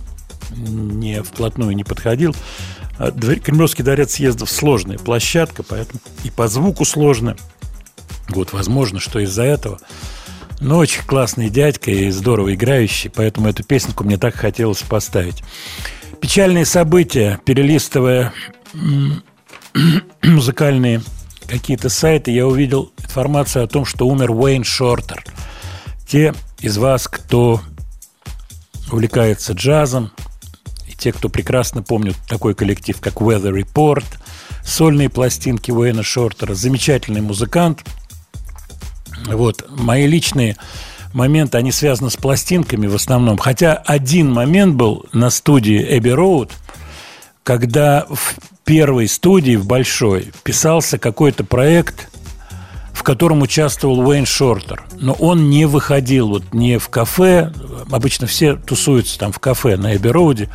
не 0.56 1.22
вплотную 1.24 1.76
не 1.76 1.84
подходил. 1.84 2.36
А 2.98 3.12
Кремлевский 3.12 3.84
дворец 3.84 4.14
съездов 4.14 4.50
сложная 4.50 4.98
площадка, 4.98 5.64
поэтому 5.64 6.00
и 6.24 6.30
по 6.30 6.48
звуку 6.48 6.86
сложно. 6.86 7.36
Вот, 8.30 8.54
возможно, 8.54 9.00
что 9.00 9.20
из-за 9.20 9.44
этого. 9.44 9.80
Но 10.62 10.78
очень 10.78 11.04
классный 11.04 11.50
дядька 11.50 11.92
и 11.92 12.10
здорово 12.10 12.56
играющий, 12.56 13.10
поэтому 13.10 13.50
эту 13.50 13.64
песенку 13.64 14.06
мне 14.06 14.18
так 14.18 14.36
хотелось 14.36 14.82
поставить. 14.82 15.44
Печальные 16.22 16.66
события, 16.66 17.40
перелистывая 17.44 18.34
музыкальные 20.24 21.02
какие-то 21.48 21.90
сайты, 21.90 22.32
я 22.32 22.48
увидел 22.48 22.92
информацию 22.98 23.64
о 23.64 23.68
том, 23.68 23.86
что 23.86 24.08
умер 24.08 24.32
Уэйн 24.32 24.64
Шортер. 24.64 25.24
Те 26.08 26.34
из 26.60 26.78
вас, 26.78 27.08
кто 27.08 27.62
увлекается 28.92 29.54
джазом, 29.54 30.12
и 30.88 30.94
те, 30.94 31.12
кто 31.12 31.30
прекрасно 31.30 31.82
помнят 31.82 32.16
такой 32.28 32.56
коллектив, 32.56 33.00
как 33.00 33.16
Weather 33.16 33.52
Report, 33.52 34.06
сольные 34.64 35.10
пластинки 35.10 35.72
Уэйна 35.72 36.04
Шортера, 36.04 36.54
замечательный 36.54 37.22
музыкант. 37.22 37.84
Вот, 39.26 39.66
мои 39.70 40.06
личные 40.08 40.58
моменты, 41.14 41.58
они 41.58 41.72
связаны 41.72 42.10
с 42.10 42.18
пластинками 42.18 42.88
в 42.88 42.96
основном. 42.96 43.38
Хотя 43.38 43.74
один 43.74 44.32
момент 44.32 44.76
был 44.76 45.06
на 45.14 45.30
студии 45.30 45.98
Эбби 45.98 46.10
Роуд, 46.10 46.52
когда 47.44 48.06
в 48.10 48.36
первой 48.66 49.08
студии, 49.08 49.56
в 49.56 49.66
большой, 49.66 50.32
писался 50.44 50.98
какой-то 50.98 51.44
проект, 51.44 52.10
в 52.92 53.04
котором 53.04 53.42
участвовал 53.42 54.00
Уэйн 54.00 54.26
Шортер. 54.26 54.84
Но 55.00 55.14
он 55.14 55.50
не 55.50 55.66
выходил 55.66 56.30
вот 56.30 56.54
не 56.54 56.80
в 56.80 56.90
кафе. 56.90 57.54
Обычно 57.92 58.26
все 58.26 58.56
тусуются 58.56 59.20
там 59.20 59.32
в 59.32 59.40
кафе 59.40 59.78
на 59.78 59.96
Эбби 59.96 60.08
Роуде. 60.08 60.50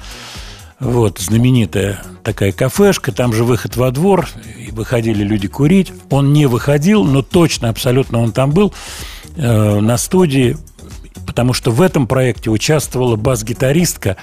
Вот, 0.80 1.18
знаменитая 1.18 2.02
такая 2.24 2.52
кафешка, 2.52 3.12
там 3.12 3.34
же 3.34 3.44
выход 3.44 3.76
во 3.76 3.90
двор, 3.90 4.28
и 4.58 4.70
выходили 4.70 5.22
люди 5.22 5.46
курить. 5.46 5.92
Он 6.08 6.32
не 6.32 6.46
выходил, 6.46 7.04
но 7.04 7.22
точно, 7.22 7.68
абсолютно 7.68 8.20
он 8.20 8.32
там 8.32 8.50
был 8.50 8.72
э, 9.36 9.80
на 9.80 9.98
студии, 9.98 10.56
потому 11.26 11.52
что 11.52 11.70
в 11.70 11.82
этом 11.82 12.06
проекте 12.06 12.48
участвовала 12.48 13.16
бас-гитаристка 13.16 14.16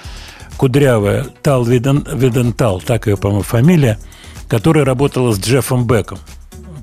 кудрявая 0.57 1.27
Тал 1.43 1.63
Виден, 1.63 2.05
Видентал, 2.13 2.81
так 2.81 3.07
ее, 3.07 3.17
по-моему, 3.17 3.43
фамилия, 3.43 3.99
которая 4.47 4.85
работала 4.85 5.31
с 5.33 5.39
Джеффом 5.39 5.87
Беком. 5.87 6.19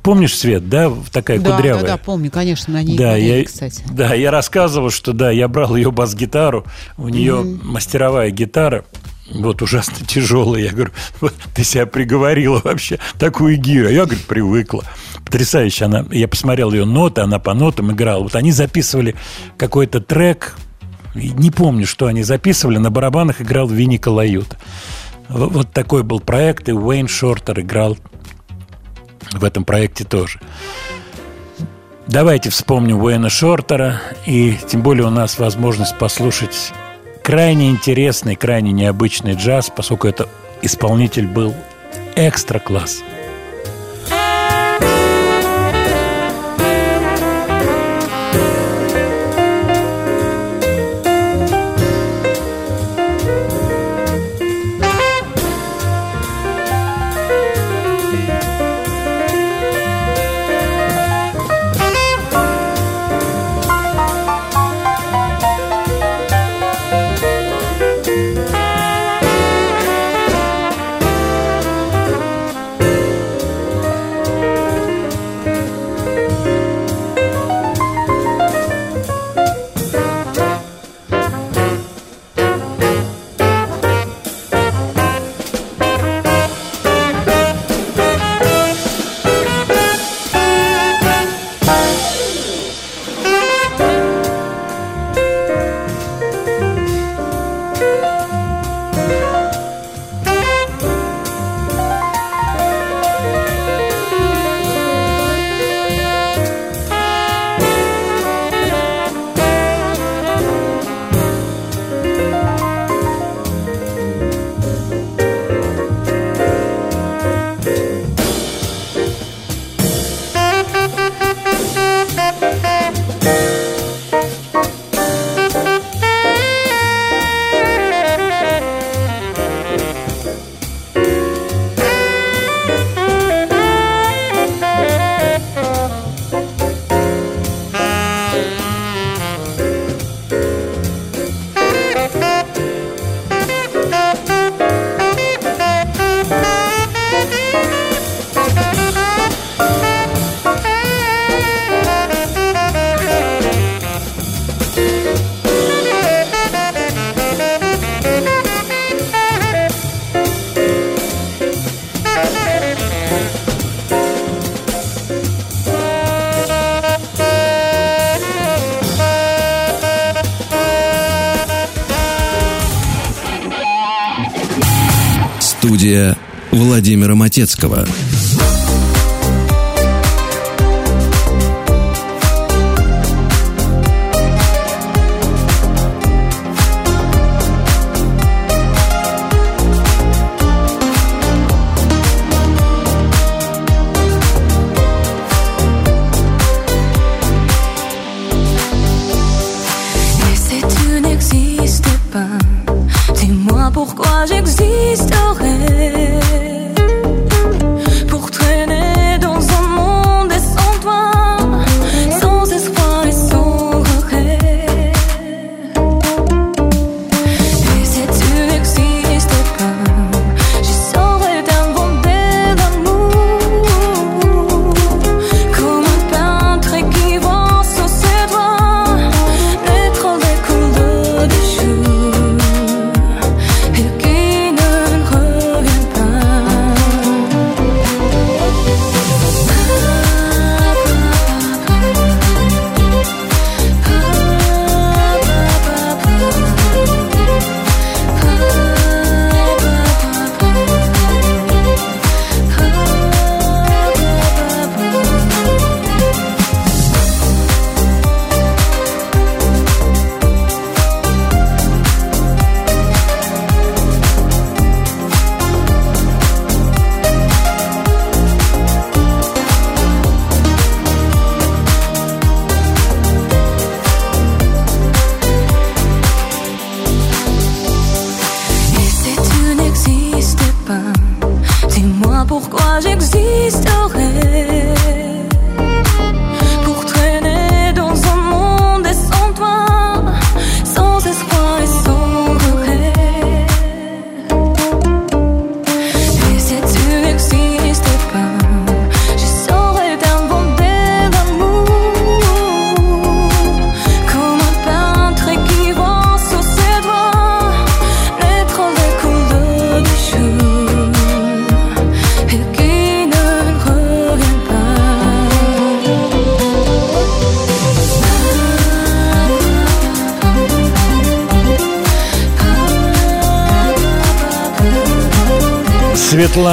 Помнишь, 0.02 0.36
Свет, 0.36 0.68
да, 0.68 0.92
такая 1.12 1.38
Да, 1.38 1.56
кудрявая? 1.56 1.82
да, 1.82 1.88
да, 1.92 1.96
помню, 1.96 2.30
конечно, 2.30 2.74
на 2.74 2.82
ней 2.82 2.96
Да, 2.96 3.12
модели, 3.12 3.38
я, 3.38 3.44
кстати. 3.44 3.82
да, 3.90 4.12
я 4.14 4.30
рассказывал, 4.30 4.90
что 4.90 5.14
да, 5.14 5.30
я 5.30 5.48
брал 5.48 5.76
ее 5.76 5.90
бас-гитару, 5.90 6.64
у 6.98 7.08
нее 7.08 7.42
мастеровая 7.62 8.30
гитара, 8.30 8.84
вот 9.32 9.62
ужасно 9.62 9.94
тяжелая. 10.06 10.64
Я 10.64 10.72
говорю, 10.72 10.90
вот 11.22 11.32
ты 11.54 11.64
себя 11.64 11.86
приговорила 11.86 12.60
вообще 12.62 12.98
такую 13.18 13.56
гирю. 13.56 13.88
Я, 13.88 14.04
говорю, 14.04 14.20
привыкла. 14.28 14.84
Потрясающе. 15.24 15.86
Она, 15.86 16.04
я 16.10 16.28
посмотрел 16.28 16.70
ее 16.74 16.84
ноты, 16.84 17.22
она 17.22 17.38
по 17.38 17.54
нотам 17.54 17.90
играла. 17.90 18.24
Вот 18.24 18.36
они 18.36 18.52
записывали 18.52 19.14
какой-то 19.56 20.00
трек, 20.00 20.54
не 21.14 21.50
помню, 21.50 21.86
что 21.86 22.06
они 22.06 22.22
записывали, 22.22 22.78
на 22.78 22.90
барабанах 22.90 23.40
играл 23.40 23.68
Винни 23.68 23.96
Калаюта. 23.96 24.56
В- 25.28 25.48
Вот 25.48 25.72
такой 25.72 26.02
был 26.02 26.20
проект, 26.20 26.68
и 26.68 26.72
Уэйн 26.72 27.08
Шортер 27.08 27.60
играл 27.60 27.96
в 29.32 29.44
этом 29.44 29.64
проекте 29.64 30.04
тоже. 30.04 30.40
Давайте 32.06 32.50
вспомним 32.50 33.02
Уэйна 33.02 33.30
Шортера, 33.30 34.00
и 34.26 34.56
тем 34.68 34.82
более 34.82 35.06
у 35.06 35.10
нас 35.10 35.38
возможность 35.38 35.96
послушать 35.98 36.72
крайне 37.22 37.70
интересный, 37.70 38.36
крайне 38.36 38.72
необычный 38.72 39.34
джаз, 39.34 39.70
поскольку 39.74 40.06
это 40.06 40.28
исполнитель 40.60 41.26
был 41.26 41.54
экстра 42.16 42.58
класс. 42.58 43.02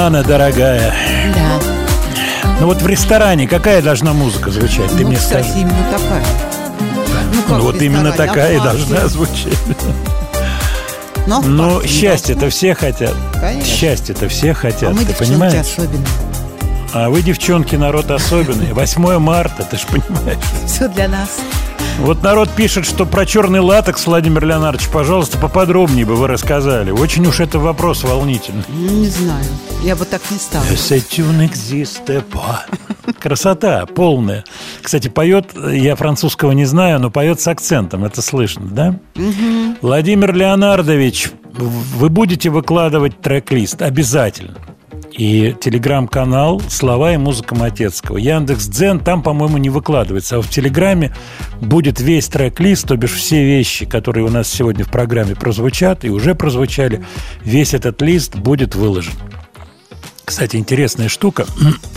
Светлана, 0.02 0.24
дорогая, 0.24 0.92
Да. 1.32 1.60
ну 2.58 2.66
вот 2.66 2.82
в 2.82 2.86
ресторане 2.88 3.46
какая 3.46 3.80
должна 3.82 4.12
музыка 4.12 4.50
звучать? 4.50 4.90
Ты 4.90 5.02
ну, 5.02 5.08
мне 5.10 5.16
кстати, 5.16 5.46
скажи. 5.46 5.60
именно 5.60 5.92
такая. 5.92 6.24
Ну, 7.48 7.56
Ну 7.56 7.62
вот 7.62 7.80
именно 7.80 8.10
такая 8.10 8.54
и 8.54 8.56
а 8.56 8.64
должна 8.64 9.06
звучать. 9.06 9.56
Но 11.28 11.80
не 11.82 11.86
счастье-то 11.86 12.50
все 12.50 12.74
хотят. 12.74 13.14
Конечно. 13.40 13.72
Счастье-то 13.72 14.28
все 14.28 14.50
А 14.50 14.54
хотят, 14.54 14.92
мы, 14.92 15.04
ты 15.04 15.12
понимаешь? 15.12 15.54
особенно. 15.54 16.04
А 16.92 17.08
вы, 17.08 17.22
девчонки, 17.22 17.76
народ 17.76 18.10
особенный. 18.10 18.72
8 18.72 19.18
марта, 19.18 19.62
ты 19.62 19.76
же 19.76 19.86
понимаешь. 19.86 20.38
Все 20.66 20.88
для 20.88 21.06
нас. 21.06 21.38
Вот 22.00 22.24
народ 22.24 22.50
пишет, 22.50 22.86
что 22.86 23.06
про 23.06 23.24
черный 23.24 23.60
латекс, 23.60 24.04
Владимир 24.06 24.44
Леонардович, 24.46 24.88
пожалуйста, 24.88 25.38
поподробнее 25.38 26.04
бы 26.04 26.16
вы 26.16 26.26
рассказали. 26.26 26.90
Очень 26.90 27.24
уж 27.28 27.38
это 27.38 27.60
вопрос 27.60 28.02
волнительный. 28.02 28.64
Ну, 28.68 28.90
Не 28.90 29.08
знаю. 29.08 29.44
Я 29.82 29.96
бы 29.96 30.04
так 30.04 30.22
не 30.30 30.38
стала. 30.38 30.64
Красота 33.18 33.84
полная. 33.86 34.44
Кстати, 34.80 35.08
поет, 35.08 35.50
я 35.56 35.96
французского 35.96 36.52
не 36.52 36.64
знаю, 36.66 37.00
но 37.00 37.10
поет 37.10 37.40
с 37.40 37.48
акцентом, 37.48 38.04
это 38.04 38.22
слышно, 38.22 38.66
да? 38.66 38.96
Владимир 39.80 40.34
Леонардович, 40.34 41.30
вы 41.52 42.08
будете 42.08 42.50
выкладывать 42.50 43.20
трек-лист 43.20 43.82
обязательно. 43.82 44.54
И 45.10 45.54
телеграм-канал 45.60 46.62
«Слова 46.68 47.12
и 47.12 47.16
музыка 47.16 47.54
Матецкого». 47.54 48.16
Яндекс 48.18 48.66
Дзен 48.68 49.00
там, 49.00 49.22
по-моему, 49.22 49.58
не 49.58 49.68
выкладывается. 49.68 50.36
А 50.36 50.42
в 50.42 50.48
Телеграме 50.48 51.14
будет 51.60 52.00
весь 52.00 52.28
трек-лист, 52.28 52.86
то 52.86 52.96
бишь 52.96 53.12
все 53.12 53.44
вещи, 53.44 53.84
которые 53.84 54.24
у 54.24 54.30
нас 54.30 54.48
сегодня 54.48 54.84
в 54.84 54.90
программе 54.90 55.34
прозвучат 55.34 56.04
и 56.04 56.08
уже 56.08 56.34
прозвучали. 56.34 57.04
Весь 57.44 57.74
этот 57.74 58.00
лист 58.00 58.36
будет 58.36 58.74
выложен. 58.74 59.12
Кстати, 60.24 60.56
интересная 60.56 61.08
штука. 61.08 61.46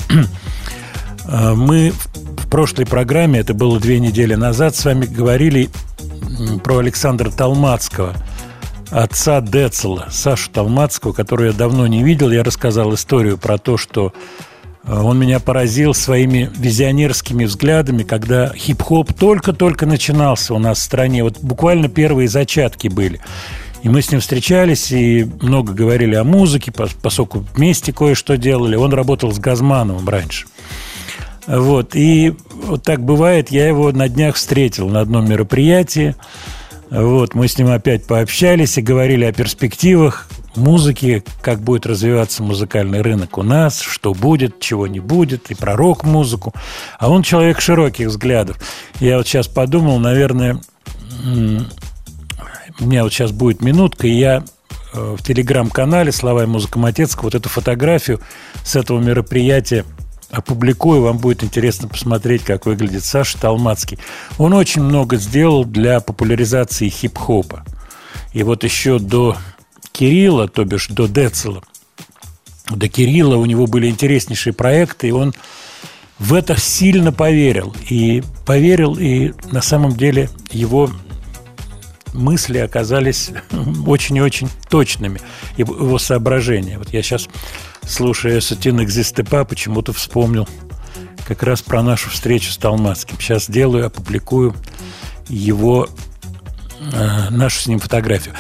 Мы 1.27 1.93
в 2.37 2.49
прошлой 2.49 2.85
программе, 2.85 3.39
это 3.39 3.53
было 3.53 3.79
две 3.79 3.99
недели 3.99 4.35
назад, 4.35 4.75
с 4.75 4.85
вами 4.85 5.05
говорили 5.05 5.69
про 6.63 6.79
Александра 6.79 7.29
Толмацкого, 7.29 8.13
отца 8.91 9.41
Децела, 9.41 10.07
Сашу 10.11 10.51
Толмацкого, 10.51 11.13
которую 11.13 11.51
я 11.51 11.57
давно 11.57 11.87
не 11.87 12.03
видел. 12.03 12.31
Я 12.31 12.43
рассказал 12.43 12.93
историю 12.93 13.37
про 13.37 13.57
то, 13.57 13.77
что 13.77 14.13
э, 14.83 14.93
он 14.93 15.19
меня 15.19 15.39
поразил 15.39 15.93
своими 15.93 16.49
визионерскими 16.55 17.45
взглядами, 17.45 18.03
когда 18.03 18.53
хип-хоп 18.53 19.13
только-только 19.13 19.85
начинался 19.85 20.53
у 20.53 20.59
нас 20.59 20.79
в 20.79 20.83
стране. 20.83 21.23
Вот 21.23 21.39
буквально 21.39 21.89
первые 21.89 22.27
зачатки 22.27 22.87
были. 22.87 23.19
И 23.85 23.87
мы 23.87 24.01
с 24.01 24.09
ним 24.09 24.19
встречались 24.19 24.91
и 24.91 25.29
много 25.41 25.71
говорили 25.71 26.15
о 26.15 26.23
музыке, 26.23 26.71
пос- 26.71 26.95
поскольку 26.99 27.45
вместе 27.53 27.93
кое-что 27.93 28.35
делали. 28.35 28.75
Он 28.75 28.91
работал 28.91 29.31
с 29.31 29.37
Газмановым 29.37 30.09
раньше. 30.09 30.47
Вот. 31.45 31.95
И 31.95 32.33
вот 32.51 32.81
так 32.81 33.03
бывает, 33.03 33.51
я 33.51 33.67
его 33.67 33.91
на 33.91 34.09
днях 34.09 34.37
встретил 34.37 34.89
на 34.89 35.01
одном 35.01 35.29
мероприятии. 35.29 36.15
Вот. 36.89 37.35
Мы 37.35 37.47
с 37.47 37.59
ним 37.59 37.67
опять 37.67 38.07
пообщались 38.07 38.79
и 38.79 38.81
говорили 38.81 39.23
о 39.23 39.31
перспективах 39.31 40.29
музыки, 40.55 41.23
как 41.43 41.59
будет 41.59 41.85
развиваться 41.85 42.41
музыкальный 42.41 43.03
рынок 43.03 43.37
у 43.37 43.43
нас, 43.43 43.81
что 43.81 44.15
будет, 44.15 44.59
чего 44.59 44.87
не 44.87 44.99
будет, 44.99 45.51
и 45.51 45.53
про 45.53 45.75
рок-музыку. 45.75 46.55
А 46.97 47.11
он 47.11 47.21
человек 47.21 47.61
широких 47.61 48.07
взглядов. 48.07 48.57
Я 48.99 49.17
вот 49.17 49.27
сейчас 49.27 49.47
подумал, 49.47 49.99
наверное, 49.99 50.59
у 52.79 52.85
меня 52.85 53.03
вот 53.03 53.13
сейчас 53.13 53.31
будет 53.31 53.61
минутка, 53.61 54.07
и 54.07 54.11
я 54.11 54.43
э, 54.93 55.15
в 55.17 55.23
телеграм-канале 55.23 56.11
«Слова 56.11 56.43
и 56.43 56.47
музыка 56.47 56.79
Матецкого» 56.79 57.25
вот 57.25 57.35
эту 57.35 57.49
фотографию 57.49 58.19
с 58.63 58.75
этого 58.75 58.99
мероприятия 58.99 59.85
опубликую. 60.29 61.01
Вам 61.01 61.17
будет 61.17 61.43
интересно 61.43 61.87
посмотреть, 61.87 62.43
как 62.43 62.65
выглядит 62.65 63.03
Саша 63.03 63.39
Талмацкий. 63.39 63.99
Он 64.37 64.53
очень 64.53 64.81
много 64.81 65.17
сделал 65.17 65.65
для 65.65 65.99
популяризации 65.99 66.89
хип-хопа. 66.89 67.63
И 68.33 68.43
вот 68.43 68.63
еще 68.63 68.99
до 68.99 69.37
Кирилла, 69.91 70.47
то 70.47 70.65
бишь 70.65 70.87
до 70.87 71.07
Децела, 71.07 71.63
до 72.69 72.89
Кирилла 72.89 73.37
у 73.37 73.45
него 73.45 73.67
были 73.67 73.87
интереснейшие 73.87 74.53
проекты, 74.53 75.09
и 75.09 75.11
он 75.11 75.33
в 76.19 76.33
это 76.33 76.59
сильно 76.59 77.11
поверил. 77.11 77.75
И 77.89 78.23
поверил, 78.45 78.97
и 78.97 79.33
на 79.51 79.61
самом 79.61 79.95
деле 79.95 80.29
его 80.51 80.89
мысли 82.15 82.57
оказались 82.57 83.31
очень 83.85 84.17
и 84.17 84.21
очень 84.21 84.49
точными, 84.69 85.19
его 85.57 85.99
соображения. 85.99 86.77
Вот 86.77 86.89
я 86.93 87.01
сейчас, 87.03 87.27
слушая 87.83 88.41
Сатин 88.41 88.81
Экзистепа, 88.81 89.45
почему-то 89.45 89.93
вспомнил 89.93 90.47
как 91.27 91.43
раз 91.43 91.61
про 91.61 91.81
нашу 91.81 92.09
встречу 92.09 92.51
с 92.51 92.57
Талмацким. 92.57 93.19
Сейчас 93.19 93.49
делаю, 93.49 93.87
опубликую 93.87 94.55
его, 95.27 95.89
э, 96.93 97.29
нашу 97.29 97.61
с 97.61 97.67
ним 97.67 97.79
фотографию. 97.79 98.35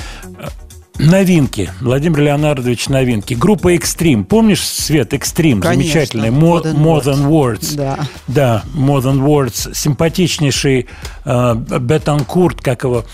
Новинки. 0.97 1.69
Владимир 1.81 2.21
Леонардович, 2.21 2.89
новинки. 2.89 3.33
Группа 3.33 3.75
Extreme. 3.75 4.23
Помнишь, 4.23 4.61
Свет, 4.61 5.13
Extreme? 5.13 5.61
Конечно. 5.61 5.73
Замечательная. 5.73 6.31
More, 6.31 6.63
More 6.73 7.03
Than 7.03 7.27
Words. 7.27 7.75
Да. 7.75 7.99
Да, 8.27 8.63
More 8.73 9.01
Than 9.01 9.19
Words. 9.19 9.75
Симпатичнейший 9.75 10.87
э, 11.25 11.55
Бетанкурт, 11.55 12.61
как 12.61 12.83
его, 12.83 13.05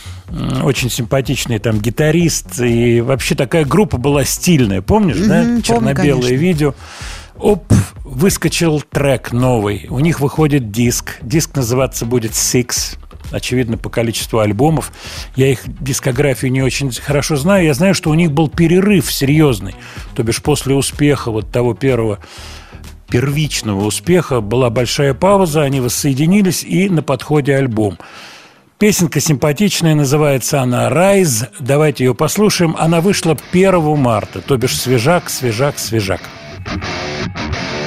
очень 0.63 0.89
симпатичный 0.89 1.59
там 1.59 1.79
гитарист. 1.79 2.61
И 2.61 3.01
вообще 3.01 3.35
такая 3.35 3.65
группа 3.65 3.97
была 3.97 4.25
стильная. 4.25 4.81
Помнишь, 4.81 5.17
да? 5.17 5.41
помню, 5.41 5.61
Черно-белое 5.61 6.21
конечно. 6.21 6.35
видео. 6.35 6.75
Оп, 7.37 7.73
выскочил 8.03 8.81
трек 8.81 9.31
новый. 9.31 9.87
У 9.89 9.99
них 9.99 10.19
выходит 10.19 10.71
диск. 10.71 11.17
Диск 11.23 11.55
называться 11.55 12.05
будет 12.05 12.31
Six. 12.31 12.97
Очевидно, 13.31 13.77
по 13.77 13.89
количеству 13.89 14.39
альбомов. 14.39 14.91
Я 15.35 15.47
их 15.51 15.61
дискографию 15.81 16.51
не 16.51 16.61
очень 16.61 16.91
хорошо 16.91 17.35
знаю. 17.35 17.65
Я 17.65 17.73
знаю, 17.73 17.95
что 17.95 18.09
у 18.09 18.13
них 18.13 18.31
был 18.31 18.49
перерыв 18.49 19.11
серьезный. 19.11 19.75
То 20.15 20.23
бишь 20.23 20.41
после 20.41 20.75
успеха 20.75 21.31
вот 21.31 21.51
того 21.51 21.73
первого 21.73 22.19
первичного 23.09 23.85
успеха 23.85 24.39
была 24.39 24.69
большая 24.69 25.13
пауза, 25.13 25.63
они 25.63 25.81
воссоединились 25.81 26.63
и 26.63 26.89
на 26.89 27.03
подходе 27.03 27.55
альбом. 27.55 27.97
Песенка 28.79 29.19
симпатичная, 29.19 29.93
называется 29.93 30.61
она 30.61 30.89
«Rise». 30.89 31.49
Давайте 31.59 32.05
ее 32.05 32.15
послушаем. 32.15 32.75
Она 32.79 33.01
вышла 33.01 33.37
1 33.51 33.97
марта, 33.97 34.41
то 34.41 34.57
бишь 34.57 34.79
свежак, 34.79 35.29
свежак, 35.29 35.77
свежак. 35.77 36.21
Look 36.65 37.80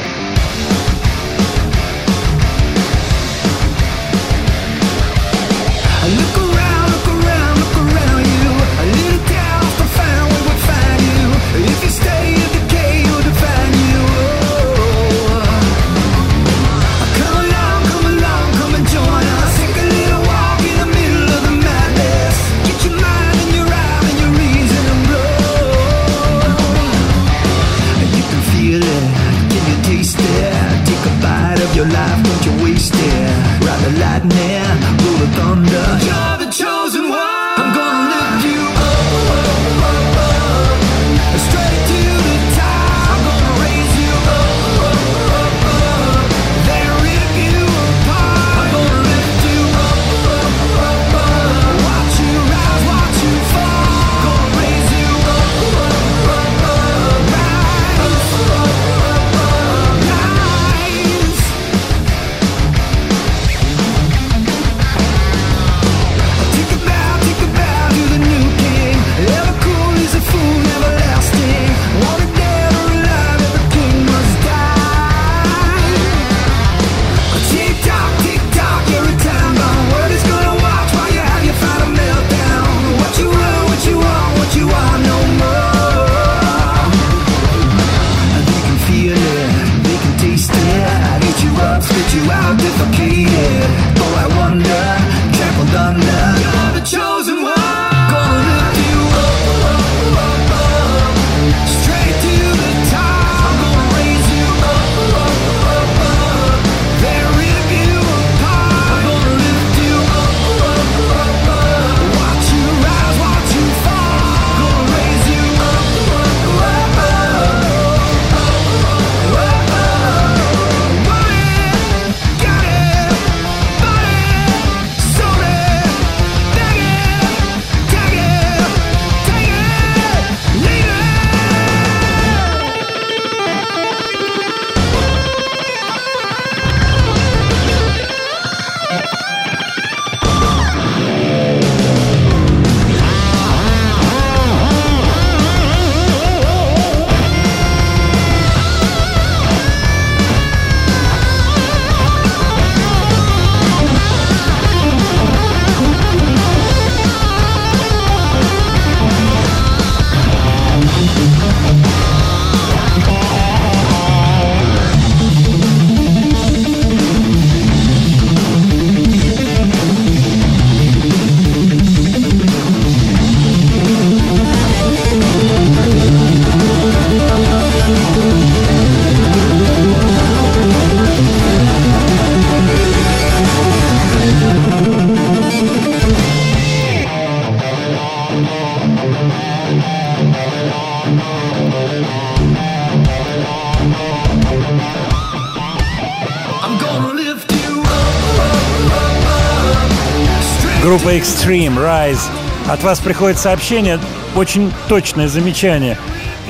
Rise. 202.05 202.21
От 202.69 202.83
вас 202.83 203.01
приходит 203.01 203.39
сообщение, 203.39 203.99
очень 204.35 204.73
точное 204.89 205.29
замечание. 205.29 205.99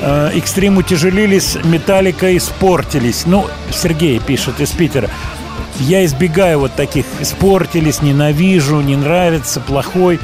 Э, 0.00 0.30
Extreme 0.34 0.78
утяжелились, 0.78 1.56
Металлика 1.64 2.36
испортились. 2.36 3.24
Ну, 3.26 3.46
Сергей 3.70 4.18
пишет 4.20 4.60
из 4.60 4.70
Питера. 4.70 5.10
Я 5.80 6.04
избегаю 6.04 6.60
вот 6.60 6.74
таких 6.74 7.04
испортились, 7.20 8.00
ненавижу, 8.00 8.80
не 8.80 8.96
нравится, 8.96 9.60
плохой. 9.60 10.20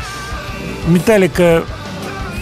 Металлика 0.87 1.65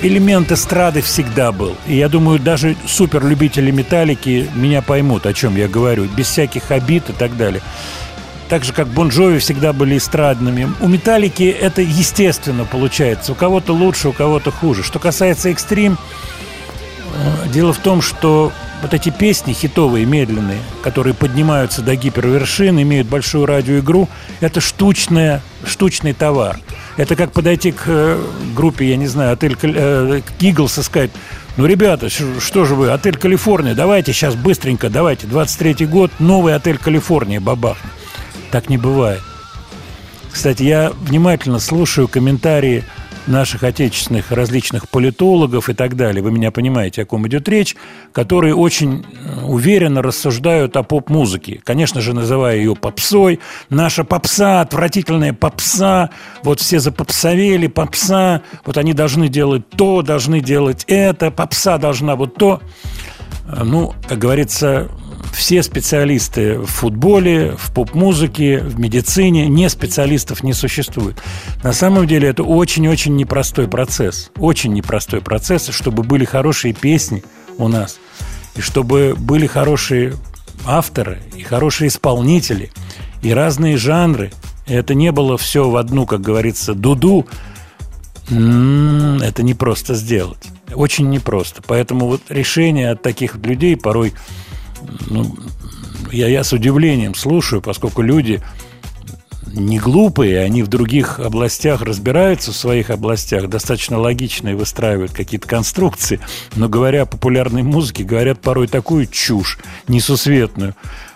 элемент 0.02 0.52
эстрады 0.52 1.00
всегда 1.00 1.52
был. 1.52 1.76
И 1.86 1.96
я 1.96 2.08
думаю, 2.08 2.38
даже 2.38 2.76
суперлюбители 2.86 3.70
металлики 3.70 4.48
меня 4.54 4.82
поймут, 4.82 5.26
о 5.26 5.32
чем 5.32 5.56
я 5.56 5.68
говорю, 5.68 6.04
без 6.04 6.26
всяких 6.26 6.70
обид 6.70 7.08
и 7.08 7.12
так 7.12 7.36
далее. 7.36 7.62
Так 8.48 8.64
же, 8.64 8.72
как 8.72 8.88
Бон 8.88 9.08
Джови 9.08 9.38
всегда 9.38 9.72
были 9.72 9.98
эстрадными. 9.98 10.68
У 10.80 10.88
Металлики 10.88 11.44
это 11.44 11.82
естественно 11.82 12.64
получается. 12.64 13.32
У 13.32 13.34
кого-то 13.34 13.72
лучше, 13.72 14.08
у 14.08 14.12
кого-то 14.12 14.50
хуже. 14.50 14.82
Что 14.82 14.98
касается 14.98 15.50
экстрим, 15.50 15.98
э, 17.14 17.48
дело 17.52 17.72
в 17.72 17.78
том, 17.78 18.00
что 18.00 18.52
вот 18.82 18.94
эти 18.94 19.10
песни 19.10 19.52
хитовые, 19.52 20.06
медленные, 20.06 20.60
которые 20.82 21.14
поднимаются 21.14 21.82
до 21.82 21.96
гипервершин, 21.96 22.80
имеют 22.80 23.08
большую 23.08 23.44
радиоигру, 23.46 24.08
это 24.40 24.60
штучная, 24.60 25.42
штучный 25.64 26.12
товар. 26.12 26.58
Это 26.96 27.16
как 27.16 27.32
подойти 27.32 27.72
к 27.72 27.84
э, 27.86 28.18
группе, 28.56 28.88
я 28.88 28.96
не 28.96 29.06
знаю, 29.06 29.32
отель 29.32 29.56
э, 29.62 30.20
Иглс 30.40 30.78
и 30.78 30.82
сказать, 30.82 31.10
ну, 31.56 31.66
ребята, 31.66 32.08
что 32.08 32.64
же 32.64 32.74
вы, 32.74 32.90
отель 32.90 33.16
Калифорния, 33.16 33.74
давайте 33.74 34.12
сейчас 34.12 34.36
быстренько, 34.36 34.88
давайте, 34.88 35.26
23-й 35.26 35.86
год, 35.86 36.12
новый 36.18 36.54
отель 36.54 36.78
Калифорния, 36.78 37.40
бабах. 37.40 37.78
Так 38.50 38.68
не 38.68 38.78
бывает. 38.78 39.20
Кстати, 40.30 40.62
я 40.62 40.92
внимательно 41.00 41.58
слушаю 41.58 42.08
комментарии 42.08 42.84
наших 43.28 43.62
отечественных 43.62 44.32
различных 44.32 44.88
политологов 44.88 45.68
и 45.68 45.74
так 45.74 45.96
далее. 45.96 46.22
Вы 46.22 46.30
меня 46.30 46.50
понимаете, 46.50 47.02
о 47.02 47.04
ком 47.06 47.26
идет 47.28 47.48
речь, 47.48 47.76
которые 48.12 48.54
очень 48.54 49.04
э, 49.04 49.44
уверенно 49.44 50.02
рассуждают 50.02 50.76
о 50.76 50.82
поп-музыке. 50.82 51.60
Конечно 51.62 52.00
же, 52.00 52.14
называя 52.14 52.56
ее 52.56 52.74
попсой. 52.74 53.40
Наша 53.68 54.04
попса, 54.04 54.62
отвратительная 54.62 55.34
попса. 55.34 56.10
Вот 56.42 56.60
все 56.60 56.80
запопсовели, 56.80 57.66
попса. 57.66 58.42
Вот 58.64 58.78
они 58.78 58.94
должны 58.94 59.28
делать 59.28 59.68
то, 59.68 60.02
должны 60.02 60.40
делать 60.40 60.84
это. 60.86 61.30
Попса 61.30 61.78
должна 61.78 62.16
вот 62.16 62.34
то. 62.34 62.60
Э, 63.46 63.62
Ну, 63.62 63.94
как 64.08 64.18
говорится, 64.18 64.88
все 65.32 65.62
специалисты 65.62 66.58
в 66.58 66.66
футболе, 66.66 67.56
в 67.56 67.72
поп-музыке, 67.72 68.58
в 68.58 68.78
медицине, 68.78 69.46
не 69.48 69.68
специалистов 69.68 70.42
не 70.42 70.52
существует. 70.52 71.16
На 71.62 71.72
самом 71.72 72.06
деле 72.06 72.28
это 72.28 72.42
очень-очень 72.42 73.16
непростой 73.16 73.68
процесс. 73.68 74.30
Очень 74.36 74.72
непростой 74.72 75.20
процесс, 75.20 75.68
чтобы 75.68 76.02
были 76.02 76.24
хорошие 76.24 76.74
песни 76.74 77.22
у 77.58 77.68
нас, 77.68 77.98
и 78.56 78.60
чтобы 78.60 79.14
были 79.16 79.46
хорошие 79.46 80.14
авторы, 80.66 81.18
и 81.36 81.42
хорошие 81.42 81.88
исполнители, 81.88 82.70
и 83.22 83.32
разные 83.32 83.76
жанры. 83.76 84.32
Это 84.66 84.94
не 84.94 85.12
было 85.12 85.38
все 85.38 85.68
в 85.68 85.76
одну, 85.76 86.06
как 86.06 86.20
говорится, 86.20 86.74
дуду. 86.74 87.26
М, 88.30 89.22
Это 89.22 89.42
не 89.42 89.54
просто 89.54 89.94
сделать. 89.94 90.42
Очень 90.74 91.08
непросто. 91.08 91.62
Поэтому 91.66 92.06
вот 92.06 92.20
решение 92.28 92.90
от 92.90 93.02
таких 93.02 93.36
людей 93.36 93.76
порой 93.76 94.12
ну, 95.08 95.36
я, 96.12 96.28
я 96.28 96.44
с 96.44 96.52
удивлением 96.52 97.14
слушаю, 97.14 97.62
поскольку 97.62 98.02
люди 98.02 98.42
не 99.52 99.78
глупые, 99.78 100.40
они 100.40 100.62
в 100.62 100.68
других 100.68 101.20
областях 101.20 101.82
разбираются 101.82 102.52
в 102.52 102.56
своих 102.56 102.90
областях, 102.90 103.48
достаточно 103.48 103.98
логично 103.98 104.50
и 104.50 104.54
выстраивают 104.54 105.12
какие-то 105.12 105.48
конструкции, 105.48 106.20
но 106.54 106.68
говоря 106.68 107.02
о 107.02 107.06
популярной 107.06 107.62
музыке, 107.62 108.04
говорят 108.04 108.40
порой 108.40 108.68
такую 108.68 109.06
чушь 109.06 109.58
несусветную. 109.88 110.74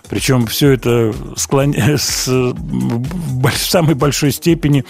Причем 0.09 0.45
все 0.47 0.71
это 0.71 1.13
склон... 1.35 1.73
с... 1.77 2.27
в 2.27 3.57
самой 3.57 3.95
большой 3.95 4.31
степени 4.31 4.85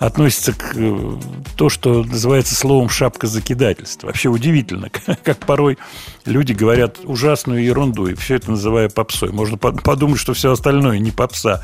относится 0.00 0.54
к 0.54 0.72
э, 0.74 1.16
то, 1.56 1.68
что 1.68 2.02
называется 2.02 2.54
словом 2.54 2.88
шапка 2.88 3.26
закидательства. 3.26 4.06
Вообще 4.06 4.30
удивительно, 4.30 4.88
как 5.22 5.38
порой 5.40 5.76
люди 6.24 6.54
говорят 6.54 6.98
ужасную 7.04 7.62
ерунду, 7.62 8.06
и 8.06 8.14
все 8.14 8.36
это 8.36 8.50
называя 8.50 8.88
попсой. 8.88 9.30
Можно 9.30 9.58
под- 9.58 9.82
подумать, 9.82 10.18
что 10.18 10.32
все 10.32 10.52
остальное 10.52 10.98
не 10.98 11.10
попса. 11.10 11.62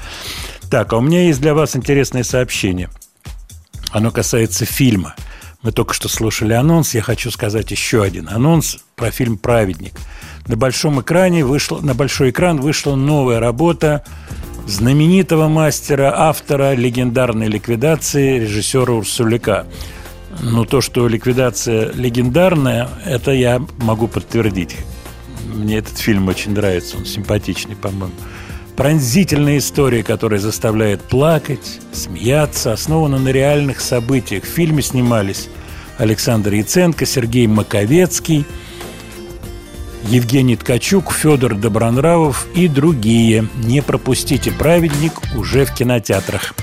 Так, 0.70 0.92
а 0.92 0.98
у 0.98 1.00
меня 1.00 1.22
есть 1.22 1.40
для 1.40 1.54
вас 1.54 1.76
интересное 1.76 2.24
сообщение. 2.24 2.90
Оно 3.90 4.10
касается 4.10 4.66
фильма. 4.66 5.16
Мы 5.62 5.72
только 5.72 5.94
что 5.94 6.08
слушали 6.08 6.52
анонс, 6.52 6.94
я 6.94 7.00
хочу 7.00 7.30
сказать 7.30 7.70
еще 7.70 8.02
один 8.02 8.28
анонс 8.28 8.78
про 8.96 9.10
фильм 9.10 9.38
«Праведник». 9.38 9.94
На 10.46 10.56
большом 10.56 11.00
экране 11.00 11.44
вышло, 11.44 11.80
на 11.80 11.94
большой 11.94 12.30
экран 12.30 12.60
вышла 12.60 12.96
новая 12.96 13.40
работа 13.40 14.04
знаменитого 14.66 15.48
мастера, 15.48 16.12
автора 16.14 16.74
легендарной 16.74 17.48
ликвидации, 17.48 18.40
режиссера 18.40 18.92
Урсуляка. 18.92 19.66
Ну, 20.42 20.64
то, 20.64 20.80
что 20.80 21.08
ликвидация 21.08 21.92
легендарная, 21.92 22.88
это 23.04 23.30
я 23.30 23.64
могу 23.78 24.06
подтвердить. 24.08 24.76
Мне 25.54 25.78
этот 25.78 25.96
фильм 25.96 26.28
очень 26.28 26.52
нравится, 26.52 26.98
он 26.98 27.06
симпатичный, 27.06 27.76
по-моему. 27.76 28.12
Пронзительная 28.76 29.58
история, 29.58 30.02
которая 30.02 30.38
заставляет 30.38 31.00
плакать, 31.00 31.80
смеяться, 31.92 32.72
основана 32.72 33.18
на 33.18 33.30
реальных 33.30 33.80
событиях. 33.80 34.44
В 34.44 34.48
фильме 34.48 34.82
снимались 34.82 35.48
Александр 35.96 36.52
Яценко, 36.52 37.06
Сергей 37.06 37.46
Маковецкий, 37.46 38.44
Евгений 40.04 40.56
Ткачук, 40.56 41.12
Федор 41.12 41.54
Добронравов 41.54 42.46
и 42.54 42.68
другие. 42.68 43.48
Не 43.56 43.82
пропустите 43.82 44.52
«Праведник» 44.52 45.12
уже 45.36 45.64
в 45.64 45.74
кинотеатрах. 45.74 46.54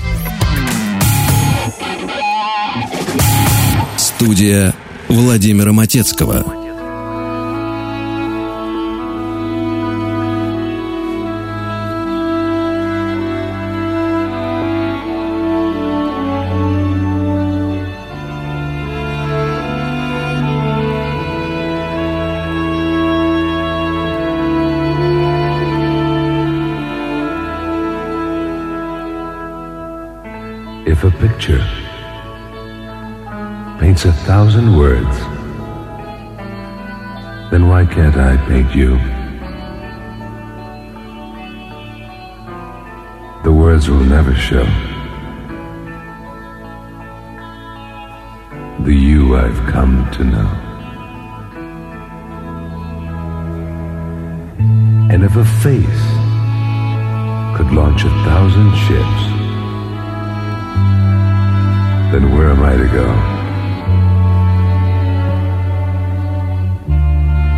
Студия 3.96 4.74
Владимира 5.08 5.72
Матецкого. 5.72 6.63
Picture 31.44 31.64
paints 33.78 34.04
a 34.06 34.12
thousand 34.24 34.76
words, 34.78 35.18
then 37.50 37.68
why 37.68 37.84
can't 37.84 38.16
I 38.16 38.36
paint 38.48 38.74
you? 38.74 38.96
The 43.44 43.52
words 43.52 43.90
will 43.90 44.04
never 44.04 44.34
show 44.34 44.64
the 48.84 48.94
you 48.94 49.36
I've 49.36 49.58
come 49.70 50.10
to 50.12 50.24
know. 50.24 50.50
And 55.12 55.22
if 55.24 55.36
a 55.36 55.44
face 55.44 56.04
could 57.56 57.70
launch 57.72 58.04
a 58.04 58.10
thousand 58.24 58.74
ships, 58.86 59.33
then 62.14 62.30
where 62.32 62.50
am 62.50 62.62
I 62.62 62.76
to 62.76 62.88
go? 63.00 63.06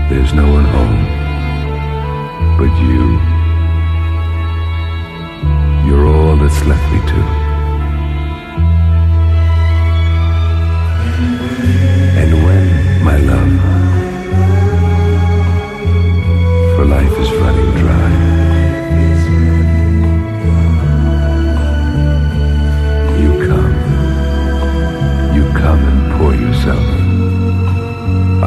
There's 0.09 0.33
no 0.33 0.51
one 0.51 0.65
home 0.77 1.01
but 2.57 2.73
you. 2.81 3.03
You're 5.87 6.07
all 6.07 6.37
that's 6.39 6.65
left 6.65 6.87
me 6.91 7.01
to. 7.13 7.21
And 12.21 12.31
when, 12.43 13.05
my 13.05 13.19
love, 13.19 13.53
for 16.77 16.85
life 16.87 17.19
is 17.19 17.31
running 17.33 17.71
dry, 17.83 18.36
pour 26.17 26.35
yourself 26.35 26.87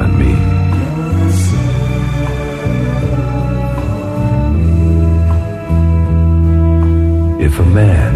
on 0.02 0.10
me. 0.18 0.34
If 7.46 7.60
a 7.60 7.66
man 7.66 8.14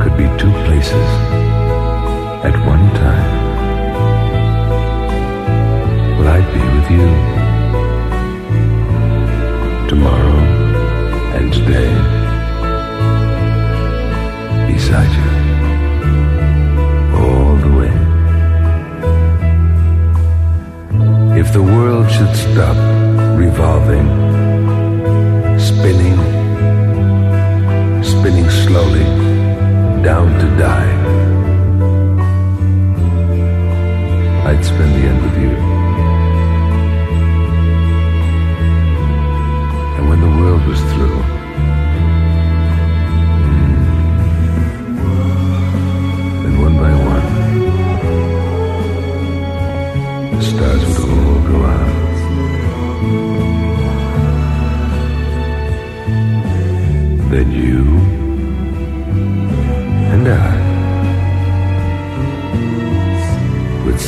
could 0.00 0.16
be 0.16 0.26
two 0.40 0.52
places 0.66 1.08
at 2.48 2.54
one 2.66 2.86
time, 3.04 3.32
well, 6.18 6.28
I'd 6.36 6.48
be 6.54 6.62
with 6.76 6.90
you 6.90 7.21
The 21.52 21.62
world 21.62 22.10
should 22.10 22.34
stop 22.34 22.76
revolving, 23.36 24.08
spinning, 25.58 26.16
spinning 28.02 28.48
slowly 28.48 29.04
down 30.02 30.32
to 30.40 30.46
die, 30.56 30.92
I'd 34.46 34.64
spend 34.64 34.94
the 34.94 35.08
end. 35.10 35.21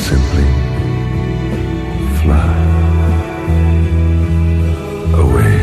Simply 0.04 0.44
fly 2.20 2.54
away. 5.14 5.54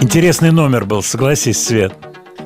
Интересный 0.00 0.52
номер 0.52 0.84
был, 0.84 1.02
согласись, 1.02 1.64
Свет. 1.64 1.92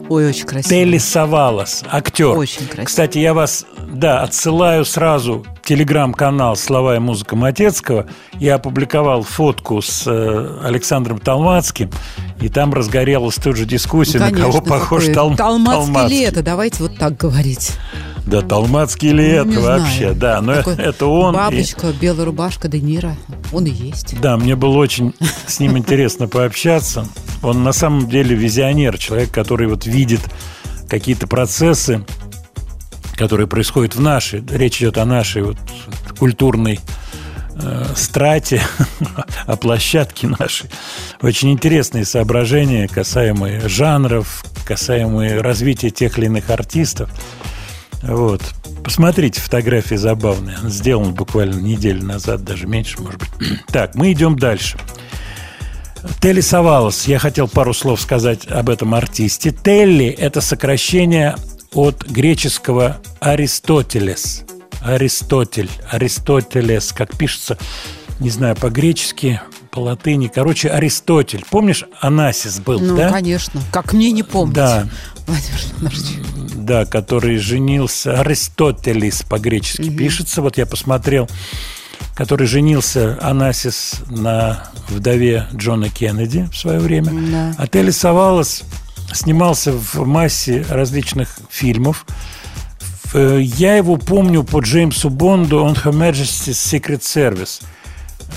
Ой, 0.08 0.30
очень 0.30 0.46
красиво. 0.46 0.70
Телли 0.70 0.96
Савалас, 0.96 1.84
актер. 1.86 2.28
Очень 2.38 2.66
красиво. 2.66 2.86
Кстати, 2.86 3.18
я 3.18 3.34
вас, 3.34 3.66
да, 3.92 4.22
отсылаю 4.22 4.86
сразу 4.86 5.44
телеграм-канал 5.74 6.56
«Слова 6.56 6.96
и 6.96 6.98
музыка 6.98 7.36
Матецкого». 7.36 8.08
Я 8.40 8.56
опубликовал 8.56 9.22
фотку 9.22 9.80
с 9.80 10.02
э, 10.04 10.58
Александром 10.64 11.20
Талмацким, 11.20 11.92
и 12.40 12.48
там 12.48 12.74
разгорелась 12.74 13.36
тут 13.36 13.54
же 13.56 13.66
дискуссия, 13.66 14.18
Ну, 14.18 14.24
на 14.24 14.30
кого 14.32 14.42
конечно, 14.50 14.62
похож 14.62 15.02
какой 15.02 15.14
Тал- 15.14 15.36
Талмацкий 15.36 15.84
Талмацкий. 15.94 16.18
ли 16.18 16.24
это? 16.24 16.42
Давайте 16.42 16.82
вот 16.82 16.98
так 16.98 17.16
говорить. 17.16 17.70
Да, 18.26 18.42
Талмацкий 18.42 19.10
ли 19.12 19.40
Ну, 19.44 19.52
это 19.52 19.60
вообще? 19.60 19.98
знаю. 19.98 20.14
Да, 20.16 20.40
но 20.42 20.54
Такой 20.56 20.74
это 20.78 21.06
он. 21.06 21.34
и- 21.34 21.38
Бабочка, 21.38 21.92
белая 22.00 22.24
рубашка, 22.26 22.66
Де 22.66 22.80
Ниро. 22.80 23.14
Он 23.52 23.64
и 23.64 23.70
есть. 23.70 24.20
Да, 24.20 24.36
мне 24.36 24.56
было 24.56 24.76
очень 24.76 25.14
с 25.46 25.60
ним 25.60 25.78
интересно 25.78 26.26
пообщаться. 26.26 27.06
Он 27.44 27.62
на 27.62 27.70
самом 27.72 28.08
деле 28.08 28.34
визионер, 28.34 28.98
человек, 28.98 29.30
который 29.30 29.68
вот 29.68 29.86
видит 29.86 30.20
какие-то 30.88 31.28
процессы, 31.28 32.04
которые 33.20 33.46
происходят 33.46 33.94
в 33.96 34.00
нашей, 34.00 34.42
речь 34.50 34.78
идет 34.78 34.96
о 34.96 35.04
нашей 35.04 35.42
вот 35.42 35.58
культурной 36.18 36.80
э, 37.54 37.84
страте, 37.94 38.62
о 39.46 39.56
площадке 39.56 40.26
нашей. 40.26 40.70
Очень 41.20 41.52
интересные 41.52 42.06
соображения, 42.06 42.88
касаемые 42.88 43.68
жанров, 43.68 44.42
касаемые 44.64 45.42
развития 45.42 45.90
тех 45.90 46.18
или 46.18 46.26
иных 46.26 46.48
артистов. 46.48 47.10
Вот. 48.02 48.40
Посмотрите, 48.82 49.38
фотографии 49.38 49.96
забавные. 49.96 50.56
Он 50.64 50.70
сделан 50.70 51.12
буквально 51.12 51.60
неделю 51.60 52.02
назад, 52.02 52.42
даже 52.42 52.66
меньше, 52.66 53.02
может 53.02 53.20
быть. 53.20 53.28
Так, 53.66 53.96
мы 53.96 54.12
идем 54.12 54.38
дальше. 54.38 54.78
Телли 56.22 56.40
Савалос. 56.40 57.06
Я 57.06 57.18
хотел 57.18 57.48
пару 57.48 57.74
слов 57.74 58.00
сказать 58.00 58.46
об 58.46 58.70
этом 58.70 58.94
артисте. 58.94 59.50
Телли– 59.50 60.06
это 60.18 60.40
сокращение 60.40 61.36
от 61.74 62.04
греческого 62.06 62.98
Аристотелес. 63.20 64.42
Аристотель. 64.82 65.70
Аристотелес, 65.90 66.92
как 66.92 67.16
пишется, 67.16 67.58
не 68.18 68.30
знаю, 68.30 68.56
по-гречески, 68.56 69.40
по 69.70 69.80
латыни. 69.80 70.30
Короче, 70.34 70.68
Аристотель. 70.68 71.44
Помнишь, 71.50 71.84
Анасис 72.00 72.58
был, 72.60 72.80
Ну, 72.80 72.96
да? 72.96 73.10
конечно. 73.10 73.60
Как 73.70 73.92
мне 73.92 74.10
не 74.10 74.22
помнить. 74.22 74.54
Да. 74.56 74.88
Владимир 75.26 75.58
Леонардович. 75.80 76.54
Да, 76.56 76.84
который 76.86 77.38
женился, 77.38 78.20
Аристотелис 78.20 79.22
по-гречески 79.22 79.88
пишется, 79.90 80.42
вот 80.42 80.58
я 80.58 80.66
посмотрел, 80.66 81.28
который 82.14 82.46
женился 82.46 83.16
Анасис 83.20 83.94
на 84.08 84.64
вдове 84.88 85.46
Джона 85.54 85.88
Кеннеди 85.88 86.48
в 86.52 86.56
свое 86.56 86.80
время. 86.80 87.12
Да. 87.30 87.54
А 87.58 87.92
Савалос 87.92 88.62
снимался 89.12 89.72
в 89.72 90.06
массе 90.06 90.64
различных 90.68 91.38
фильмов. 91.50 92.06
Э, 93.14 93.40
Я 93.42 93.76
его 93.76 93.96
помню 93.96 94.44
по 94.44 94.60
Джеймсу 94.60 95.10
Бонду 95.10 95.58
«On 95.64 95.74
Her 95.74 95.92
Majesty's 95.92 96.52
Secret 96.80 97.00
Service», 97.00 97.62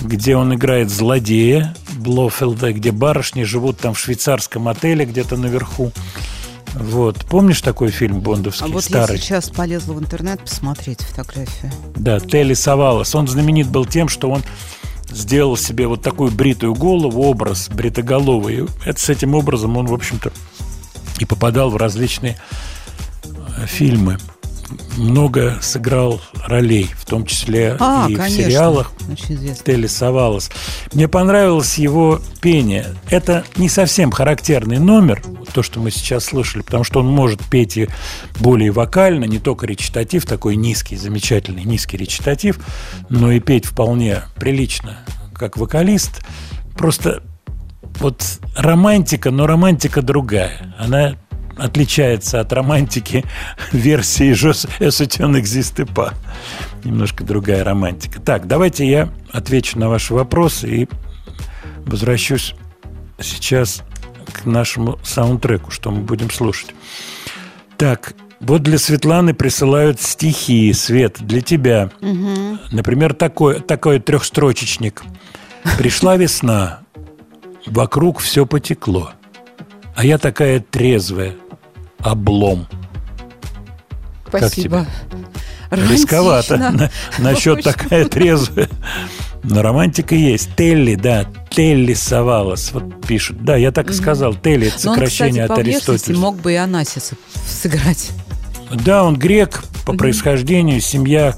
где 0.01 0.35
он 0.35 0.53
играет 0.55 0.89
злодея 0.89 1.75
Блофелда, 1.97 2.73
где 2.73 2.91
барышни 2.91 3.43
живут 3.43 3.79
там 3.79 3.93
в 3.93 3.99
швейцарском 3.99 4.67
отеле 4.67 5.05
где-то 5.05 5.37
наверху. 5.37 5.91
Вот. 6.73 7.23
Помнишь 7.25 7.61
такой 7.61 7.91
фильм 7.91 8.17
А 8.17 8.21
бондовский, 8.21 8.71
вот 8.71 8.83
старый? 8.83 9.17
я 9.17 9.21
сейчас 9.21 9.49
полезла 9.51 9.93
в 9.93 9.99
интернет 9.99 10.41
посмотреть 10.41 11.01
фотографию. 11.01 11.71
Да, 11.95 12.19
Телли 12.19 12.55
Савалос. 12.55 13.13
Он 13.13 13.27
знаменит 13.27 13.67
был 13.69 13.85
тем, 13.85 14.09
что 14.09 14.31
он 14.31 14.41
сделал 15.13 15.55
себе 15.57 15.87
вот 15.87 16.01
такую 16.01 16.31
бритую 16.31 16.73
голову, 16.73 17.23
образ 17.23 17.69
бритоголовый. 17.69 18.67
Это 18.85 18.99
с 18.99 19.09
этим 19.09 19.35
образом 19.35 19.77
он, 19.77 19.85
в 19.85 19.93
общем-то, 19.93 20.31
и 21.19 21.25
попадал 21.25 21.69
в 21.69 21.77
различные 21.77 22.37
э, 23.23 23.65
фильмы. 23.65 24.17
Много 24.97 25.57
сыграл 25.61 26.21
ролей, 26.47 26.89
в 26.95 27.05
том 27.05 27.25
числе 27.25 27.75
А, 27.79 28.07
и 28.09 28.15
конечно. 28.15 28.43
в 28.43 28.45
сериалах. 28.45 28.91
Очень 29.11 29.35
известно. 29.35 29.63
Телли 29.65 29.87
Савалос. 29.87 30.51
Мне 30.93 31.07
понравилось 31.07 31.77
его 31.77 32.21
пение. 32.41 32.87
Это 33.09 33.43
не 33.57 33.69
совсем 33.69 34.11
характерный 34.11 34.79
номер, 34.79 35.21
то, 35.53 35.63
что 35.63 35.79
мы 35.79 35.91
сейчас 35.91 36.25
слышали, 36.25 36.61
потому 36.61 36.83
что 36.83 36.99
он 36.99 37.07
может 37.07 37.43
петь 37.45 37.77
и 37.77 37.87
более 38.39 38.71
вокально, 38.71 39.25
не 39.25 39.39
только 39.39 39.65
речитатив, 39.65 40.25
такой 40.25 40.55
низкий, 40.55 40.95
замечательный 40.95 41.63
низкий 41.63 41.97
речитатив, 41.97 42.59
но 43.09 43.31
и 43.31 43.39
петь 43.39 43.65
вполне 43.65 44.23
прилично, 44.35 44.97
как 45.33 45.57
вокалист. 45.57 46.21
Просто 46.75 47.21
вот 47.99 48.23
романтика, 48.55 49.31
но 49.31 49.45
романтика 49.45 50.01
другая. 50.01 50.75
Она 50.77 51.15
отличается 51.57 52.39
от 52.39 52.51
романтики 52.53 53.25
версии 53.71 54.33
«Жос 54.33 54.67
Эсутен 54.79 55.35
pas». 55.35 56.13
Немножко 56.83 57.23
другая 57.23 57.63
романтика. 57.63 58.19
Так, 58.21 58.47
давайте 58.47 58.87
я 58.87 59.09
отвечу 59.31 59.79
на 59.79 59.89
ваши 59.89 60.13
вопросы 60.13 60.67
и 60.69 60.89
возвращусь 61.85 62.55
сейчас 63.19 63.83
к 64.31 64.45
нашему 64.45 64.99
саундтреку, 65.03 65.71
что 65.71 65.91
мы 65.91 66.01
будем 66.01 66.29
слушать. 66.29 66.73
Так, 67.77 68.13
вот 68.39 68.61
для 68.61 68.77
Светланы 68.77 69.33
присылают 69.33 70.01
стихи, 70.01 70.71
Свет, 70.73 71.17
для 71.21 71.41
тебя. 71.41 71.91
Например, 72.71 73.13
такой, 73.13 73.61
такой 73.61 73.99
трехстрочечник. 73.99 75.03
Пришла 75.77 76.17
весна, 76.17 76.81
вокруг 77.65 78.19
все 78.19 78.45
потекло, 78.45 79.11
а 79.95 80.05
я 80.05 80.17
такая 80.17 80.59
трезвая, 80.59 81.35
облом. 82.03 82.67
Спасибо. 84.27 84.85
Рисковато. 85.71 86.57
На- 86.57 86.91
Насчет 87.19 87.63
такая 87.63 88.05
трезвая. 88.05 88.69
Но 89.43 89.61
романтика 89.61 90.15
есть. 90.15 90.55
Телли, 90.55 90.95
да, 90.95 91.25
Телли 91.49 91.93
Савалос. 91.93 92.71
Вот 92.73 93.05
пишут. 93.05 93.43
Да, 93.43 93.55
я 93.57 93.71
так 93.71 93.89
и 93.89 93.93
сказал. 93.93 94.35
Телли– 94.35 94.67
это 94.75 94.85
Но 94.85 94.91
он, 94.91 94.95
кстати, 94.97 95.09
сокращение 95.11 95.43
от 95.45 95.57
Аристотеля. 95.57 96.17
мог 96.17 96.37
бы 96.37 96.53
и 96.53 96.55
Анасиса 96.55 97.15
сыграть. 97.45 98.11
Да, 98.71 99.03
он 99.03 99.17
грек 99.17 99.63
по 99.85 99.93
происхождению. 99.93 100.79
Семья 100.79 101.35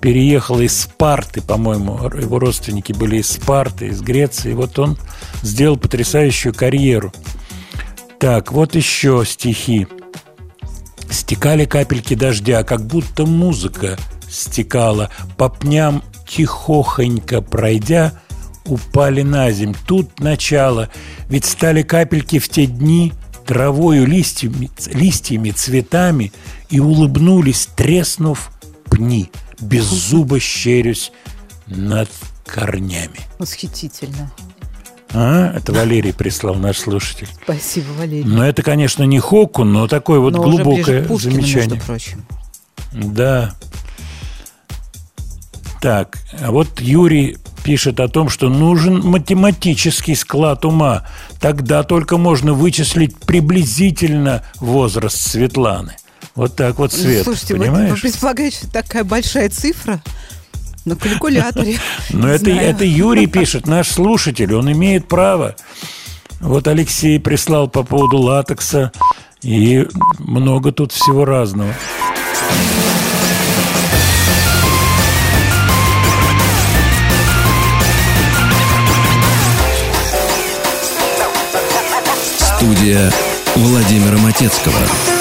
переехала 0.00 0.60
из 0.60 0.78
Спарты, 0.82 1.40
по-моему. 1.42 1.98
Его 2.16 2.38
родственники 2.38 2.92
были 2.92 3.16
из 3.16 3.28
Спарты, 3.30 3.88
из 3.88 4.00
Греции. 4.02 4.52
И 4.52 4.54
вот 4.54 4.78
он 4.78 4.96
сделал 5.42 5.76
потрясающую 5.76 6.54
карьеру. 6.54 7.12
Так, 8.24 8.52
вот 8.52 8.74
еще 8.74 9.22
стихи. 9.26 9.86
Стекали 11.10 11.66
капельки 11.66 12.14
дождя, 12.14 12.62
как 12.62 12.86
будто 12.86 13.26
музыка 13.26 13.98
стекала. 14.30 15.10
По 15.36 15.50
пням 15.50 16.02
тихохонько 16.26 17.42
пройдя, 17.42 18.18
упали 18.64 19.20
на 19.20 19.52
земь. 19.52 19.74
Тут 19.86 20.20
начало, 20.20 20.88
ведь 21.28 21.44
стали 21.44 21.82
капельки 21.82 22.38
в 22.38 22.48
те 22.48 22.64
дни 22.64 23.12
травою, 23.44 24.06
листьями, 24.06 24.70
листьями 24.86 25.50
цветами, 25.50 26.32
и 26.70 26.80
улыбнулись, 26.80 27.68
треснув 27.76 28.52
пни, 28.84 29.30
без 29.60 29.84
зуба 29.84 30.40
щерюсь 30.40 31.12
над 31.66 32.08
корнями. 32.46 33.20
Восхитительно. 33.38 34.32
А, 35.14 35.52
это 35.56 35.72
Валерий 35.72 36.12
прислал, 36.12 36.54
наш 36.56 36.78
слушатель. 36.78 37.28
Спасибо, 37.44 37.86
Валерий. 37.98 38.24
Но 38.24 38.44
это, 38.44 38.62
конечно, 38.62 39.04
не 39.04 39.20
Хоку, 39.20 39.64
но 39.64 39.86
такое 39.86 40.18
вот 40.18 40.34
Но 40.34 40.42
уже 40.42 40.62
глубокое 40.64 41.04
к 41.04 41.08
Пушкину, 41.08 41.32
замечание. 41.34 41.68
между 41.70 41.86
прочим. 41.86 42.24
Да. 42.92 43.54
Так, 45.80 46.18
а 46.40 46.50
вот 46.50 46.80
Юрий 46.80 47.36
пишет 47.62 48.00
о 48.00 48.08
том, 48.08 48.28
что 48.28 48.48
нужен 48.48 49.00
математический 49.00 50.16
склад 50.16 50.64
ума. 50.64 51.06
Тогда 51.40 51.82
только 51.82 52.16
можно 52.16 52.52
вычислить 52.54 53.16
приблизительно 53.18 54.42
возраст 54.60 55.16
Светланы. 55.16 55.94
Вот 56.34 56.56
так 56.56 56.78
вот, 56.78 56.92
Свет, 56.92 57.24
Слушайте, 57.24 57.54
вы- 57.54 57.60
понимаешь? 57.66 57.90
вы 57.90 57.96
предполагаете, 57.98 58.56
что 58.56 58.70
такая 58.72 59.04
большая 59.04 59.48
цифра 59.50 60.02
на 60.84 60.96
калькуляторе? 60.96 61.78
Но 62.10 62.28
это, 62.28 62.50
это 62.50 62.84
Юрий 62.84 63.26
пишет, 63.26 63.66
наш 63.66 63.88
слушатель, 63.88 64.54
он 64.54 64.70
имеет 64.72 65.08
право. 65.08 65.56
Вот 66.40 66.68
Алексей 66.68 67.18
прислал 67.18 67.68
по 67.68 67.82
поводу 67.82 68.18
латекса, 68.18 68.92
и 69.42 69.86
много 70.18 70.72
тут 70.72 70.92
всего 70.92 71.24
разного. 71.24 71.72
Студия 82.56 83.10
Владимира 83.56 84.18
Матецкого. 84.18 85.13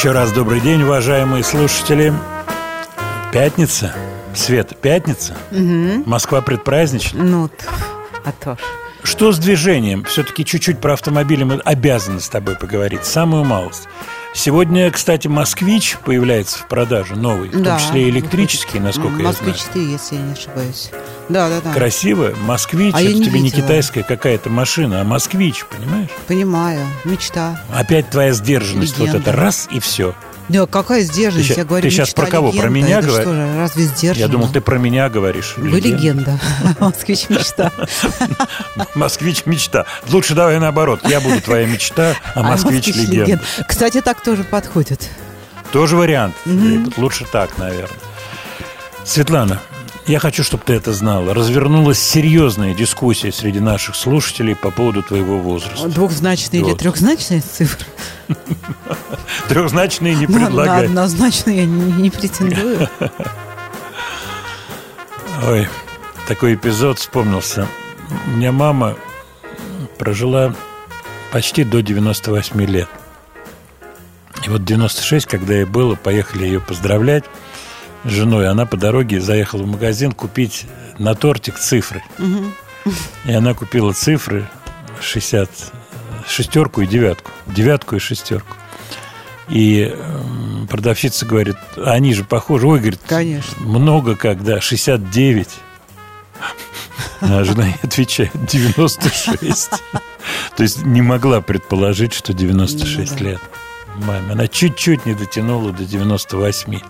Еще 0.00 0.12
раз 0.12 0.32
добрый 0.32 0.62
день, 0.62 0.80
уважаемые 0.82 1.44
слушатели. 1.44 2.10
Пятница. 3.34 3.94
Свет, 4.34 4.74
пятница. 4.80 5.36
Москва 6.06 6.40
предпразднична. 6.40 7.22
Ну, 7.22 7.50
а 8.24 8.32
то 8.32 8.54
ж. 8.54 8.58
Что 9.02 9.30
с 9.32 9.38
движением? 9.38 10.04
Все-таки 10.04 10.46
чуть-чуть 10.46 10.80
про 10.80 10.94
автомобили 10.94 11.42
мы 11.44 11.56
обязаны 11.56 12.20
с 12.20 12.30
тобой 12.30 12.56
поговорить. 12.56 13.04
Самую 13.04 13.44
малость. 13.44 13.88
Сегодня, 14.32 14.90
кстати, 14.90 15.28
«Москвич» 15.28 15.98
появляется 16.02 16.60
в 16.60 16.68
продаже 16.68 17.14
новый, 17.16 17.50
в 17.50 17.52
том 17.52 17.62
Да. 17.62 17.78
числе 17.78 18.08
электрический, 18.08 18.80
насколько 18.80 19.18
я 19.18 19.24
Москвич 19.24 19.56
знаю. 19.56 19.68
4, 19.74 19.84
если 19.92 20.14
я 20.16 20.22
не 20.22 20.32
ошибаюсь. 20.32 20.90
Да, 21.28 21.50
да, 21.50 21.60
да. 21.62 21.74
Красиво. 21.74 22.32
«Москвич» 22.46 22.94
А 22.94 23.02
я 23.02 23.10
это 23.10 23.18
не 23.18 23.24
тебе 23.26 23.40
не 23.40 23.50
видела. 23.50 23.64
китайская 23.66 24.02
какая-то 24.02 24.48
машина, 24.48 25.02
а 25.02 25.04
«Москвич», 25.04 25.66
понимаешь? 25.66 25.99
Понимаю. 26.30 26.86
Мечта. 27.04 27.60
Опять 27.74 28.08
твоя 28.10 28.32
сдержанность, 28.32 28.96
вот 28.98 29.08
Легенда. 29.08 29.30
это 29.30 29.36
раз 29.36 29.66
и 29.72 29.80
все. 29.80 30.14
Да, 30.48 30.64
какая 30.66 31.00
сдержанность? 31.02 31.54
Ты 31.54 31.58
я 31.58 31.64
говорю, 31.64 31.90
ты 31.90 31.96
мечта, 31.96 32.14
про 32.14 32.30
кого? 32.30 32.52
Про 32.52 32.68
легенда. 32.68 32.74
меня 32.78 32.98
Это 33.00 33.08
говор- 33.08 33.22
что 33.22 33.34
же, 33.34 33.56
разве 33.56 33.84
сдержанно? 33.86 34.20
Я 34.20 34.28
думал, 34.28 34.48
ты 34.52 34.60
про 34.60 34.78
меня 34.78 35.08
говоришь. 35.08 35.54
Вы 35.56 35.80
легенда. 35.80 36.38
Москвич 36.78 37.28
мечта. 37.30 37.72
Москвич 38.94 39.44
мечта. 39.46 39.86
Лучше 40.08 40.34
давай 40.34 40.60
наоборот. 40.60 41.00
Я 41.02 41.20
буду 41.20 41.40
твоя 41.40 41.66
мечта, 41.66 42.14
а 42.36 42.42
москвич 42.44 42.86
легенда. 42.86 43.40
Кстати, 43.66 44.00
так 44.00 44.22
тоже 44.22 44.44
подходит. 44.44 45.10
Тоже 45.72 45.96
вариант. 45.96 46.36
Лучше 46.96 47.26
так, 47.32 47.58
наверное. 47.58 47.98
Светлана, 49.04 49.60
я 50.10 50.18
хочу, 50.18 50.42
чтобы 50.42 50.64
ты 50.64 50.74
это 50.74 50.92
знала. 50.92 51.32
Развернулась 51.34 51.98
серьезная 51.98 52.74
дискуссия 52.74 53.32
среди 53.32 53.60
наших 53.60 53.94
слушателей 53.94 54.56
по 54.56 54.70
поводу 54.70 55.02
твоего 55.02 55.38
возраста. 55.38 55.88
Двухзначные 55.88 56.62
или 56.62 56.70
Вот. 56.70 56.78
трехзначные 56.80 57.40
цифры? 57.40 57.86
Трехзначные 59.48 60.14
не 60.14 60.26
предлагай. 60.26 60.86
однозначно 60.86 61.50
я 61.50 61.64
не 61.64 62.10
претендую. 62.10 62.88
Ой, 65.44 65.68
такой 66.28 66.54
эпизод 66.54 66.98
вспомнился. 66.98 67.66
У 68.26 68.30
меня 68.30 68.52
мама 68.52 68.96
прожила 69.98 70.54
почти 71.32 71.64
до 71.64 71.82
98 71.82 72.60
лет. 72.64 72.88
И 74.44 74.50
вот 74.50 74.64
96, 74.64 75.26
когда 75.26 75.54
ей 75.54 75.64
было, 75.64 75.94
поехали 75.94 76.44
ее 76.44 76.60
поздравлять 76.60 77.24
с 78.04 78.08
женой. 78.08 78.48
Она 78.48 78.66
по 78.66 78.76
дороге 78.76 79.20
заехала 79.20 79.62
в 79.62 79.66
магазин 79.66 80.12
купить 80.12 80.66
на 80.98 81.14
тортик 81.14 81.58
цифры. 81.58 82.02
И 83.24 83.32
она 83.32 83.54
купила 83.54 83.92
цифры 83.92 84.48
60, 85.00 85.50
шестерку 86.28 86.80
и 86.82 86.86
девятку. 86.86 87.30
Девятку 87.46 87.96
и 87.96 87.98
шестерку. 87.98 88.56
И 89.48 89.94
продавщица 90.70 91.26
говорит, 91.26 91.56
«А 91.76 91.92
они 91.92 92.14
же 92.14 92.24
похожи. 92.24 92.66
Ой, 92.66 92.78
говорит, 92.78 93.00
Конечно. 93.06 93.60
много 93.60 94.14
когда, 94.14 94.60
69. 94.60 95.48
А 97.20 97.44
жена 97.44 97.66
ей 97.66 97.76
отвечает, 97.82 98.32
96. 98.46 99.70
То 100.56 100.62
есть 100.62 100.84
не 100.84 101.02
могла 101.02 101.40
предположить, 101.40 102.12
что 102.12 102.32
96 102.32 103.20
Ну 103.20 103.26
лет 103.26 103.40
маме. 104.00 104.32
Она 104.32 104.48
чуть-чуть 104.48 105.06
не 105.06 105.14
дотянула 105.14 105.72
до 105.72 105.84
98. 105.84 106.80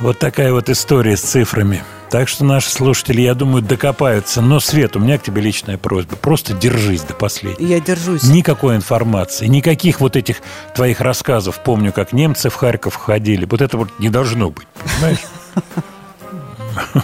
Вот 0.00 0.18
такая 0.18 0.52
вот 0.52 0.68
история 0.68 1.16
с 1.16 1.20
цифрами. 1.20 1.84
Так 2.10 2.28
что 2.28 2.44
наши 2.44 2.70
слушатели, 2.70 3.22
я 3.22 3.34
думаю, 3.34 3.62
докопаются. 3.62 4.40
Но, 4.42 4.60
Свет, 4.60 4.96
у 4.96 5.00
меня 5.00 5.18
к 5.18 5.22
тебе 5.22 5.40
личная 5.40 5.78
просьба. 5.78 6.16
Просто 6.16 6.52
держись 6.52 7.02
до 7.02 7.14
последнего. 7.14 7.68
Я 7.68 7.80
держусь. 7.80 8.22
Никакой 8.24 8.76
информации, 8.76 9.46
никаких 9.46 10.00
вот 10.00 10.16
этих 10.16 10.36
твоих 10.74 11.00
рассказов. 11.00 11.60
Помню, 11.62 11.92
как 11.92 12.12
немцы 12.12 12.50
в 12.50 12.54
Харьков 12.54 12.94
ходили. 12.96 13.44
Вот 13.46 13.60
это 13.62 13.76
вот 13.76 13.88
не 13.98 14.10
должно 14.10 14.50
быть, 14.50 14.66
понимаешь? 14.96 15.18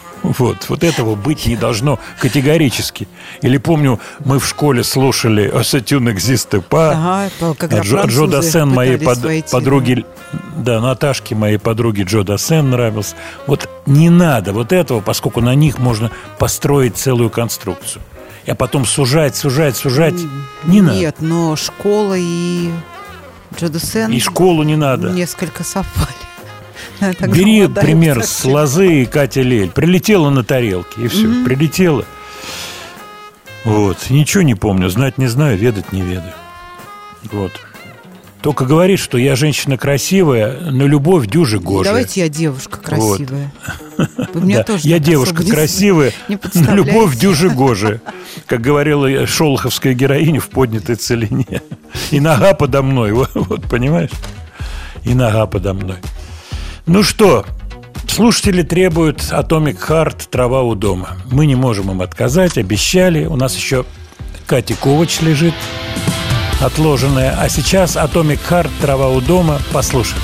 Вот, 0.38 0.68
вот 0.68 0.84
этого 0.84 1.14
быть 1.16 1.46
не 1.46 1.56
должно 1.56 1.98
категорически. 2.20 3.08
Или 3.42 3.56
помню, 3.58 3.98
мы 4.24 4.38
в 4.38 4.46
школе 4.46 4.84
слушали 4.84 5.48
«Осетюн 5.48 6.10
экзисте 6.10 6.60
па», 6.60 6.90
Ага, 7.40 7.54
когда 7.58 7.80
Джо, 7.80 8.04
Джо 8.06 8.26
Дассен 8.26 8.68
моей 8.68 8.96
под- 8.98 9.18
войти, 9.18 9.50
подруги, 9.50 10.04
да, 10.56 10.80
Наташке 10.80 11.34
моей 11.34 11.58
подруге 11.58 12.04
Джо 12.04 12.22
Дассен 12.22 12.70
нравился. 12.70 13.16
Вот 13.46 13.68
не 13.86 14.08
надо 14.10 14.52
вот 14.52 14.72
этого, 14.72 15.00
поскольку 15.00 15.40
на 15.40 15.54
них 15.54 15.78
можно 15.78 16.10
построить 16.38 16.96
целую 16.96 17.30
конструкцию. 17.30 18.02
А 18.46 18.54
потом 18.54 18.84
сужать, 18.86 19.36
сужать, 19.36 19.76
сужать. 19.76 20.14
Не 20.64 20.80
надо. 20.80 20.96
Нет, 20.98 21.16
но 21.20 21.56
школа 21.56 22.14
и 22.16 22.70
Джодусен 23.58 24.10
И 24.12 24.20
школу 24.20 24.62
не 24.62 24.76
надо. 24.76 25.10
несколько 25.10 25.64
совпали. 25.64 26.08
Так 27.18 27.32
Бери 27.32 27.66
пример 27.66 28.22
с. 28.22 28.44
Лозы 28.44 29.02
и 29.02 29.06
Катя 29.06 29.42
Лель. 29.42 29.70
Прилетела 29.70 30.30
на 30.30 30.44
тарелке, 30.44 31.02
и 31.02 31.08
все. 31.08 31.44
Прилетела. 31.44 32.04
Вот. 33.64 34.10
Ничего 34.10 34.42
не 34.42 34.54
помню. 34.54 34.88
Знать 34.88 35.18
не 35.18 35.26
знаю, 35.26 35.58
ведать 35.58 35.92
не 35.92 36.02
ведаю. 36.02 36.34
Вот. 37.30 37.52
Только 38.42 38.64
говорит, 38.64 38.98
что 38.98 39.18
я 39.18 39.36
женщина 39.36 39.76
красивая, 39.76 40.58
но 40.60 40.86
любовь 40.86 41.26
дюже 41.26 41.58
гоже. 41.58 41.84
Давайте 41.84 42.20
я 42.20 42.30
девушка 42.30 42.78
красивая. 42.78 43.52
Вы 44.32 44.40
меня 44.40 44.58
Да, 44.58 44.64
тоже 44.64 44.88
я 44.88 44.98
девушка 44.98 45.44
красивая, 45.44 46.12
но 46.54 46.74
любовь 46.74 47.18
дюже 47.18 47.50
гоже. 47.50 48.00
Как 48.46 48.62
говорила 48.62 49.26
шолоховская 49.26 49.92
героиня 49.92 50.40
в 50.40 50.48
поднятой 50.48 50.96
целине. 50.96 51.60
И 52.10 52.18
нога 52.18 52.54
подо 52.54 52.82
мной, 52.82 53.12
вот, 53.12 53.30
вот, 53.34 53.68
понимаешь? 53.68 54.10
и 55.04 55.14
нога 55.14 55.46
подо 55.46 55.74
мной. 55.74 55.96
Ну 56.86 57.02
что, 57.02 57.44
слушатели 58.08 58.62
требуют 58.62 59.18
Atomic 59.30 59.78
Heart 59.88 60.28
«Трава 60.30 60.62
у 60.62 60.74
дома». 60.74 61.16
Мы 61.30 61.46
не 61.46 61.54
можем 61.54 61.90
им 61.90 62.02
отказать, 62.02 62.58
обещали. 62.58 63.26
У 63.26 63.36
нас 63.36 63.54
еще 63.54 63.84
Катя 64.46 64.74
Ковач 64.74 65.20
лежит 65.20 65.54
отложенная. 66.60 67.36
А 67.38 67.48
сейчас 67.48 67.96
Atomic 67.96 68.40
Heart 68.48 68.70
«Трава 68.80 69.10
у 69.10 69.20
дома». 69.20 69.60
Послушаем. 69.72 70.22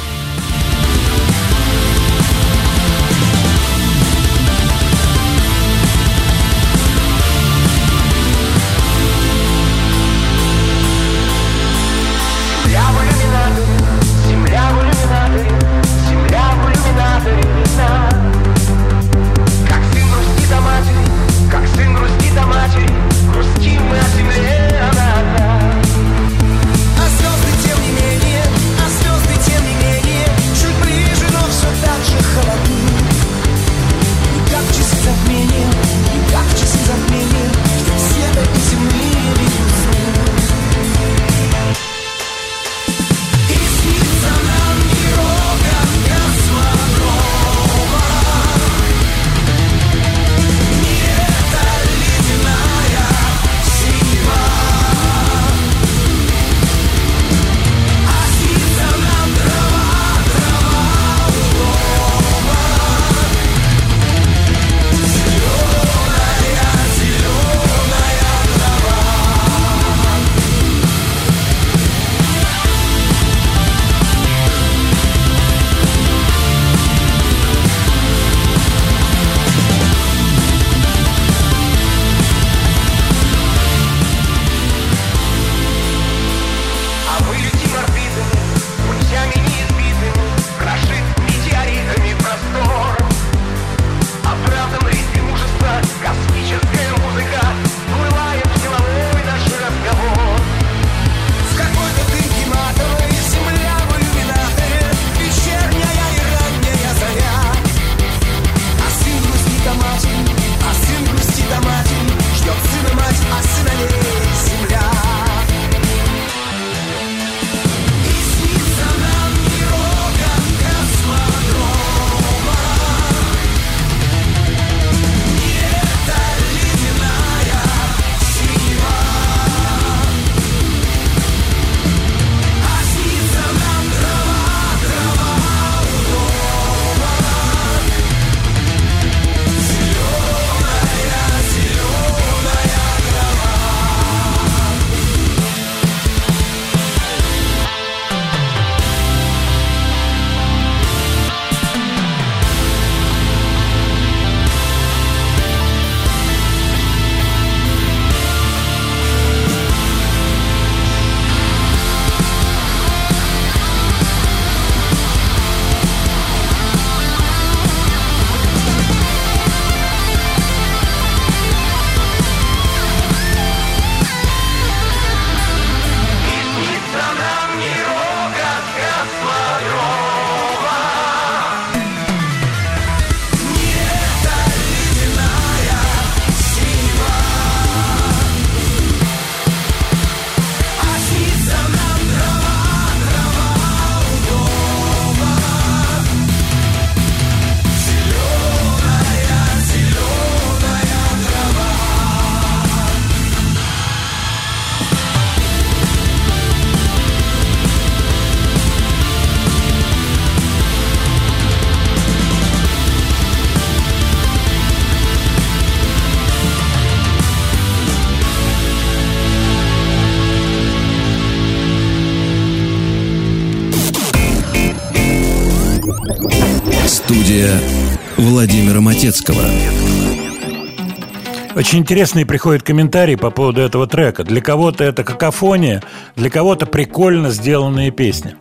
Очень 231.66 231.80
интересные 231.80 232.24
приходят 232.24 232.62
комментарии 232.62 233.16
по 233.16 233.30
поводу 233.30 233.60
этого 233.60 233.88
трека. 233.88 234.22
Для 234.22 234.40
кого-то 234.40 234.84
это 234.84 235.02
какофония, 235.02 235.82
для 236.14 236.30
кого-то 236.30 236.64
прикольно 236.64 237.30
сделанная 237.30 237.90
песня. 237.90 238.36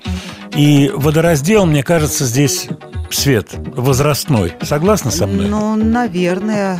И 0.55 0.91
водораздел, 0.93 1.65
мне 1.65 1.81
кажется, 1.81 2.23
здесь 2.25 2.67
свет 3.09 3.49
возрастной. 3.75 4.53
Согласна 4.61 5.09
со 5.09 5.25
мной? 5.25 5.47
Ну, 5.47 5.75
наверное. 5.75 6.79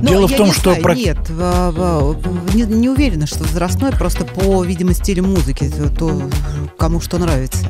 Но 0.00 0.08
Дело 0.08 0.26
в 0.26 0.30
я 0.30 0.36
том, 0.38 0.46
не 0.46 0.52
что 0.54 0.70
знаю, 0.70 0.82
про- 0.82 0.94
Нет, 0.94 1.18
не, 2.54 2.62
не 2.62 2.88
уверена, 2.88 3.26
что 3.26 3.40
возрастной, 3.44 3.92
просто 3.92 4.24
по, 4.24 4.64
видимо, 4.64 4.94
стилю 4.94 5.24
музыки, 5.24 5.68
то, 5.68 5.90
то, 5.94 6.30
кому 6.78 6.98
что 6.98 7.18
нравится. 7.18 7.68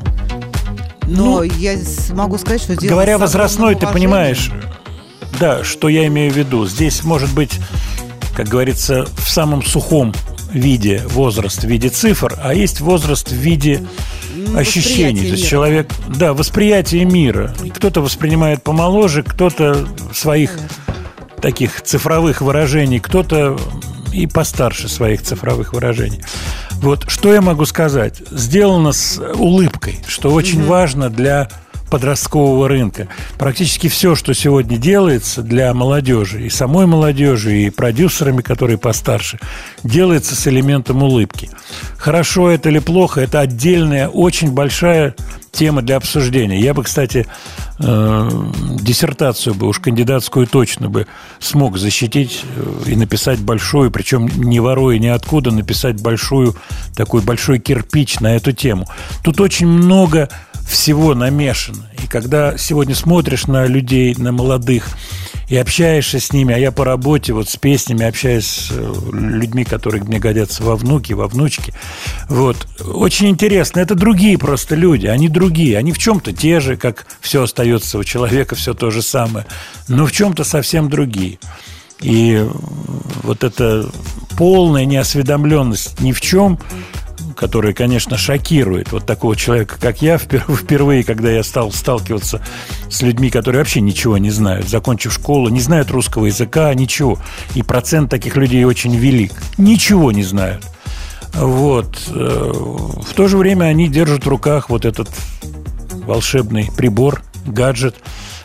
Но 1.02 1.42
я 1.42 1.74
с- 1.76 2.10
могу 2.10 2.38
сказать, 2.38 2.62
что 2.62 2.74
Ну, 2.80 2.88
Говоря 2.88 3.18
возрастной, 3.18 3.74
ты 3.74 3.88
понимаешь, 3.88 4.52
да, 5.38 5.64
что 5.64 5.88
я 5.88 6.06
имею 6.06 6.32
в 6.32 6.36
виду. 6.36 6.66
Здесь 6.66 7.04
может 7.04 7.32
быть, 7.34 7.58
как 8.36 8.48
говорится, 8.48 9.06
в 9.16 9.30
самом 9.30 9.62
сухом 9.62 10.14
виде 10.52 11.02
возраст 11.06 11.62
в 11.62 11.66
виде 11.66 11.88
цифр, 11.88 12.38
а 12.42 12.54
есть 12.54 12.80
возраст 12.80 13.30
в 13.30 13.34
виде 13.34 13.84
ощущений. 14.54 15.22
То 15.22 15.26
есть 15.28 15.42
мира. 15.42 15.50
человек, 15.50 15.90
да, 16.08 16.34
восприятие 16.34 17.04
мира. 17.04 17.54
Кто-то 17.74 18.00
воспринимает 18.00 18.62
помоложе, 18.62 19.22
кто-то 19.22 19.86
своих 20.12 20.58
таких 21.40 21.82
цифровых 21.82 22.40
выражений, 22.40 22.98
кто-то 22.98 23.58
и 24.12 24.26
постарше 24.26 24.88
своих 24.88 25.22
цифровых 25.22 25.72
выражений. 25.72 26.22
Вот 26.72 27.04
что 27.08 27.32
я 27.32 27.40
могу 27.40 27.64
сказать? 27.66 28.22
Сделано 28.30 28.92
с 28.92 29.20
улыбкой, 29.34 29.98
что 30.06 30.30
очень 30.30 30.64
важно 30.64 31.10
для 31.10 31.48
подросткового 31.90 32.68
рынка. 32.68 33.08
Практически 33.38 33.88
все, 33.88 34.14
что 34.14 34.34
сегодня 34.34 34.76
делается 34.76 35.42
для 35.42 35.72
молодежи, 35.74 36.46
и 36.46 36.50
самой 36.50 36.86
молодежи, 36.86 37.62
и 37.62 37.70
продюсерами, 37.70 38.42
которые 38.42 38.78
постарше, 38.78 39.38
делается 39.84 40.34
с 40.34 40.46
элементом 40.46 41.02
улыбки. 41.02 41.50
Хорошо 41.96 42.50
это 42.50 42.68
или 42.68 42.78
плохо, 42.78 43.20
это 43.20 43.40
отдельная, 43.40 44.08
очень 44.08 44.52
большая 44.52 45.14
тема 45.56 45.82
для 45.82 45.96
обсуждения. 45.96 46.60
Я 46.60 46.74
бы, 46.74 46.84
кстати, 46.84 47.26
э, 47.78 48.30
диссертацию 48.80 49.54
бы, 49.54 49.66
уж 49.66 49.78
кандидатскую 49.78 50.46
точно 50.46 50.90
бы 50.90 51.06
смог 51.40 51.78
защитить 51.78 52.42
э, 52.54 52.90
и 52.90 52.96
написать 52.96 53.40
большую, 53.40 53.90
причем 53.90 54.26
не 54.26 54.60
воруя 54.60 54.98
ниоткуда, 54.98 55.50
написать 55.50 56.00
большую, 56.00 56.54
такой 56.94 57.22
большой 57.22 57.58
кирпич 57.58 58.20
на 58.20 58.36
эту 58.36 58.52
тему. 58.52 58.86
Тут 59.24 59.40
очень 59.40 59.66
много 59.66 60.28
всего 60.66 61.14
намешано. 61.14 61.90
И 62.02 62.06
когда 62.06 62.58
сегодня 62.58 62.94
смотришь 62.94 63.46
на 63.46 63.66
людей, 63.66 64.14
на 64.18 64.32
молодых, 64.32 64.88
и 65.48 65.56
общаешься 65.56 66.18
с 66.18 66.32
ними, 66.32 66.54
а 66.54 66.58
я 66.58 66.72
по 66.72 66.84
работе 66.84 67.32
вот 67.32 67.48
с 67.48 67.56
песнями 67.56 68.04
общаюсь 68.04 68.46
с 68.46 68.70
э, 68.72 68.94
людьми, 69.12 69.64
которые 69.64 70.02
мне 70.02 70.18
годятся 70.18 70.64
во 70.64 70.74
внуки, 70.74 71.12
во 71.12 71.28
внучки. 71.28 71.72
Вот. 72.28 72.66
Очень 72.84 73.28
интересно. 73.28 73.78
Это 73.78 73.94
другие 73.94 74.38
просто 74.38 74.74
люди. 74.74 75.06
Они 75.06 75.28
другие. 75.28 75.78
Они 75.78 75.92
в 75.92 75.98
чем-то 75.98 76.32
те 76.32 76.58
же, 76.58 76.76
как 76.76 77.06
все 77.20 77.44
остается 77.44 77.98
у 77.98 78.04
человека, 78.04 78.56
все 78.56 78.74
то 78.74 78.90
же 78.90 79.02
самое. 79.02 79.46
Но 79.86 80.06
в 80.06 80.12
чем-то 80.12 80.42
совсем 80.42 80.90
другие. 80.90 81.38
И 82.00 82.44
вот 83.22 83.44
эта 83.44 83.88
полная 84.36 84.84
неосведомленность 84.84 86.00
ни 86.00 86.12
в 86.12 86.20
чем, 86.20 86.58
которая, 87.36 87.74
конечно, 87.74 88.16
шокирует 88.16 88.90
вот 88.92 89.06
такого 89.06 89.36
человека, 89.36 89.76
как 89.78 90.02
я, 90.02 90.16
впер- 90.16 90.54
впервые, 90.56 91.04
когда 91.04 91.30
я 91.30 91.44
стал 91.44 91.70
сталкиваться 91.70 92.40
с 92.90 93.02
людьми, 93.02 93.30
которые 93.30 93.60
вообще 93.60 93.80
ничего 93.80 94.18
не 94.18 94.30
знают, 94.30 94.68
закончив 94.68 95.12
школу, 95.12 95.48
не 95.48 95.60
знают 95.60 95.90
русского 95.90 96.26
языка, 96.26 96.72
ничего. 96.74 97.18
И 97.54 97.62
процент 97.62 98.10
таких 98.10 98.36
людей 98.36 98.64
очень 98.64 98.96
велик. 98.96 99.32
Ничего 99.58 100.10
не 100.10 100.22
знают. 100.24 100.64
Вот. 101.34 101.96
Э, 102.08 102.52
В 102.52 103.12
то 103.14 103.28
же 103.28 103.36
время 103.36 103.66
они 103.66 103.88
держат 103.88 104.24
в 104.24 104.28
руках 104.28 104.70
вот 104.70 104.84
этот 104.84 105.08
волшебный 105.92 106.70
прибор, 106.76 107.22
гаджет, 107.44 107.96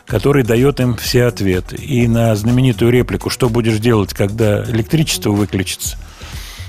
который 0.06 0.44
дает 0.44 0.80
им 0.82 0.96
все 0.96 1.26
ответы. 1.26 1.78
И 1.78 2.08
на 2.08 2.36
знаменитую 2.36 2.92
реплику 2.92 3.30
«Что 3.30 3.50
будешь 3.50 3.80
делать, 3.80 4.14
когда 4.14 4.64
электричество 4.66 5.32
выключится?» 5.32 5.98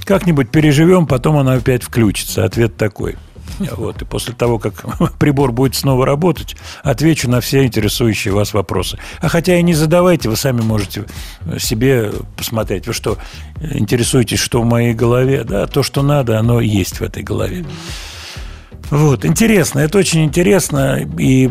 Как-нибудь 0.05 0.51
переживем, 0.51 1.07
потом 1.07 1.37
оно 1.37 1.53
опять 1.53 1.83
включится. 1.83 2.45
Ответ 2.45 2.77
такой. 2.77 3.17
Вот. 3.59 4.03
И 4.03 4.05
после 4.05 4.35
того, 4.35 4.59
как 4.59 4.85
прибор 5.19 5.53
будет 5.53 5.75
снова 5.75 6.07
работать, 6.07 6.57
отвечу 6.83 7.29
на 7.31 7.41
все 7.41 7.65
интересующие 7.65 8.35
вас 8.35 8.55
вопросы. 8.55 8.99
А 9.21 9.29
хотя 9.29 9.57
и 9.57 9.63
не 9.63 9.75
задавайте, 9.75 10.29
вы 10.29 10.37
сами 10.37 10.61
можете 10.61 11.05
себе 11.59 12.13
посмотреть. 12.37 12.87
Вы 12.87 12.93
что, 12.93 13.19
интересуетесь, 13.61 14.39
что 14.39 14.63
в 14.63 14.65
моей 14.65 14.95
голове? 14.95 15.45
Да, 15.45 15.67
то, 15.67 15.83
что 15.83 16.03
надо, 16.03 16.39
оно 16.39 16.61
есть 16.61 17.01
в 17.01 17.03
этой 17.03 17.23
голове. 17.23 17.65
Вот, 18.91 19.25
интересно, 19.25 19.81
это 19.81 19.99
очень 19.99 20.25
интересно. 20.25 21.01
И 21.19 21.51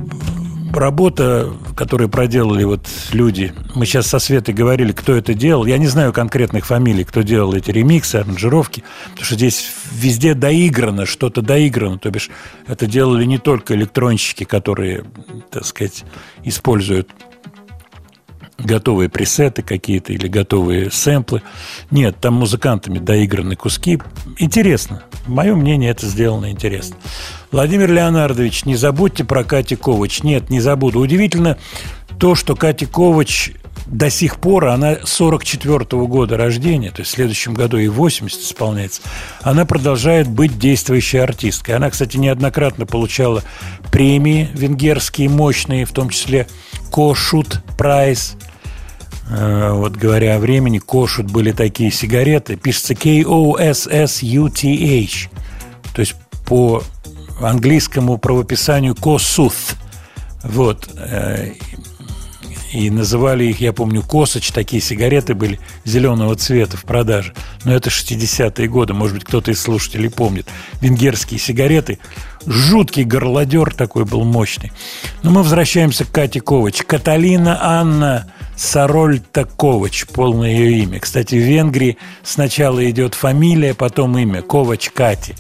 работа, 0.80 1.52
которую 1.76 2.10
проделали 2.10 2.64
вот 2.64 2.88
люди, 3.12 3.54
мы 3.76 3.86
сейчас 3.86 4.08
со 4.08 4.20
Светой 4.20 4.54
говорили, 4.54 4.92
кто 4.92 5.16
это 5.16 5.34
делал. 5.34 5.66
Я 5.66 5.78
не 5.78 5.88
знаю 5.88 6.14
конкретных 6.14 6.66
фамилий, 6.66 7.04
кто 7.04 7.22
делал 7.22 7.54
эти 7.54 7.72
ремиксы, 7.72 8.18
аранжировки, 8.18 8.84
потому 9.12 9.26
что 9.26 9.36
здесь 9.36 9.72
везде 9.92 10.34
доиграно, 10.34 11.06
что-то 11.06 11.42
доиграно. 11.42 11.98
То 11.98 12.10
бишь, 12.10 12.30
это 12.68 12.86
делали 12.86 13.26
не 13.26 13.38
только 13.38 13.76
электронщики, 13.76 14.44
которые, 14.44 15.06
так 15.50 15.66
сказать, 15.66 16.04
используют 16.44 17.10
готовые 18.58 19.10
пресеты 19.10 19.62
какие-то 19.62 20.14
или 20.14 20.28
готовые 20.28 20.92
сэмплы. 20.92 21.42
Нет, 21.90 22.18
там 22.20 22.36
музыкантами 22.36 23.00
доиграны 23.00 23.56
куски. 23.56 24.00
Интересно. 24.38 25.04
Мое 25.28 25.56
мнение, 25.56 25.92
это 25.92 26.06
сделано 26.06 26.52
интересно. 26.52 26.96
Владимир 27.52 27.92
Леонардович, 27.92 28.66
не 28.66 28.76
забудьте 28.76 29.24
про 29.26 29.44
Кати 29.44 29.76
Ковач. 29.76 30.24
Нет, 30.24 30.50
не 30.50 30.62
забуду. 30.62 31.00
Удивительно 31.00 31.58
то, 32.18 32.34
что 32.36 32.56
Кати 32.56 32.86
Ковач 32.86 33.52
до 33.88 34.10
сих 34.10 34.38
пор, 34.38 34.68
она 34.68 34.98
44 35.04 35.80
года 36.06 36.38
рождения, 36.38 36.92
то 36.92 37.02
есть 37.02 37.12
в 37.12 37.16
следующем 37.16 37.54
году 37.54 37.76
ей 37.78 37.90
80 37.90 38.40
исполняется, 38.40 39.02
она 39.42 39.66
продолжает 39.66 40.30
быть 40.30 40.58
действующей 40.58 41.22
артисткой. 41.22 41.76
Она, 41.76 41.90
кстати, 41.90 42.16
неоднократно 42.16 42.86
получала 42.86 43.44
премии 43.92 44.50
венгерские 44.54 45.28
мощные, 45.28 45.84
в 45.86 45.92
том 45.92 46.10
числе 46.10 46.48
Кошут 46.90 47.62
Прайс. 47.78 48.38
Э, 49.30 49.72
Вот 49.74 49.98
говоря 49.98 50.38
о 50.38 50.40
времени, 50.40 50.78
Кошут 50.80 51.30
были 51.30 51.52
такие 51.52 51.92
сигареты. 51.92 52.56
Пишется 52.56 52.96
K-O-S-S-U-T-H. 52.96 53.30
То 55.94 56.00
есть 56.00 56.16
по 56.46 56.82
английскому 57.44 58.18
правописанию 58.18 58.94
Косуth. 58.96 59.76
Вот. 60.44 60.90
э, 60.96 61.54
И 62.74 62.90
называли 62.90 63.44
их, 63.46 63.60
я 63.60 63.74
помню, 63.74 64.02
Косач, 64.02 64.50
такие 64.52 64.82
сигареты 64.82 65.34
были 65.34 65.60
зеленого 65.84 66.36
цвета 66.36 66.78
в 66.78 66.84
продаже. 66.84 67.34
Но 67.66 67.74
это 67.74 67.90
60-е 67.90 68.68
годы, 68.70 68.94
может 68.94 69.16
быть, 69.16 69.26
кто-то 69.26 69.52
из 69.52 69.62
слушателей 69.62 70.10
помнит. 70.10 70.48
Венгерские 70.80 71.40
сигареты. 71.40 72.00
Жуткий 72.46 73.04
горлодер 73.04 73.74
такой 73.74 74.06
был 74.06 74.24
мощный. 74.24 74.72
Но 75.22 75.32
мы 75.32 75.44
возвращаемся 75.44 76.06
к 76.06 76.12
Кате 76.12 76.40
Ковач. 76.40 76.82
Каталина 76.84 77.58
Анна 77.62 78.32
Сарольта 78.56 79.44
Ковач, 79.46 80.06
полное 80.08 80.50
ее 80.52 80.84
имя. 80.84 81.00
Кстати, 81.00 81.36
в 81.36 81.40
Венгрии 81.40 81.98
сначала 82.24 82.90
идет 82.90 83.16
фамилия, 83.16 83.74
потом 83.74 84.18
имя. 84.18 84.42
Ковач 84.42 84.90
Кати. 84.92 85.36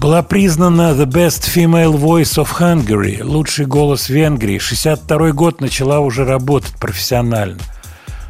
Была 0.00 0.22
признана 0.22 0.92
The 0.92 1.06
Best 1.06 1.48
Female 1.52 1.98
Voice 1.98 2.36
of 2.36 2.58
Hungary, 2.60 3.22
лучший 3.24 3.64
голос 3.64 4.10
Венгрии. 4.10 4.58
62 4.58 5.32
год 5.32 5.62
начала 5.62 6.00
уже 6.00 6.26
работать 6.26 6.74
профессионально. 6.74 7.58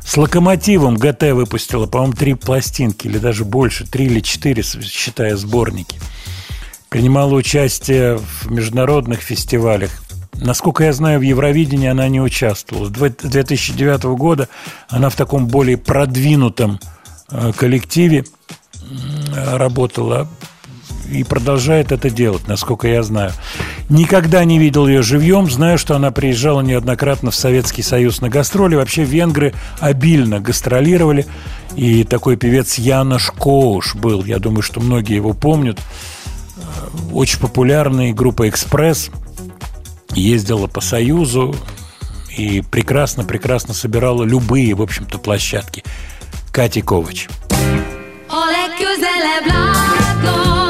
С 0.00 0.16
«Локомотивом» 0.16 0.96
ГТ 0.96 1.32
выпустила, 1.32 1.86
по-моему, 1.86 2.12
три 2.12 2.34
пластинки, 2.34 3.08
или 3.08 3.18
даже 3.18 3.44
больше, 3.44 3.84
три 3.84 4.06
или 4.06 4.20
четыре, 4.20 4.62
считая 4.62 5.36
сборники. 5.36 5.98
Принимала 6.88 7.34
участие 7.34 8.18
в 8.18 8.48
международных 8.48 9.18
фестивалях. 9.18 9.90
Насколько 10.34 10.84
я 10.84 10.92
знаю, 10.92 11.18
в 11.18 11.22
Евровидении 11.22 11.88
она 11.88 12.06
не 12.08 12.20
участвовала. 12.20 12.86
С 12.86 12.90
2009 12.90 14.04
года 14.16 14.48
она 14.88 15.10
в 15.10 15.16
таком 15.16 15.48
более 15.48 15.76
продвинутом 15.76 16.78
э, 17.30 17.52
коллективе 17.56 18.24
работала 19.34 20.28
и 21.10 21.24
продолжает 21.24 21.92
это 21.92 22.10
делать, 22.10 22.46
насколько 22.48 22.88
я 22.88 23.02
знаю. 23.02 23.32
Никогда 23.88 24.44
не 24.44 24.58
видел 24.58 24.86
ее 24.86 25.02
живьем, 25.02 25.50
знаю, 25.50 25.78
что 25.78 25.96
она 25.96 26.10
приезжала 26.10 26.60
неоднократно 26.60 27.30
в 27.30 27.36
Советский 27.36 27.82
Союз 27.82 28.20
на 28.20 28.28
гастроли. 28.28 28.74
Вообще 28.74 29.04
венгры 29.04 29.54
обильно 29.80 30.40
гастролировали, 30.40 31.26
и 31.74 32.04
такой 32.04 32.36
певец 32.36 32.76
Янош 32.76 33.30
Коуш 33.30 33.94
был, 33.94 34.24
я 34.24 34.38
думаю, 34.38 34.62
что 34.62 34.80
многие 34.80 35.14
его 35.14 35.32
помнят. 35.32 35.78
Э, 36.56 36.60
Очень 37.12 37.40
популярный, 37.40 38.12
группа 38.12 38.48
«Экспресс» 38.48 39.10
ездила 40.14 40.66
по 40.66 40.80
Союзу 40.80 41.54
и 42.36 42.62
прекрасно-прекрасно 42.70 43.74
собирала 43.74 44.24
любые, 44.24 44.74
в 44.74 44.82
общем-то, 44.82 45.18
площадки. 45.18 45.84
Кати 46.52 46.82
Ковач. 46.82 47.28
A 48.28 48.50
legközelebb 48.50 50.65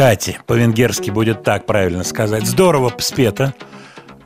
Кати, 0.00 0.38
по-венгерски 0.46 1.10
будет 1.10 1.42
так 1.42 1.66
правильно 1.66 2.04
сказать. 2.04 2.46
Здорово 2.46 2.90
спето. 3.00 3.52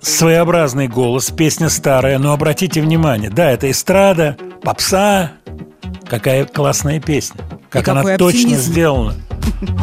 Своеобразный 0.00 0.86
голос, 0.86 1.32
песня 1.32 1.68
старая, 1.68 2.20
но 2.20 2.32
обратите 2.32 2.80
внимание, 2.80 3.28
да, 3.28 3.50
это 3.50 3.68
эстрада, 3.68 4.36
попса. 4.62 5.32
Какая 6.06 6.44
классная 6.44 7.00
песня. 7.00 7.40
Как 7.70 7.88
И 7.88 7.90
она 7.90 8.02
точно 8.16 8.26
оптимизм. 8.26 8.70
сделана. 8.70 9.14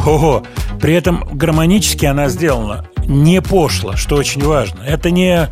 Ого. 0.06 0.44
При 0.80 0.94
этом 0.94 1.28
гармонически 1.30 2.06
она 2.06 2.30
сделана 2.30 2.86
не 3.06 3.42
пошло, 3.42 3.94
что 3.94 4.16
очень 4.16 4.42
важно. 4.42 4.82
Это 4.84 5.10
не, 5.10 5.50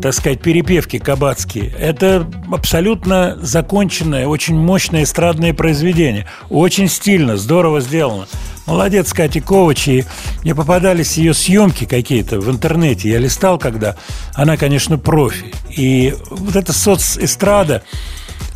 так 0.00 0.14
сказать, 0.14 0.40
перепевки 0.40 0.98
кабацкие. 0.98 1.72
Это 1.78 2.26
абсолютно 2.52 3.36
законченное, 3.40 4.26
очень 4.26 4.56
мощное 4.56 5.02
эстрадное 5.04 5.54
произведение. 5.54 6.26
Очень 6.50 6.88
стильно, 6.88 7.36
здорово 7.36 7.80
сделано. 7.80 8.26
Молодец, 8.66 9.12
Катя 9.12 9.40
Ковач. 9.40 9.88
И 9.88 10.04
мне 10.42 10.54
попадались 10.54 11.16
ее 11.16 11.34
съемки 11.34 11.84
какие-то 11.84 12.40
в 12.40 12.50
интернете. 12.50 13.08
Я 13.08 13.18
листал, 13.18 13.58
когда 13.58 13.96
она, 14.34 14.56
конечно, 14.56 14.98
профи. 14.98 15.54
И 15.76 16.14
вот 16.30 16.56
эта 16.56 16.72
соцэстрада, 16.72 17.82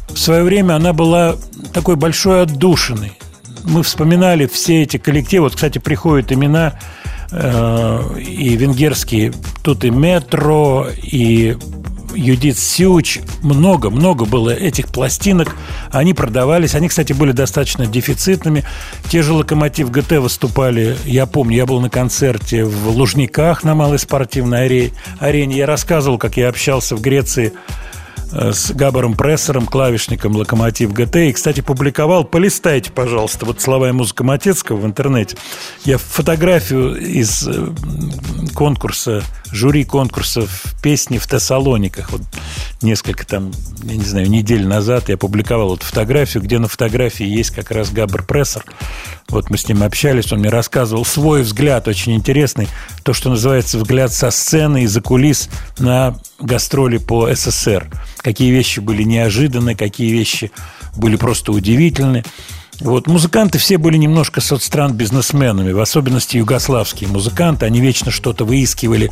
в 0.08 0.18
свое 0.18 0.42
время 0.42 0.74
она 0.74 0.92
была 0.92 1.36
такой 1.72 1.96
большой 1.96 2.42
отдушиной. 2.42 3.12
Мы 3.64 3.82
вспоминали 3.82 4.46
все 4.46 4.82
эти 4.82 4.96
коллективы. 4.96 5.44
Вот, 5.44 5.54
кстати, 5.54 5.78
приходят 5.78 6.32
имена 6.32 6.78
и 7.32 8.56
венгерские. 8.56 9.32
Тут 9.62 9.84
и 9.84 9.90
Метро, 9.90 10.88
и 11.02 11.56
Юдит 12.14 12.58
Сюч. 12.58 13.20
Много, 13.42 13.90
много 13.90 14.24
было 14.24 14.50
этих 14.50 14.88
пластинок. 14.88 15.56
Они 15.92 16.14
продавались. 16.14 16.74
Они, 16.74 16.88
кстати, 16.88 17.12
были 17.12 17.32
достаточно 17.32 17.86
дефицитными. 17.86 18.64
Те 19.08 19.22
же 19.22 19.32
Локомотив 19.32 19.90
ГТ 19.90 20.12
выступали. 20.12 20.96
Я 21.04 21.26
помню, 21.26 21.56
я 21.56 21.66
был 21.66 21.80
на 21.80 21.90
концерте 21.90 22.64
в 22.64 22.88
Лужниках 22.88 23.62
на 23.64 23.74
малой 23.74 23.98
спортивной 23.98 24.66
аре- 24.66 24.92
арене. 25.18 25.56
Я 25.58 25.66
рассказывал, 25.66 26.18
как 26.18 26.36
я 26.36 26.48
общался 26.48 26.96
в 26.96 27.00
Греции 27.00 27.52
э, 27.52 27.89
с 28.32 28.72
Габаром 28.72 29.14
Прессером, 29.14 29.66
клавишником 29.66 30.36
«Локомотив 30.36 30.92
ГТ». 30.92 31.16
И, 31.16 31.32
кстати, 31.32 31.60
публиковал, 31.60 32.24
полистайте, 32.24 32.90
пожалуйста, 32.92 33.46
вот 33.46 33.60
слова 33.60 33.88
и 33.88 33.92
музыка 33.92 34.24
Матецкого 34.24 34.76
в 34.76 34.86
интернете. 34.86 35.36
Я 35.84 35.98
фотографию 35.98 36.96
из 36.96 37.46
э, 37.46 37.68
конкурса, 38.54 39.22
жюри 39.50 39.84
конкурсов 39.84 40.64
песни 40.82 41.18
в 41.18 41.26
Тессалониках, 41.26 42.10
вот 42.10 42.22
несколько 42.82 43.26
там, 43.26 43.52
я 43.82 43.96
не 43.96 44.04
знаю, 44.04 44.30
недель 44.30 44.66
назад 44.66 45.08
я 45.08 45.16
публиковал 45.16 45.74
эту 45.76 45.84
фотографию, 45.84 46.42
где 46.42 46.58
на 46.58 46.68
фотографии 46.68 47.26
есть 47.26 47.50
как 47.50 47.70
раз 47.70 47.90
Габар 47.90 48.22
Прессер. 48.22 48.64
Вот 49.28 49.50
мы 49.50 49.58
с 49.58 49.68
ним 49.68 49.82
общались, 49.82 50.32
он 50.32 50.40
мне 50.40 50.48
рассказывал 50.48 51.04
свой 51.04 51.42
взгляд, 51.42 51.86
очень 51.88 52.14
интересный, 52.14 52.68
то, 53.04 53.12
что 53.12 53.30
называется 53.30 53.78
взгляд 53.78 54.12
со 54.12 54.30
сцены 54.30 54.84
и 54.84 54.86
за 54.86 55.00
кулис 55.00 55.48
на 55.78 56.16
гастроли 56.40 56.98
по 56.98 57.32
СССР. 57.32 57.86
Какие 58.22 58.50
вещи 58.50 58.80
были 58.80 59.02
неожиданны, 59.02 59.74
какие 59.74 60.12
вещи 60.12 60.50
были 60.96 61.16
просто 61.16 61.52
удивительны. 61.52 62.24
Вот 62.80 63.06
музыканты 63.06 63.58
все 63.58 63.76
были 63.76 63.98
немножко 63.98 64.40
соцстран 64.40 64.94
бизнесменами, 64.94 65.70
в 65.72 65.80
особенности 65.80 66.38
югославские 66.38 67.10
музыканты. 67.10 67.66
Они 67.66 67.78
вечно 67.78 68.10
что-то 68.10 68.46
выискивали, 68.46 69.10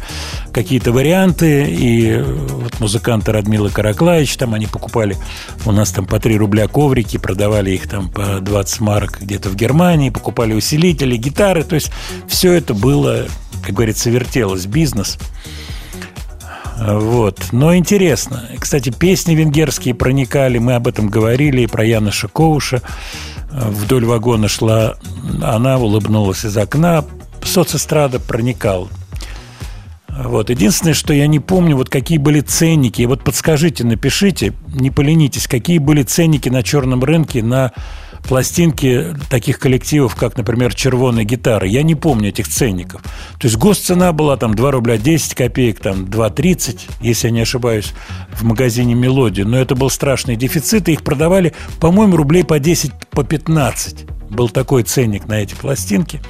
какие-то 0.52 0.90
варианты. 0.90 1.66
И 1.70 2.16
вот 2.18 2.80
музыканты 2.80 3.30
Радмила 3.30 3.68
Караклаевич, 3.68 4.38
там 4.38 4.54
они 4.54 4.66
покупали 4.66 5.18
у 5.66 5.72
нас 5.72 5.90
там 5.90 6.06
по 6.06 6.18
3 6.18 6.38
рубля 6.38 6.66
коврики, 6.66 7.18
продавали 7.18 7.72
их 7.72 7.88
там 7.88 8.08
по 8.10 8.40
20 8.40 8.80
марок 8.80 9.18
где-то 9.20 9.50
в 9.50 9.54
Германии, 9.54 10.08
покупали 10.08 10.54
усилители, 10.54 11.16
гитары. 11.18 11.62
То 11.62 11.74
есть 11.74 11.90
все 12.26 12.52
это 12.52 12.72
было, 12.72 13.26
как 13.62 13.74
говорится, 13.74 14.08
вертелось 14.08 14.64
бизнес. 14.64 15.18
Вот. 16.78 17.48
Но 17.52 17.74
интересно. 17.74 18.48
Кстати, 18.58 18.90
песни 18.90 19.34
венгерские 19.34 19.94
проникали, 19.94 20.58
мы 20.58 20.74
об 20.74 20.86
этом 20.86 21.08
говорили, 21.08 21.62
и 21.62 21.66
про 21.66 21.84
Яна 21.84 22.12
Шаковуша. 22.12 22.82
Вдоль 23.50 24.04
вагона 24.04 24.48
шла 24.48 24.94
она, 25.42 25.78
улыбнулась 25.78 26.44
из 26.44 26.56
окна. 26.56 27.04
Соцэстрада 27.42 28.20
проникал. 28.20 28.88
Вот. 30.08 30.50
Единственное, 30.50 30.94
что 30.94 31.12
я 31.12 31.26
не 31.26 31.40
помню, 31.40 31.76
вот 31.76 31.88
какие 31.88 32.18
были 32.18 32.40
ценники. 32.40 33.02
Вот 33.02 33.24
подскажите, 33.24 33.84
напишите, 33.84 34.52
не 34.68 34.90
поленитесь, 34.90 35.46
какие 35.46 35.78
были 35.78 36.02
ценники 36.02 36.48
на 36.48 36.62
черном 36.62 37.02
рынке 37.04 37.42
на 37.42 37.72
пластинки 38.28 39.06
таких 39.30 39.58
коллективов, 39.58 40.14
как, 40.14 40.36
например, 40.36 40.74
«Червоные 40.74 41.24
гитары». 41.24 41.66
Я 41.66 41.82
не 41.82 41.94
помню 41.94 42.28
этих 42.28 42.46
ценников. 42.46 43.02
То 43.40 43.46
есть 43.46 43.56
госцена 43.56 44.12
была 44.12 44.36
там 44.36 44.54
2 44.54 44.70
рубля 44.70 44.98
10 44.98 45.34
копеек, 45.34 45.80
там 45.80 46.04
2,30, 46.04 46.78
если 47.00 47.28
я 47.28 47.32
не 47.32 47.40
ошибаюсь, 47.40 47.94
в 48.32 48.44
магазине 48.44 48.94
«Мелодия». 48.94 49.46
Но 49.46 49.56
это 49.58 49.74
был 49.74 49.88
страшный 49.88 50.36
дефицит, 50.36 50.88
и 50.88 50.92
их 50.92 51.02
продавали, 51.02 51.54
по-моему, 51.80 52.16
рублей 52.16 52.44
по 52.44 52.58
10, 52.58 52.92
по 53.10 53.24
15. 53.24 54.04
Был 54.30 54.50
такой 54.50 54.82
ценник 54.82 55.26
на 55.26 55.40
эти 55.40 55.54
пластинки. 55.54 56.20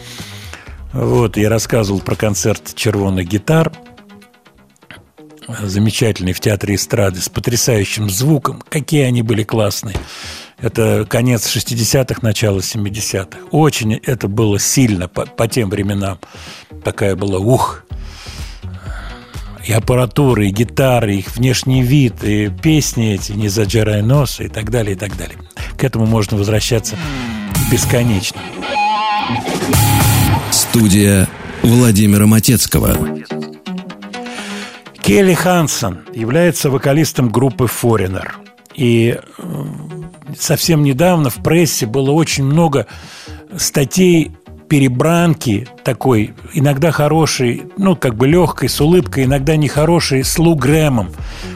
Вот, 0.92 1.36
я 1.36 1.48
рассказывал 1.48 2.00
про 2.00 2.14
концерт 2.14 2.74
«Червоных 2.76 3.26
гитар». 3.26 3.72
замечательные 5.62 6.34
в 6.34 6.40
театре 6.40 6.76
эстрады 6.76 7.20
с 7.20 7.28
потрясающим 7.28 8.08
звуком. 8.08 8.62
Какие 8.68 9.02
они 9.02 9.22
были 9.22 9.42
классные. 9.42 9.96
Это 10.60 11.06
конец 11.08 11.46
60-х, 11.54 12.20
начало 12.22 12.58
70-х. 12.58 13.38
Очень 13.52 13.94
это 13.94 14.26
было 14.26 14.58
сильно 14.58 15.08
по, 15.08 15.24
по 15.24 15.46
тем 15.46 15.70
временам. 15.70 16.18
Такая 16.82 17.14
была, 17.14 17.38
ух, 17.38 17.84
и 19.64 19.72
аппаратура, 19.72 20.46
и 20.46 20.50
гитары, 20.50 21.16
их 21.16 21.36
внешний 21.36 21.82
вид, 21.82 22.24
и 22.24 22.48
песни 22.48 23.14
эти 23.14 23.32
«Не 23.32 23.48
заджирай 23.48 24.02
нос» 24.02 24.40
и 24.40 24.48
так 24.48 24.70
далее, 24.70 24.94
и 24.94 24.98
так 24.98 25.16
далее. 25.16 25.38
К 25.76 25.84
этому 25.84 26.06
можно 26.06 26.36
возвращаться 26.36 26.96
бесконечно. 27.70 28.40
Студия 30.50 31.28
Владимира 31.62 32.26
Матецкого. 32.26 32.96
Келли 35.02 35.34
Хансон 35.34 36.00
является 36.14 36.70
вокалистом 36.70 37.28
группы 37.28 37.64
Foreigner. 37.64 38.28
И 38.74 39.18
э, 39.38 39.64
совсем 40.38 40.82
недавно 40.82 41.30
в 41.30 41.36
прессе 41.36 41.86
было 41.86 42.10
очень 42.10 42.44
много 42.44 42.86
статей 43.56 44.32
перебранки 44.68 45.66
такой, 45.82 46.34
иногда 46.52 46.90
хороший, 46.90 47.62
ну, 47.78 47.96
как 47.96 48.16
бы 48.16 48.28
легкой, 48.28 48.68
с 48.68 48.80
улыбкой, 48.80 49.24
иногда 49.24 49.56
нехороший, 49.56 50.22
с 50.22 50.38
Лу 50.38 50.54
Грэмом, 50.54 51.10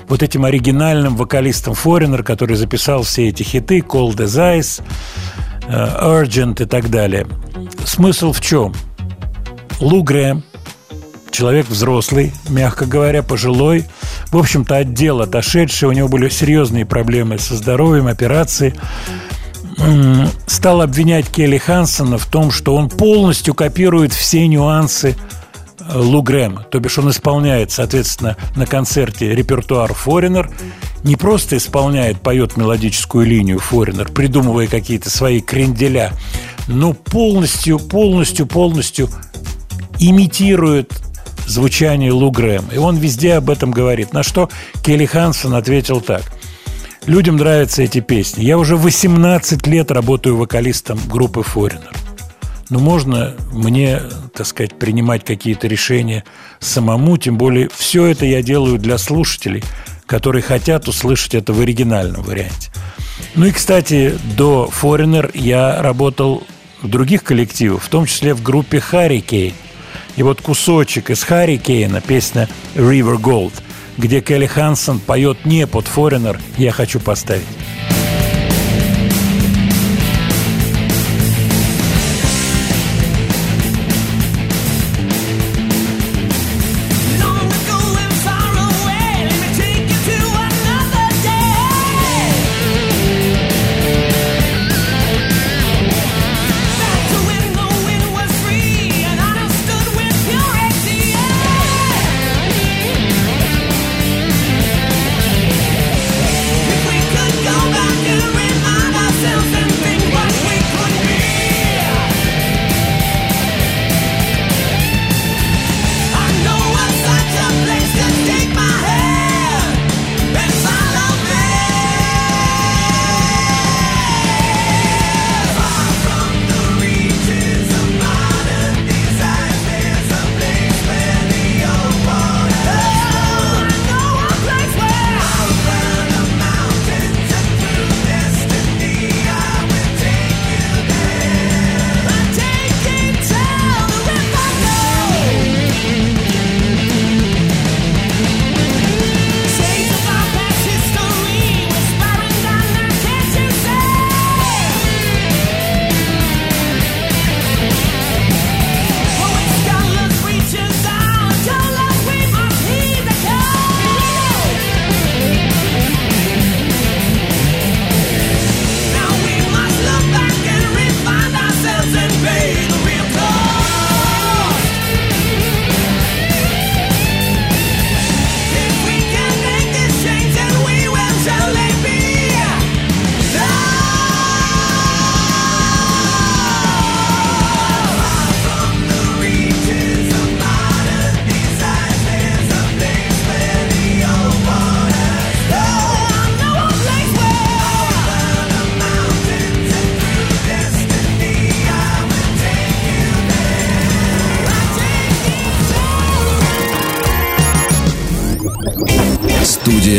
вот 0.08 0.22
этим 0.22 0.44
оригинальным 0.44 1.16
вокалистом 1.16 1.74
Foreigner, 1.74 2.22
который 2.22 2.56
записал 2.56 3.02
все 3.02 3.28
эти 3.28 3.42
хиты, 3.42 3.80
Cold 3.80 4.16
as 4.16 4.58
Ice, 4.58 4.82
э, 5.68 6.04
Urgent 6.04 6.62
и 6.62 6.66
так 6.66 6.90
далее. 6.90 7.26
Смысл 7.84 8.32
в 8.32 8.40
чем? 8.40 8.72
Лу 9.80 10.02
Грэм, 10.02 10.42
человек 11.30 11.68
взрослый, 11.68 12.32
мягко 12.48 12.86
говоря, 12.86 13.22
пожилой, 13.22 13.84
в 14.32 14.38
общем-то, 14.38 14.76
отдел 14.76 15.20
отошедший, 15.20 15.88
у 15.88 15.92
него 15.92 16.08
были 16.08 16.28
серьезные 16.30 16.86
проблемы 16.86 17.38
со 17.38 17.54
здоровьем, 17.54 18.08
операции, 18.08 18.74
стал 20.46 20.80
обвинять 20.80 21.28
Келли 21.28 21.58
Хансона 21.58 22.16
в 22.16 22.26
том, 22.26 22.50
что 22.50 22.74
он 22.74 22.88
полностью 22.88 23.54
копирует 23.54 24.12
все 24.12 24.46
нюансы 24.46 25.16
э, 25.80 25.98
Лу 25.98 26.22
Грэма. 26.22 26.62
То 26.70 26.78
бишь 26.78 26.98
он 26.98 27.10
исполняет, 27.10 27.72
соответственно, 27.72 28.36
на 28.56 28.66
концерте 28.66 29.34
репертуар 29.34 29.90
Foreigner, 29.90 30.50
не 31.04 31.16
просто 31.16 31.56
исполняет, 31.56 32.20
поет 32.20 32.56
мелодическую 32.56 33.26
линию 33.26 33.58
Foreigner, 33.58 34.10
придумывая 34.10 34.66
какие-то 34.66 35.10
свои 35.10 35.40
кренделя, 35.40 36.12
но 36.68 36.92
полностью, 36.92 37.78
полностью, 37.78 38.46
полностью 38.46 39.08
имитирует 39.98 40.92
звучание 41.46 42.12
Лу 42.12 42.30
Грэма. 42.30 42.72
И 42.72 42.78
он 42.78 42.96
везде 42.96 43.34
об 43.34 43.50
этом 43.50 43.70
говорит. 43.70 44.12
На 44.12 44.22
что 44.22 44.48
Келли 44.84 45.06
Хансон 45.06 45.54
ответил 45.54 46.00
так. 46.00 46.22
Людям 47.06 47.36
нравятся 47.36 47.82
эти 47.82 48.00
песни. 48.00 48.44
Я 48.44 48.58
уже 48.58 48.76
18 48.76 49.66
лет 49.66 49.90
работаю 49.90 50.36
вокалистом 50.36 51.00
группы 51.08 51.40
Foreigner. 51.40 51.94
Ну, 52.70 52.78
можно 52.78 53.34
мне, 53.52 54.00
так 54.34 54.46
сказать, 54.46 54.78
принимать 54.78 55.24
какие-то 55.24 55.66
решения 55.66 56.24
самому, 56.58 57.18
тем 57.18 57.36
более 57.36 57.68
все 57.76 58.06
это 58.06 58.24
я 58.24 58.42
делаю 58.42 58.78
для 58.78 58.98
слушателей, 58.98 59.62
которые 60.06 60.42
хотят 60.42 60.88
услышать 60.88 61.34
это 61.34 61.52
в 61.52 61.60
оригинальном 61.60 62.22
варианте. 62.22 62.70
Ну 63.34 63.46
и, 63.46 63.50
кстати, 63.50 64.16
до 64.36 64.70
Foreigner 64.72 65.30
я 65.34 65.82
работал 65.82 66.44
в 66.82 66.88
других 66.88 67.24
коллективах, 67.24 67.82
в 67.82 67.88
том 67.88 68.06
числе 68.06 68.32
в 68.32 68.42
группе 68.42 68.78
Hurricane. 68.78 69.54
И 70.16 70.22
вот 70.22 70.40
кусочек 70.40 71.10
из 71.10 71.22
Харрикейна, 71.22 72.00
песня 72.00 72.48
River 72.74 73.16
Gold, 73.16 73.54
где 73.98 74.20
Келли 74.20 74.46
Хансон 74.46 74.98
поет 74.98 75.44
не 75.44 75.66
под 75.66 75.86
Foreigner, 75.86 76.38
я 76.56 76.72
хочу 76.72 77.00
поставить. 77.00 77.46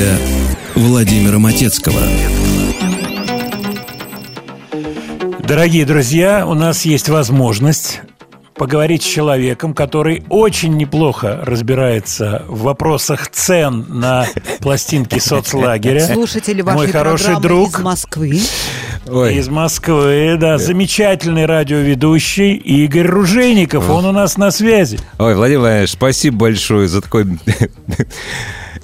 Студия 0.03 0.17
Владимира 0.75 1.39
Матецкого. 1.39 2.01
Дорогие 5.47 5.85
друзья, 5.85 6.45
у 6.45 6.53
нас 6.53 6.83
есть 6.83 7.09
возможность 7.09 8.01
поговорить 8.55 9.03
с 9.03 9.05
человеком, 9.05 9.73
который 9.73 10.23
очень 10.29 10.75
неплохо 10.75 11.39
разбирается 11.43 12.43
в 12.47 12.63
вопросах 12.63 13.29
цен 13.29 13.85
на 13.89 14.27
пластинки 14.59 15.19
соцлагеря. 15.19 16.13
Слушатели 16.13 16.61
вашей 16.61 16.77
Мой 16.77 16.87
хороший 16.87 17.39
друг 17.39 17.79
из 17.79 17.79
Москвы. 17.79 18.41
Ой, 19.07 19.35
из 19.35 19.47
Москвы, 19.47 20.37
да, 20.39 20.57
замечательный 20.57 21.45
радиоведущий 21.45 22.53
Игорь 22.53 23.07
Ружейников. 23.07 23.89
Он 23.89 24.05
у 24.05 24.11
нас 24.11 24.37
на 24.37 24.51
связи. 24.51 24.99
ой, 25.17 25.35
Владимир 25.35 25.59
Владимирович, 25.59 25.91
спасибо 25.91 26.37
большое 26.37 26.87
за 26.87 27.01
такой 27.01 27.25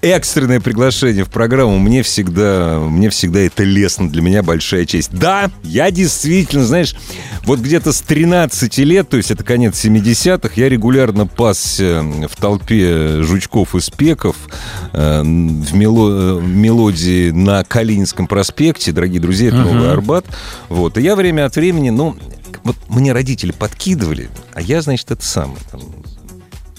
экстренное 0.01 0.59
приглашение 0.59 1.23
в 1.23 1.30
программу. 1.30 1.77
Мне 1.80 2.03
всегда, 2.03 2.80
мне 2.80 3.09
всегда 3.09 3.39
это 3.41 3.63
лестно. 3.63 4.09
Для 4.09 4.21
меня 4.21 4.43
большая 4.43 4.85
честь. 4.85 5.11
Да, 5.11 5.51
я 5.63 5.91
действительно, 5.91 6.65
знаешь, 6.65 6.95
вот 7.43 7.59
где-то 7.59 7.91
с 7.93 8.01
13 8.01 8.77
лет, 8.80 9.09
то 9.09 9.17
есть 9.17 9.31
это 9.31 9.43
конец 9.43 9.84
70-х, 9.84 10.53
я 10.55 10.69
регулярно 10.69 11.27
пасся 11.27 12.03
в 12.03 12.35
толпе 12.35 13.21
жучков 13.23 13.76
и 13.76 13.80
спеков 13.80 14.35
э, 14.93 15.21
в 15.21 15.76
мело- 15.76 16.39
э, 16.39 16.41
мелодии 16.41 17.31
на 17.31 17.63
Калининском 17.63 18.27
проспекте. 18.27 18.91
Дорогие 18.91 19.19
друзья, 19.19 19.49
это 19.49 19.57
Новый 19.57 19.91
Арбат. 19.91 20.26
Вот. 20.69 20.97
И 20.97 21.01
я 21.01 21.15
время 21.15 21.45
от 21.45 21.55
времени, 21.55 21.89
ну, 21.89 22.15
вот 22.63 22.76
мне 22.89 23.13
родители 23.13 23.51
подкидывали, 23.51 24.30
а 24.53 24.61
я, 24.61 24.81
значит, 24.81 25.11
это 25.11 25.26
самое, 25.26 25.59
там, 25.71 25.81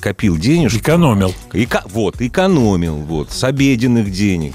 копил 0.00 0.36
денежку. 0.36 0.78
Экономил. 0.78 1.34
Эко- 1.52 1.84
вот, 1.92 2.20
экономил, 2.20 2.96
вот, 2.96 3.30
с 3.30 3.44
обеденных 3.44 4.10
денег. 4.10 4.54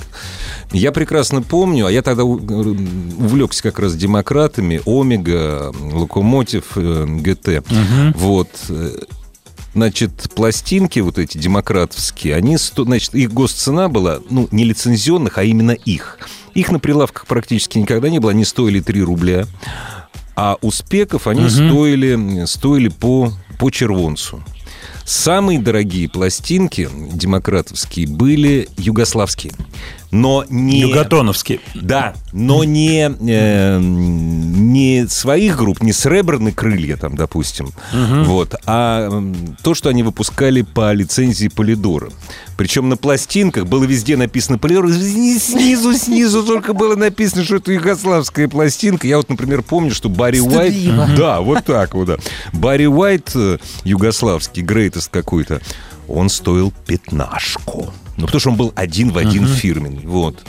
Я 0.72 0.92
прекрасно 0.92 1.42
помню, 1.42 1.86
а 1.86 1.92
я 1.92 2.02
тогда 2.02 2.24
у- 2.24 2.36
увлекся 2.40 3.64
как 3.64 3.80
раз 3.80 3.96
демократами, 3.96 4.82
Омега, 4.86 5.72
Локомотив, 5.94 6.72
э, 6.76 7.06
ГТ. 7.08 7.64
Вот. 8.16 8.50
э, 8.70 8.92
Значит, 9.74 10.32
пластинки 10.34 11.00
вот 11.02 11.18
эти 11.20 11.38
демократовские, 11.38 12.36
они, 12.36 12.56
значит, 12.58 13.14
их 13.14 13.34
госцена 13.34 13.90
была, 13.90 14.20
ну, 14.30 14.48
не 14.52 14.64
лицензионных, 14.64 15.38
а 15.38 15.44
именно 15.44 15.72
их. 15.72 16.18
Их 16.54 16.72
на 16.72 16.80
прилавках 16.80 17.26
практически 17.28 17.78
никогда 17.78 18.08
не 18.10 18.20
было, 18.20 18.32
они 18.32 18.46
стоили 18.46 18.80
3 18.80 19.02
рубля. 19.04 19.46
А 20.38 20.56
у 20.62 20.72
спеков 20.72 21.28
они 21.28 21.50
стоили, 21.50 22.46
стоили 22.46 22.88
по, 22.88 23.34
по 23.60 23.70
червонцу. 23.70 24.42
Самые 25.06 25.60
дорогие 25.60 26.10
пластинки 26.10 26.90
демократовские 27.14 28.08
были 28.08 28.68
югославские. 28.76 29.54
Но 30.12 30.46
не... 30.50 30.82
Юготоновский. 30.82 31.60
Да, 31.74 32.14
но 32.32 32.64
не, 32.64 33.10
э, 33.10 33.80
не 33.80 35.08
своих 35.08 35.58
групп, 35.58 35.82
не 35.82 35.94
сребраны 35.94 36.52
крылья 36.52 36.98
там, 36.98 37.16
допустим, 37.16 37.72
вот, 37.92 38.56
а 38.66 39.24
то, 39.62 39.74
что 39.74 39.90
они 39.90 40.04
выпускали 40.04 40.62
по 40.62 40.92
лицензии 40.94 41.48
Полидора. 41.48 42.10
Причем 42.58 42.88
на 42.88 42.96
пластинках 42.96 43.66
было 43.66 43.84
везде 43.84 44.16
написано 44.16 44.58
Полидор, 44.58 44.90
снизу, 44.92 45.94
снизу 45.94 46.44
только 46.44 46.74
было 46.74 46.96
написано, 46.96 47.44
что 47.44 47.58
это 47.58 47.74
югославская 47.74 48.48
пластинка. 48.48 49.08
Я 49.08 49.18
вот, 49.18 49.30
например, 49.30 49.62
помню, 49.62 49.94
что 49.94 50.10
Барри 50.10 50.40
Уайт... 50.40 51.16
Да, 51.18 51.42
вот 51.42 51.66
так 51.66 51.94
вот, 51.94 52.06
да. 52.08 52.18
Барри 52.54 52.86
Уайт, 52.86 53.32
э, 53.36 53.58
югославский, 53.84 54.64
грейтест 54.64 55.10
какой-то, 55.12 55.62
он 56.08 56.30
стоил 56.30 56.72
пятнашку. 56.86 57.92
Ну, 58.18 58.26
потому 58.26 58.40
что 58.40 58.50
он 58.52 58.56
был 58.56 58.74
один 58.76 59.12
в 59.12 59.18
один 59.18 59.46
фирменный, 59.48 60.06
вот. 60.06 60.42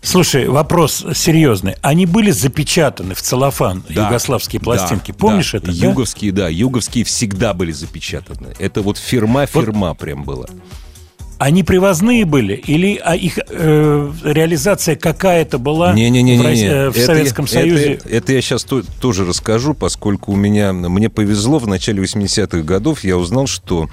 Слушай, 0.00 0.48
вопрос 0.48 1.04
серьезный. 1.14 1.74
Они 1.82 2.06
были 2.06 2.30
запечатаны 2.30 3.14
в 3.14 3.20
целлофан, 3.22 3.82
Да, 3.88 4.06
югославские 4.06 4.60
пластинки. 4.60 5.10
да, 5.10 5.18
Помнишь 5.18 5.52
да. 5.52 5.58
это? 5.58 5.66
да? 5.66 5.72
Юговские, 5.72 6.32
да? 6.32 6.48
юговские 6.48 7.04
всегда 7.04 7.52
были 7.52 7.72
запечатаны. 7.72 8.54
Это 8.60 8.80
вот 8.82 8.96
фирма-фирма 8.96 9.94
прям 9.94 10.22
была. 10.24 10.46
Они 11.38 11.62
привозные 11.62 12.24
были? 12.24 12.54
Или 12.54 12.96
а 13.04 13.14
их 13.14 13.38
э, 13.48 14.12
реализация 14.24 14.96
какая-то 14.96 15.58
была 15.58 15.92
Не-не-не, 15.92 16.36
в, 16.38 16.42
Рос- 16.42 16.58
э, 16.58 16.90
в 16.90 16.96
Это 16.96 17.06
Советском 17.06 17.44
я- 17.44 17.50
Союзе? 17.52 17.92
Это, 17.94 18.08
это 18.08 18.32
я 18.32 18.40
сейчас 18.40 18.64
тоже 19.00 19.24
расскажу, 19.24 19.74
поскольку 19.74 20.32
у 20.32 20.36
меня 20.36 20.72
мне 20.72 21.08
повезло 21.08 21.58
в 21.58 21.68
начале 21.68 22.02
80-х 22.02 22.62
годов, 22.62 23.04
я 23.04 23.16
узнал, 23.16 23.46
что 23.46 23.88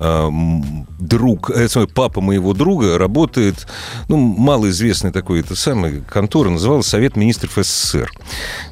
друг, 0.00 1.50
э, 1.50 1.68
папа 1.94 2.20
моего 2.20 2.54
друга 2.54 2.96
работает, 2.96 3.66
ну, 4.08 4.16
малоизвестный 4.16 5.12
такой, 5.12 5.40
это 5.40 5.54
самый 5.54 6.00
контора, 6.02 6.48
называлась 6.48 6.86
Совет 6.86 7.16
министров 7.16 7.52
СССР. 7.56 8.10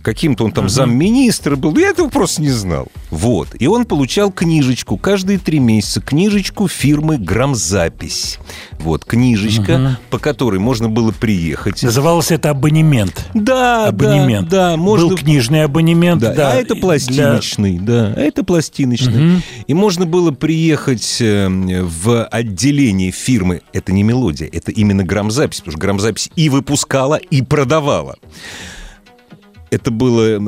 Каким-то 0.03 0.45
он 0.45 0.53
там 0.53 0.69
замминистра 0.69 1.57
был, 1.57 1.77
я 1.77 1.89
этого 1.89 2.09
просто 2.09 2.41
не 2.41 2.51
знал. 2.51 2.89
Вот. 3.11 3.49
И 3.59 3.67
он 3.67 3.85
получал 3.85 4.33
книжечку, 4.33 4.97
каждые 4.97 5.39
три 5.39 5.59
месяца, 5.59 6.01
книжечку 6.01 6.67
фирмы 6.67 7.19
«Грамзапись». 7.19 8.39
Вот, 8.79 9.05
книжечка, 9.05 9.99
по 10.11 10.19
которой 10.19 10.61
можно 10.61 10.89
было 10.89 11.11
приехать. 11.13 11.83
Называлось 11.83 12.31
это 12.31 12.51
абонемент. 12.51 13.27
Да, 13.35 13.89
Абонемент. 13.89 14.49
да, 14.49 14.71
да, 14.71 14.77
можно... 14.77 15.09
Был 15.09 15.17
книжный 15.17 15.65
абонемент. 15.65 16.21
Да, 16.21 16.33
да, 16.33 16.53
а 16.53 16.55
это 16.55 16.75
для- 16.75 16.83
пластиночный, 16.83 17.79
да, 17.79 18.15
а 18.17 18.21
это 18.21 18.45
пластиночный. 18.45 19.43
И 19.67 19.75
можно 19.75 20.07
было 20.07 20.31
приехать 20.31 21.18
э, 21.20 21.49
в 21.49 22.24
отделение 22.24 23.11
фирмы, 23.11 23.62
это 23.73 23.93
не 23.93 24.03
мелодия, 24.03 24.49
это 24.53 24.73
именно 24.73 25.05
грамзапись, 25.05 25.59
потому 25.59 25.73
что 25.73 25.81
грамзапись 25.81 26.31
и 26.36 26.49
выпускала, 26.49 27.16
и 27.16 27.43
продавала. 27.43 28.16
Это 29.70 29.90
было 29.90 30.39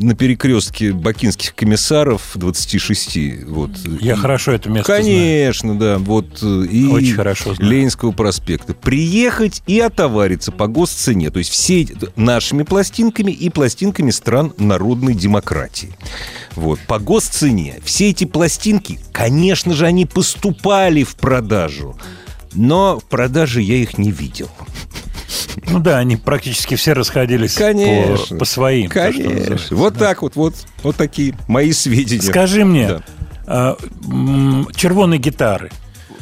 на 0.00 0.14
перекрестке 0.14 0.92
бакинских 0.92 1.54
комиссаров 1.54 2.30
26. 2.34 3.44
Вот. 3.46 3.70
Я 4.00 4.12
И- 4.14 4.16
хорошо 4.16 4.52
это 4.52 4.70
место 4.70 4.86
знаю. 4.92 5.02
Конечно, 5.04 5.78
да. 5.78 5.98
Вот 5.98 6.42
и 6.42 6.86
Очень 6.86 7.14
хорошо 7.14 7.54
знаю. 7.54 7.70
Ленинского 7.72 8.12
проспекта. 8.12 8.74
Приехать 8.74 9.62
и 9.66 9.80
отовариться 9.80 10.52
по 10.52 10.68
госцене. 10.68 11.30
То 11.30 11.38
есть 11.40 11.50
все 11.50 11.86
нашими 12.16 12.62
пластинками 12.62 13.32
и 13.32 13.50
пластинками 13.50 14.10
стран 14.10 14.52
народной 14.58 15.14
демократии. 15.14 15.90
Вот, 16.54 16.78
по 16.86 16.98
госцене. 16.98 17.76
Все 17.84 18.10
эти 18.10 18.24
пластинки, 18.24 18.98
конечно 19.12 19.74
же, 19.74 19.86
они 19.86 20.06
поступали 20.06 21.02
в 21.02 21.16
продажу. 21.16 21.96
Но 22.54 22.98
в 22.98 23.04
продаже 23.04 23.60
я 23.62 23.76
их 23.76 23.98
не 23.98 24.10
видел. 24.10 24.48
Ну 25.66 25.80
да, 25.80 25.98
они 25.98 26.16
практически 26.16 26.74
все 26.76 26.92
расходились 26.92 27.54
по, 27.54 27.60
Конечно. 27.60 28.36
по 28.38 28.44
своим. 28.44 28.90
то, 28.90 29.12
что 29.12 29.22
Конечно. 29.22 29.38
называется, 29.40 29.74
Вот 29.76 29.92
да. 29.94 29.98
так 30.00 30.22
вот, 30.22 30.36
вот, 30.36 30.54
вот 30.82 30.96
такие 30.96 31.34
мои 31.48 31.72
сведения. 31.72 32.22
Скажи 32.22 32.64
мне, 32.64 32.88
Да. 32.88 33.02
а, 33.46 33.76
м, 34.06 34.68
червоные 34.74 35.18
гитары, 35.18 35.70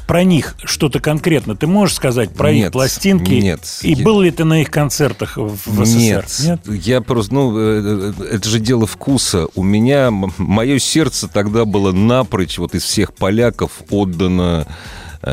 про 0.07 0.23
них 0.23 0.55
что-то 0.63 1.01
конкретно 1.01 1.57
ты 1.57 1.67
можешь 1.67 1.97
сказать 1.97 2.31
про 2.33 2.53
Нет, 2.53 2.67
их 2.67 2.73
пластинки? 2.73 3.33
нет. 3.35 3.61
И 3.83 3.93
Я- 3.95 4.05
был 4.05 4.21
ли 4.21 4.31
ты 4.31 4.45
на 4.45 4.61
их 4.63 4.71
концертах 4.71 5.37
в, 5.37 5.85
СССР? 5.85 6.25
Нет, 6.45 6.61
я 6.85 7.01
просто, 7.01 7.35
ну, 7.35 7.59
э, 7.59 8.13
э, 8.21 8.25
это 8.35 8.49
же 8.49 8.61
дело 8.61 8.87
вкуса. 8.87 9.49
У 9.57 9.65
меня, 9.65 10.13
мое 10.13 10.79
сердце 10.79 11.27
тогда 11.27 11.65
было 11.65 11.91
напрочь, 11.91 12.57
вот 12.59 12.77
из 12.77 12.85
всех 12.85 13.15
поляков 13.15 13.73
отдано 13.91 14.65
э, 14.69 14.73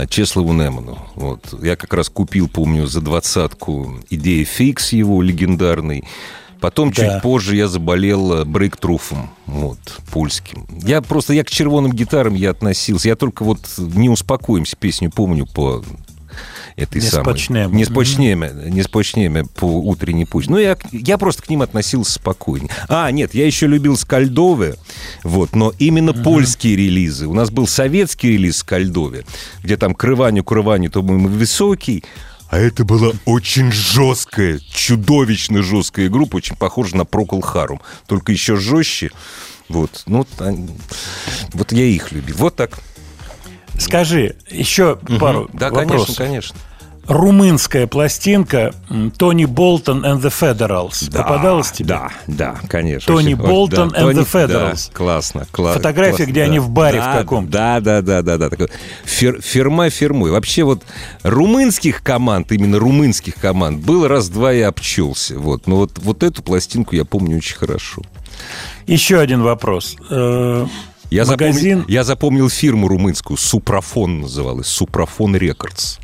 Чеслову 0.09 0.53
Неману. 0.53 0.97
Вот. 1.15 1.53
Я 1.61 1.75
как 1.75 1.93
раз 1.93 2.09
купил, 2.09 2.47
помню, 2.47 2.87
за 2.87 3.01
двадцатку 3.01 3.99
идея 4.09 4.45
фикс 4.45 4.93
его 4.93 5.21
легендарный. 5.21 6.03
Потом 6.59 6.91
Да. 6.91 6.95
чуть 6.95 7.21
позже 7.21 7.57
я 7.57 7.67
заболел 7.67 8.33
э, 8.35 8.45
брейктруфом, 8.45 9.29
вот, 9.47 9.79
польским. 10.13 10.65
Я 10.81 11.01
просто, 11.01 11.33
я 11.33 11.43
к 11.43 11.49
червоным 11.49 11.91
гитарам 11.91 12.35
я 12.35 12.51
относился. 12.51 13.09
Я 13.09 13.17
только 13.17 13.43
вот 13.43 13.59
«Не 13.77 14.09
успокоимся» 14.09 14.77
песню 14.77 15.11
помню 15.11 15.45
по 15.45 15.83
этой 16.75 17.01
Не 17.01 17.07
самой... 17.07 17.23
спочнемо. 17.23 17.75
Не 17.75 17.85
спочнемо. 17.85 18.47
Не 18.47 18.83
спочнемо 18.83 19.45
по 19.45 19.65
утренней 19.65 20.25
пусть. 20.25 20.49
Ну, 20.49 20.57
я, 20.57 20.77
я 20.91 21.17
просто 21.17 21.43
к 21.43 21.49
ним 21.49 21.61
относился 21.61 22.13
спокойнее. 22.13 22.69
А, 22.87 23.09
нет, 23.11 23.33
я 23.33 23.45
еще 23.45 23.67
любил 23.67 23.97
Скальдове, 23.97 24.75
вот, 25.23 25.55
но 25.55 25.73
именно 25.79 26.13
польские 26.13 26.75
релизы. 26.75 27.27
У 27.27 27.33
нас 27.33 27.49
был 27.49 27.67
советский 27.67 28.29
релиз 28.29 28.57
Скальдове, 28.57 29.25
где 29.63 29.77
там 29.77 29.93
крываню, 29.93 30.43
крываню, 30.43 30.89
то 30.89 31.01
мы 31.01 31.27
высокий, 31.27 32.03
а 32.53 32.59
это 32.59 32.85
была 32.85 33.13
очень 33.25 33.71
жесткая, 33.71 34.59
чудовищно 34.71 35.63
жесткая 35.63 36.07
группа, 36.07 36.35
очень 36.35 36.55
похожа 36.55 36.95
на 36.95 37.03
Прокол 37.03 37.41
Харум, 37.41 37.81
только 38.05 38.31
еще 38.31 38.57
жестче. 38.57 39.09
Вот, 39.69 40.03
ну, 40.05 40.27
вот 41.53 41.71
я 41.71 41.85
их 41.85 42.11
любил. 42.11 42.35
Вот 42.37 42.55
так. 42.55 42.79
Скажи, 43.79 44.35
еще 44.49 44.97
пару 45.19 45.49
Да, 45.53 45.69
вопросов. 45.69 46.15
конечно, 46.17 46.25
конечно. 46.25 46.55
Румынская 47.05 47.85
пластинка 47.85 48.73
Тони 49.17 49.43
Болтон 49.43 50.05
and 50.05 50.21
the 50.21 50.31
Federals. 50.31 51.11
Попадалась 51.11 51.69
тебе? 51.71 51.87
Да, 51.89 52.09
да, 52.27 52.55
конечно. 52.69 53.13
Тони 53.13 53.33
Болтон 53.33 53.89
да, 53.89 53.97
and 53.99 54.03
Тони- 54.13 54.23
the 54.23 54.25
Federals. 54.31 54.87
да, 54.89 54.97
классно, 54.97 55.45
кла- 55.51 55.73
Фотография, 55.73 56.15
классно, 56.17 56.31
где 56.31 56.39
да. 56.41 56.45
они 56.45 56.59
в 56.59 56.69
баре 56.69 56.99
Да, 56.99 57.13
в 57.13 57.17
каком-то. 57.17 57.51
Да, 57.51 57.79
да, 57.81 58.01
да, 58.01 58.21
да, 58.21 58.37
да. 58.37 58.49
такой 58.49 58.69
фир- 59.03 59.41
фирма 59.41 59.89
фирмой. 59.89 60.31
Вообще 60.31 60.63
вот 60.63 60.83
румынских 61.23 62.03
команд, 62.03 62.53
именно 62.53 62.79
румынских 62.79 63.35
команд, 63.35 63.83
был 63.83 64.07
раз-два 64.07 64.53
и 64.53 64.61
обчелся. 64.61 65.37
Вот. 65.37 65.67
Но 65.67 65.75
вот, 65.75 65.99
вот 65.99 66.23
эту 66.23 66.41
пластинку 66.41 66.95
я 66.95 67.03
помню 67.03 67.35
очень 67.35 67.57
хорошо. 67.57 68.01
Еще 68.87 69.19
один 69.19 69.41
вопрос. 69.43 69.97
Э, 71.13 71.15
Я, 71.15 71.25
Магазин- 71.25 71.53
запомнил, 71.79 71.85
я 71.87 72.03
запомнил 72.03 72.49
фирму 72.49 72.87
румынскую, 72.87 73.37
Супрофон 73.37 74.21
называлась, 74.21 74.67
Супрофон 74.67 75.35
Рекордс. 75.35 75.97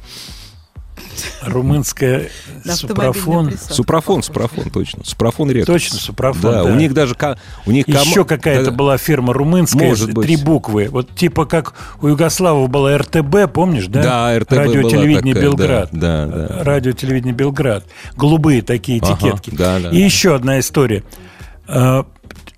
Румынская 1.41 2.30
присадку. 2.64 2.88
Супрофон, 2.88 4.23
супрофон, 4.23 4.69
точно. 4.69 5.03
Супрофон 5.03 5.49
редкость. 5.52 5.68
Точно, 5.86 5.98
супрофон, 5.99 6.52
Да, 6.52 6.64
да. 6.64 6.72
у 6.72 6.76
них 6.76 6.94
даже... 6.94 7.15
У 7.65 7.72
них 7.72 7.86
кома- 7.88 8.02
Еще 8.06 8.23
какая-то 8.23 8.65
да, 8.65 8.72
была 8.72 8.98
фирма 8.98 9.34
румынская, 9.34 9.88
Может 9.90 10.14
быть. 10.14 10.26
три 10.27 10.38
буквы. 10.38 10.88
Вот 10.90 11.14
типа 11.15 11.45
как 11.45 11.73
у 12.02 12.07
Югославов 12.07 12.69
была 12.69 12.98
РТБ, 12.98 13.52
помнишь, 13.53 13.88
да? 13.88 14.02
Да, 14.03 14.40
РТБ 14.40 14.52
Радио 14.52 14.81
была 14.81 14.91
телевидение 14.91 15.34
такая, 15.34 15.49
Белград. 15.49 15.90
да, 15.91 16.26
да, 16.26 16.48
да. 16.48 16.64
Радио 16.64 16.91
телевидение 16.94 17.34
Белград. 17.34 17.86
Голубые 18.15 18.61
такие 18.61 19.02
Ага, 19.02 19.14
этикетки. 19.15 19.49
да, 19.56 19.80
да. 19.80 19.90
И 19.90 19.98
еще 19.98 20.36
одна 20.36 20.60
история. 20.60 21.03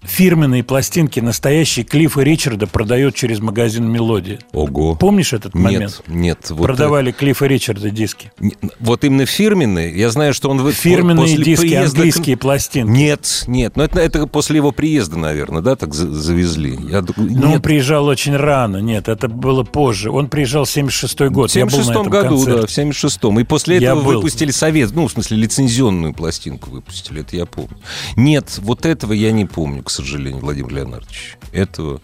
Э, 0.04 0.08
Фирменные 0.08 0.64
пластинки 0.64 1.20
настоящие 1.20 1.86
Клиффа 1.86 2.22
Ричарда 2.22 2.68
продают 2.68 3.16
через 3.16 3.40
магазин 3.40 3.90
«Мелодия». 3.90 4.40
Ого. 4.52 4.96
Помнишь 4.96 5.34
этот 5.34 5.54
момент? 5.54 6.02
Нет, 6.08 6.16
нет. 6.42 6.50
вот, 6.50 6.66
Продавали 6.66 7.12
Клиффа 7.12 7.46
Ричарда 7.46 7.90
диски. 7.92 8.32
э, 8.42 8.48
Вот 8.80 9.04
именно 9.04 9.26
фирменные. 9.26 9.96
Я 9.96 10.10
знаю, 10.10 10.34
что 10.34 10.50
он... 10.50 10.60
вы- 10.62 10.72
Фирменные 10.74 11.26
после 11.38 11.44
диски, 11.44 11.62
приезда 11.62 11.98
английские 11.98 12.38
пластинки. 12.38 12.90
Нет, 12.90 13.44
нет. 13.48 13.76
Но 13.76 13.84
это, 13.84 14.00
это 14.00 14.28
после 14.28 14.58
его 14.58 14.72
приезда, 14.72 15.18
наверное, 15.20 15.62
да, 15.62 15.76
так 15.76 15.94
за- 15.94 16.12
завезли. 16.12 16.78
Я 16.90 17.04
Но 17.18 17.54
он 17.54 17.62
приезжал 17.62 18.08
очень 18.08 18.36
рано. 18.36 18.78
Нет, 18.78 19.08
это 19.08 19.28
было 19.28 19.64
позже. 19.64 20.10
Он 20.12 20.28
приезжал 20.30 20.66
в 20.66 20.72
76 20.72 21.20
в 21.20 21.32
год. 21.32 21.52
Я 21.56 21.66
был 21.66 21.78
на 21.78 21.84
76 21.84 21.90
этом 21.92 22.10
году, 22.10 22.30
концерте. 22.38 22.62
да, 22.62 22.68
в 22.68 22.70
76-м. 22.70 23.40
И 23.40 23.44
после 23.44 23.78
Я 23.78 23.92
этого 23.92 24.02
был. 24.04 24.12
выпустили 24.16 24.52
совет, 24.52 24.92
ну, 24.94 25.08
в 25.08 25.12
смысле, 25.12 25.38
лицензионную 25.38 26.14
пластинку 26.14 26.70
выпустили, 26.72 27.22
это 27.22 27.36
я 27.36 27.46
помню. 27.46 27.78
Нет, 28.16 28.58
вот 28.62 28.86
этого 28.86 29.14
я 29.14 29.32
не 29.32 29.46
помню, 29.46 29.84
сожалению, 29.92 30.40
Владимир 30.42 30.74
Леонардович. 30.74 31.38
Этого, 31.52 32.02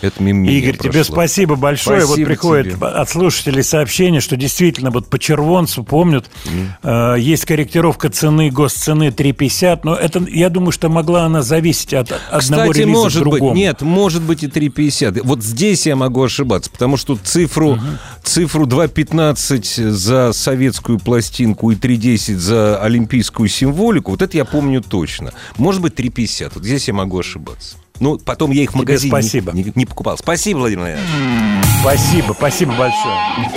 это 0.00 0.22
мимо 0.22 0.40
меня 0.40 0.52
Игорь, 0.58 0.76
тебе 0.76 0.90
прошло. 0.92 1.14
спасибо 1.14 1.56
большое. 1.56 2.00
вот 2.00 2.06
Спасибо 2.08 2.26
приходит 2.28 2.74
тебе. 2.74 2.86
от 2.86 3.08
слушателей 3.08 3.62
сообщение, 3.62 4.20
что 4.20 4.36
действительно 4.36 4.90
вот 4.90 5.08
по 5.08 5.18
червонцу 5.18 5.84
помнят, 5.84 6.30
э, 6.82 7.14
есть 7.18 7.44
корректировка 7.44 8.10
цены, 8.10 8.50
госцены 8.50 9.08
3,50, 9.10 9.80
но 9.84 9.94
это, 9.94 10.24
я 10.28 10.50
думаю, 10.50 10.72
что 10.72 10.88
могла 10.88 11.24
она 11.24 11.42
зависеть 11.42 11.94
от 11.94 12.12
одного 12.30 12.62
Кстати, 12.70 12.78
релиза 12.78 12.90
может 12.98 13.20
к 13.22 13.24
другому. 13.24 13.50
быть, 13.52 13.58
нет, 13.58 13.82
может 13.82 14.22
быть 14.22 14.42
и 14.42 14.46
3,50. 14.48 15.20
Вот 15.24 15.42
здесь 15.42 15.86
я 15.86 15.96
могу 15.96 16.22
ошибаться, 16.22 16.70
потому 16.70 16.96
что 16.96 17.16
цифру, 17.22 17.78
цифру 18.22 18.66
2,15 18.66 19.90
за 19.90 20.32
советскую 20.32 20.98
пластинку 20.98 21.70
и 21.70 21.74
3,10 21.76 22.36
за 22.36 22.82
олимпийскую 22.82 23.48
символику, 23.48 24.12
вот 24.12 24.22
это 24.22 24.36
я 24.36 24.44
помню 24.44 24.82
точно. 24.82 25.32
Может 25.56 25.80
быть 25.82 25.94
3,50. 25.94 26.52
Вот 26.54 26.64
здесь 26.64 26.88
я 26.88 26.94
могу 26.94 27.18
ошибаться. 27.18 27.76
Ну, 28.00 28.18
потом 28.18 28.50
я 28.50 28.62
их 28.62 28.72
в 28.72 28.76
магазине 28.76 29.14
не- 29.14 29.22
спасибо. 29.22 29.52
Не, 29.52 29.72
не 29.74 29.86
покупал. 29.86 30.18
Спасибо, 30.18 30.58
Владимир 30.58 30.86
Леонидович. 30.86 31.08
Спасибо, 31.80 32.32
спасибо 32.32 32.72
большое. 32.72 33.50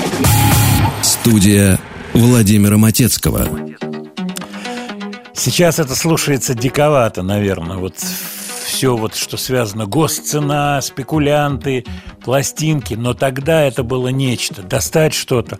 Студия 1.01 1.79
Владимира 2.13 2.77
Матецкого. 2.77 3.47
Сейчас 5.33 5.79
это 5.79 5.95
слушается 5.95 6.53
диковато, 6.53 7.23
наверное. 7.23 7.77
Вот 7.77 7.95
все, 8.65 8.95
вот, 8.95 9.15
что 9.15 9.37
связано 9.37 9.85
госцена, 9.85 10.79
спекулянты, 10.81 11.85
пластинки. 12.23 12.93
Но 12.93 13.13
тогда 13.13 13.61
это 13.63 13.83
было 13.83 14.09
нечто. 14.09 14.61
Достать 14.61 15.13
что-то. 15.13 15.59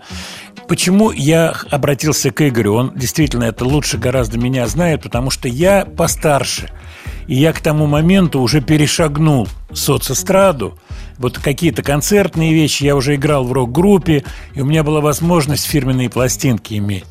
Почему 0.68 1.11
я 1.11 1.56
обратился 1.72 2.30
к 2.31 2.47
Игорю? 2.47 2.76
Он 2.76 2.91
действительно 2.95 3.45
это 3.45 3.65
лучше 3.65 3.97
гораздо 3.97 4.38
меня 4.38 4.68
знает, 4.68 5.01
потому 5.01 5.31
что 5.31 5.47
я 5.47 5.85
постарше. 5.85 6.69
И 7.30 7.35
я 7.35 7.53
к 7.53 7.60
тому 7.60 7.85
моменту 7.85 8.41
уже 8.41 8.60
перешагнул 8.60 9.47
соцэстраду. 9.72 10.80
Вот 11.19 11.38
какие-то 11.38 11.84
концертные 11.84 12.56
вещи. 12.56 12.85
Я 12.85 12.95
уже 12.95 13.15
играл 13.15 13.43
в 13.43 13.53
рок-группе, 13.53 14.23
и 14.56 14.61
у 14.61 14.65
меня 14.65 14.84
была 14.84 14.99
возможность 14.99 15.65
фирменные 15.65 16.10
пластинки 16.10 16.73
иметь 16.73 17.06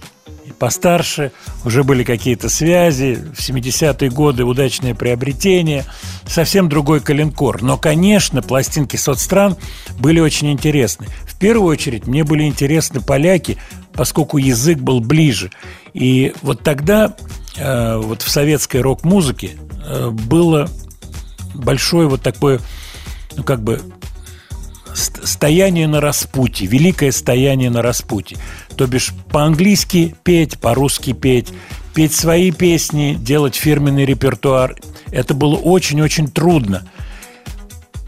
и 0.45 0.53
постарше, 0.53 1.31
уже 1.65 1.85
были 1.85 2.05
какие-то 2.05 2.49
связи, 2.49 3.19
в 3.37 3.39
70-е 3.39 4.11
годы 4.11 4.45
удачное 4.45 4.95
приобретение, 4.95 5.85
совсем 6.27 6.69
другой 6.69 7.01
коленкор. 7.01 7.63
Но, 7.63 7.77
конечно, 7.77 8.41
пластинки 8.43 8.97
соцстран 8.97 9.57
были 9.99 10.21
очень 10.21 10.51
интересны. 10.51 11.07
В 11.27 11.39
первую 11.39 11.71
очередь 11.71 12.07
мне 12.07 12.25
были 12.25 12.45
интересны 12.45 13.01
поляки, 13.01 13.59
поскольку 13.93 14.39
язык 14.39 14.79
был 14.79 15.01
ближе. 15.01 15.51
И 15.93 16.33
вот 16.43 16.63
тогда 16.63 17.15
э, 17.57 17.97
вот 17.99 18.23
в 18.23 18.31
советской 18.31 18.81
рок-музыке 18.81 19.51
было 20.11 20.69
большое 21.55 22.09
вот 22.09 22.23
такое, 22.23 22.61
ну 23.37 23.43
как 23.43 23.63
бы 23.63 23.81
ст- 24.95 25.27
стояние 25.27 25.87
на 25.87 26.01
распутье, 26.01 26.67
великое 26.67 27.13
стояние 27.13 27.71
на 27.71 27.83
распутье. 27.83 28.39
То 28.77 28.87
бишь 28.87 29.13
по-английски 29.31 30.15
петь, 30.23 30.59
по-русски 30.59 31.13
петь, 31.13 31.49
петь 31.95 32.15
свои 32.15 32.51
песни, 32.51 33.17
делать 33.19 33.57
фирменный 33.57 34.05
репертуар. 34.05 34.77
Это 35.11 35.35
было 35.35 35.57
очень-очень 35.57 36.29
трудно. 36.29 36.89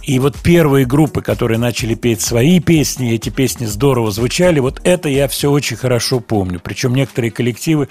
И 0.03 0.19
вот 0.19 0.37
первые 0.37 0.87
группы, 0.87 1.23
которые 1.23 1.59
начали 1.59 1.95
петь 1.95 2.21
свои 2.21 2.59
песни, 2.59 3.13
эти 3.13 3.29
песни 3.29 3.67
здорово 3.67 4.11
звучали, 4.11 4.59
вот 4.59 4.81
это 4.83 5.09
я 5.09 5.29
все 5.29 5.51
очень 5.51 5.77
хорошо 5.77 6.21
помню. 6.21 6.59
Причем 6.59 6.95
некоторые 6.95 7.31
коллективы, 7.31 7.89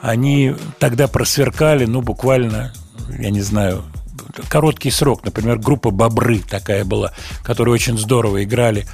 они 0.00 0.54
тогда 0.78 1.08
просверкали, 1.08 1.84
ну, 1.84 2.00
буквально, 2.00 2.72
я 3.18 3.30
не 3.30 3.42
знаю, 3.42 3.84
короткий 4.48 4.90
срок. 4.90 5.24
Например, 5.24 5.58
группа 5.58 5.90
«Бобры» 5.90 6.38
такая 6.38 6.84
была, 6.84 7.12
которые 7.42 7.74
очень 7.74 7.98
здорово 7.98 8.44
играли. 8.44 8.86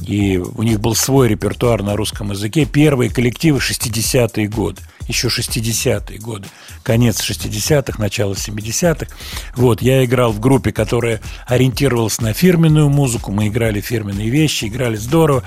И 0.00 0.38
у 0.38 0.62
них 0.62 0.80
был 0.80 0.94
свой 0.94 1.28
репертуар 1.28 1.82
на 1.82 1.94
русском 1.94 2.30
языке. 2.30 2.64
Первые 2.64 3.10
коллективы 3.10 3.58
60-е 3.58 4.48
годы. 4.48 4.80
Еще 5.06 5.28
60-е 5.28 6.18
годы. 6.18 6.48
Конец 6.82 7.20
60-х, 7.20 8.00
начало 8.00 8.32
70-х. 8.32 9.14
Вот, 9.56 9.82
я 9.82 10.04
играл 10.04 10.32
в 10.32 10.40
группе, 10.40 10.72
которая 10.72 11.20
ориентировалась 11.46 12.20
на 12.20 12.32
фирменную 12.32 12.88
музыку. 12.88 13.30
Мы 13.30 13.48
играли 13.48 13.80
фирменные 13.80 14.30
вещи, 14.30 14.66
играли 14.66 14.96
здорово. 14.96 15.42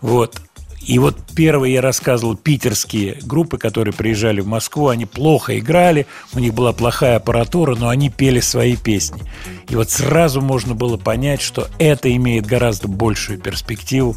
Вот. 0.00 0.38
И 0.86 0.98
вот 0.98 1.16
первые, 1.34 1.74
я 1.74 1.80
рассказывал, 1.80 2.36
питерские 2.36 3.18
группы, 3.22 3.58
которые 3.58 3.94
приезжали 3.94 4.40
в 4.40 4.46
Москву, 4.46 4.88
они 4.88 5.06
плохо 5.06 5.58
играли, 5.58 6.06
у 6.34 6.38
них 6.38 6.52
была 6.54 6.72
плохая 6.72 7.16
аппаратура, 7.16 7.74
но 7.74 7.88
они 7.88 8.10
пели 8.10 8.40
свои 8.40 8.76
песни. 8.76 9.22
И 9.68 9.76
вот 9.76 9.90
сразу 9.90 10.40
можно 10.40 10.74
было 10.74 10.96
понять, 10.96 11.40
что 11.40 11.68
это 11.78 12.14
имеет 12.14 12.46
гораздо 12.46 12.88
большую 12.88 13.38
перспективу, 13.38 14.16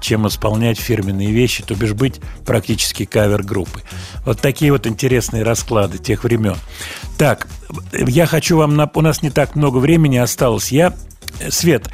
чем 0.00 0.26
исполнять 0.26 0.78
фирменные 0.78 1.30
вещи, 1.30 1.62
то 1.62 1.74
бишь 1.74 1.92
быть 1.92 2.20
практически 2.44 3.04
кавер-группой. 3.04 3.82
Вот 4.24 4.40
такие 4.40 4.72
вот 4.72 4.86
интересные 4.86 5.42
расклады 5.42 5.98
тех 5.98 6.24
времен. 6.24 6.56
Так, 7.16 7.48
я 7.92 8.26
хочу 8.26 8.56
вам... 8.56 8.78
нап- 8.78 8.92
У 8.94 9.00
нас 9.00 9.22
не 9.22 9.30
так 9.30 9.54
много 9.56 9.78
времени 9.78 10.16
осталось. 10.16 10.70
Я... 10.72 10.94
Свет, 11.50 11.88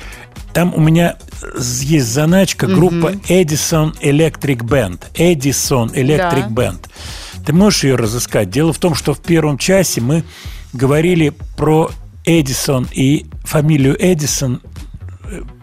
там 0.53 0.73
у 0.75 0.81
меня 0.81 1.17
есть 1.59 2.07
заначка 2.07 2.67
группа 2.67 3.13
Edison 3.29 3.93
Electric 4.01 4.59
Band. 4.59 5.01
Edison 5.15 5.93
Electric 5.93 6.49
Да. 6.49 6.49
Band. 6.49 6.87
Ты 7.45 7.53
можешь 7.53 7.85
ее 7.85 7.97
разыскать? 7.97 8.51
Дело 8.51 8.73
в 8.73 8.79
том, 8.79 8.95
что 8.95 9.15
в 9.15 9.21
первом 9.21 9.59
часе 9.59 10.01
мы 10.01 10.25
говорили 10.73 11.33
про 11.57 11.91
Эдисон 12.25 12.89
и 12.93 13.27
фамилию 13.45 13.97
Эдисон. 13.99 14.61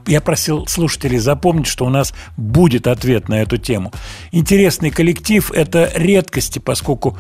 Я 0.07 0.22
просил 0.22 0.68
слушателей 0.68 1.19
запомнить, 1.19 1.68
что 1.68 1.85
у 1.85 1.89
нас 1.89 2.14
будет 2.38 2.88
ответ 2.88 3.30
на 3.30 3.41
эту 3.41 3.57
тему. 3.57 3.91
Интересный 4.31 4.89
коллектив– 4.89 5.52
это 5.53 5.91
редкости, 5.95 6.60
поскольку 6.60 7.18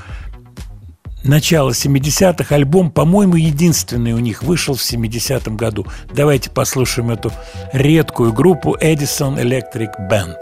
начало 1.23 1.71
70-х, 1.71 2.53
альбом, 2.53 2.91
по-моему, 2.91 3.35
единственный 3.35 4.13
у 4.13 4.19
них 4.19 4.43
вышел 4.43 4.75
в 4.75 4.81
70-м 4.81 5.57
году. 5.57 5.85
Давайте 6.13 6.49
послушаем 6.49 7.11
эту 7.11 7.31
редкую 7.73 8.33
группу 8.33 8.75
Edison 8.79 9.37
Electric 9.41 9.91
Band. 10.09 10.35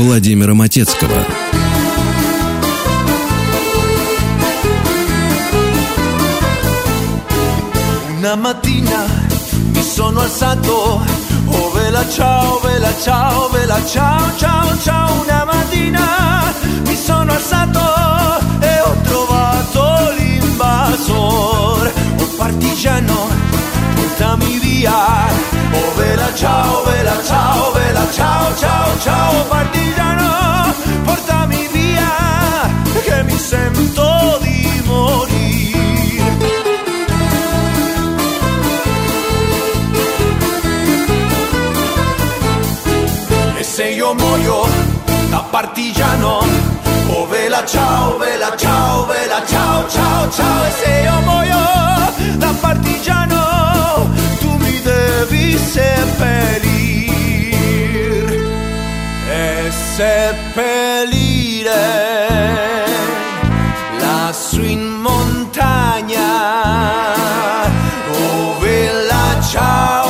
Владимира 0.00 0.54
Матецкого. 0.54 1.24
Una 8.18 8.34
mattina 8.36 9.04
mi 9.72 9.82
sono 9.82 10.20
alzato, 10.20 11.00
oh 11.46 11.70
vela 11.72 12.04
ciao, 12.08 12.58
vela 12.60 12.92
ciao, 13.00 13.48
vela 13.50 13.80
ciao, 13.86 14.36
ciao, 14.36 14.76
ciao. 14.82 15.22
Una 15.22 15.44
mattina 15.44 16.52
mi 16.86 16.96
sono 16.96 17.30
alzato 17.32 17.80
e 18.60 18.80
ho 18.80 18.96
trovato 19.02 20.12
l'invasor, 20.18 21.92
oh 22.18 22.28
partigiano, 22.36 23.28
portami 23.94 24.58
via. 24.58 25.28
Oh 25.72 25.94
vela 25.96 26.34
ciao, 26.34 26.84
vela 26.84 27.16
ciao, 27.24 27.72
vela 27.72 28.06
ciao, 28.12 28.56
ciao, 28.56 28.98
ciao, 28.98 29.44
partigiano, 29.48 29.79
portami 31.03 31.67
via, 31.71 32.69
che 33.03 33.23
mi 33.23 33.37
sento 33.37 34.39
di 34.41 34.81
morire. 34.85 35.79
E 43.57 43.63
se 43.63 43.83
io 43.89 44.13
muoio 44.13 44.67
da 45.29 45.43
partigiano, 45.49 46.43
oh 47.07 47.27
vela 47.27 47.63
ciao, 47.65 48.17
vela 48.17 48.55
ciao, 48.57 49.05
vela 49.05 49.43
ciao, 49.45 49.87
ciao, 49.87 50.31
ciao. 50.31 50.65
E 50.65 50.71
se 50.71 51.01
io 51.03 51.21
muoio 51.21 51.59
da 52.37 52.53
partigiano, 52.59 54.09
tu 54.39 54.49
mi 54.57 54.81
devi 54.81 55.57
seppellir 55.57 56.60
seppellire 60.01 61.83
lassù 63.99 64.63
in 64.63 64.83
montagna. 65.05 66.29
Oh 68.09 68.57
vela 68.59 69.39
ciao, 69.51 70.00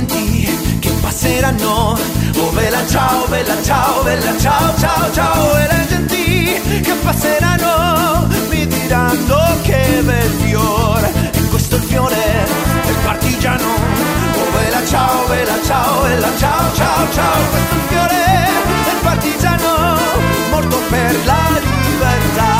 Genti 0.00 0.78
che 0.78 0.90
passeranno, 1.02 1.98
oh 2.38 2.50
vela 2.52 2.86
ciao, 2.86 3.26
vela 3.26 3.62
ciao, 3.62 4.02
vela 4.02 4.34
ciao, 4.38 4.74
ciao, 4.78 5.12
ciao, 5.12 5.56
e 5.58 5.66
le 5.66 5.86
genti 5.88 6.80
che 6.80 6.94
passeranno 7.02 8.26
mi 8.48 8.66
diranno 8.66 9.58
che 9.60 10.00
bel 10.02 10.30
fiore, 10.40 11.12
e 11.32 11.42
questo 11.48 11.74
è 11.74 11.78
il 11.80 11.84
fiore 11.84 12.16
del 12.86 12.96
partigiano, 13.04 13.66
oh 13.66 14.58
vela 14.58 14.86
ciao, 14.86 15.26
vela 15.26 15.62
ciao, 15.66 16.00
vela 16.00 16.30
ciao, 16.38 16.72
ciao, 16.72 17.12
ciao, 17.12 17.48
questo 17.50 17.74
è 17.74 17.76
il 17.76 17.88
fiore 17.88 18.48
del 18.84 19.00
partigiano, 19.02 19.98
morto 20.50 20.78
per 20.88 21.24
la 21.26 21.60
libertà. 21.60 22.59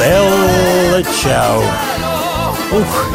Белла 0.00 1.02
Чао. 1.22 1.62
Ух. 2.72 3.10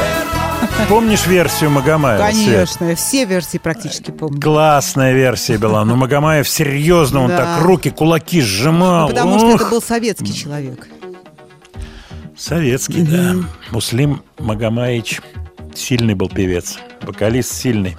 Помнишь 0.88 1.26
версию 1.26 1.72
Магомаева? 1.72 2.32
Свет? 2.32 2.45
Конечно, 2.70 2.95
все 2.95 3.26
версии 3.26 3.57
практически 3.57 4.12
помню. 4.12 4.40
Классная 4.40 5.14
версия 5.14 5.57
была. 5.57 5.84
Но 5.84 5.95
Магомаев 5.95 6.48
серьезно, 6.48 7.22
он 7.22 7.30
Да. 7.30 7.38
так 7.38 7.62
руки, 7.64 7.90
кулаки 7.90 8.41
сжимал. 8.41 9.07
Ну, 9.10 9.16
потому 9.16 9.40
что 9.40 9.48
Ух. 9.48 9.62
это 9.62 9.70
был 9.72 9.82
советский 9.82 10.34
человек. 10.34 10.88
Советский, 12.38 13.02
да. 13.02 13.36
Муслим 13.72 14.22
Магомаевич 14.38 15.22
сильный 15.74 16.14
был 16.14 16.30
певец, 16.30 16.78
вокалист 17.02 17.52
сильный. 17.52 17.98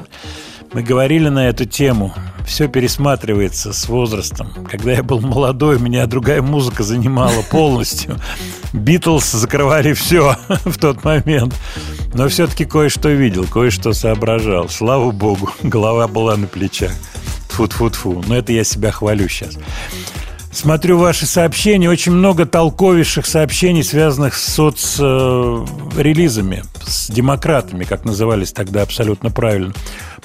Мы 0.73 0.83
говорили 0.83 1.29
на 1.29 1.49
эту 1.49 1.65
тему. 1.65 2.15
Все 2.47 2.69
пересматривается 2.69 3.73
с 3.73 3.89
возрастом. 3.89 4.49
Когда 4.71 4.93
я 4.93 5.03
был 5.03 5.21
молодой, 5.21 5.81
меня 5.81 6.07
другая 6.07 6.41
музыка 6.41 6.85
занимала 6.85 7.43
полностью. 7.43 8.19
Битлз 8.73 9.33
закрывали 9.33 9.93
все 9.93 10.37
в 10.65 10.79
тот 10.79 11.05
момент. 11.05 11.55
Но 12.15 12.29
все-таки 12.29 12.65
кое-что 12.65 13.09
видел, 13.09 13.47
кое-что 13.47 13.93
соображал. 13.93 14.69
Слава 14.69 15.11
богу, 15.11 15.51
голова 15.63 16.07
была 16.07 16.37
на 16.37 16.47
плечах. 16.47 16.93
Тфу-тфу-тфу. 17.51 18.25
Но 18.29 18.37
это 18.37 18.53
я 18.53 18.65
себя 18.65 18.93
хвалю 18.93 19.29
сейчас. 19.29 19.59
Смотрю 20.57 20.99
ваши 20.99 21.27
сообщения. 21.27 21.91
Очень 21.91 22.13
много 22.13 22.47
толковейших 22.47 23.27
сообщений, 23.27 23.83
связанных 23.83 24.35
с 24.35 24.55
соцрелизами, 24.55 26.63
с 26.83 27.11
демократами, 27.11 27.85
как 27.85 28.07
назывались 28.07 28.53
тогда 28.53 28.81
абсолютно 28.81 29.31
правильно. 29.31 29.75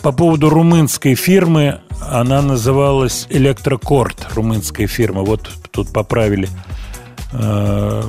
По 0.01 0.11
поводу 0.11 0.49
румынской 0.49 1.13
фирмы, 1.15 1.81
она 2.09 2.41
называлась 2.41 3.27
Электрокорд, 3.29 4.27
румынская 4.33 4.87
фирма. 4.87 5.21
Вот 5.21 5.49
тут 5.69 5.93
поправили. 5.93 6.49
Э, 7.33 8.03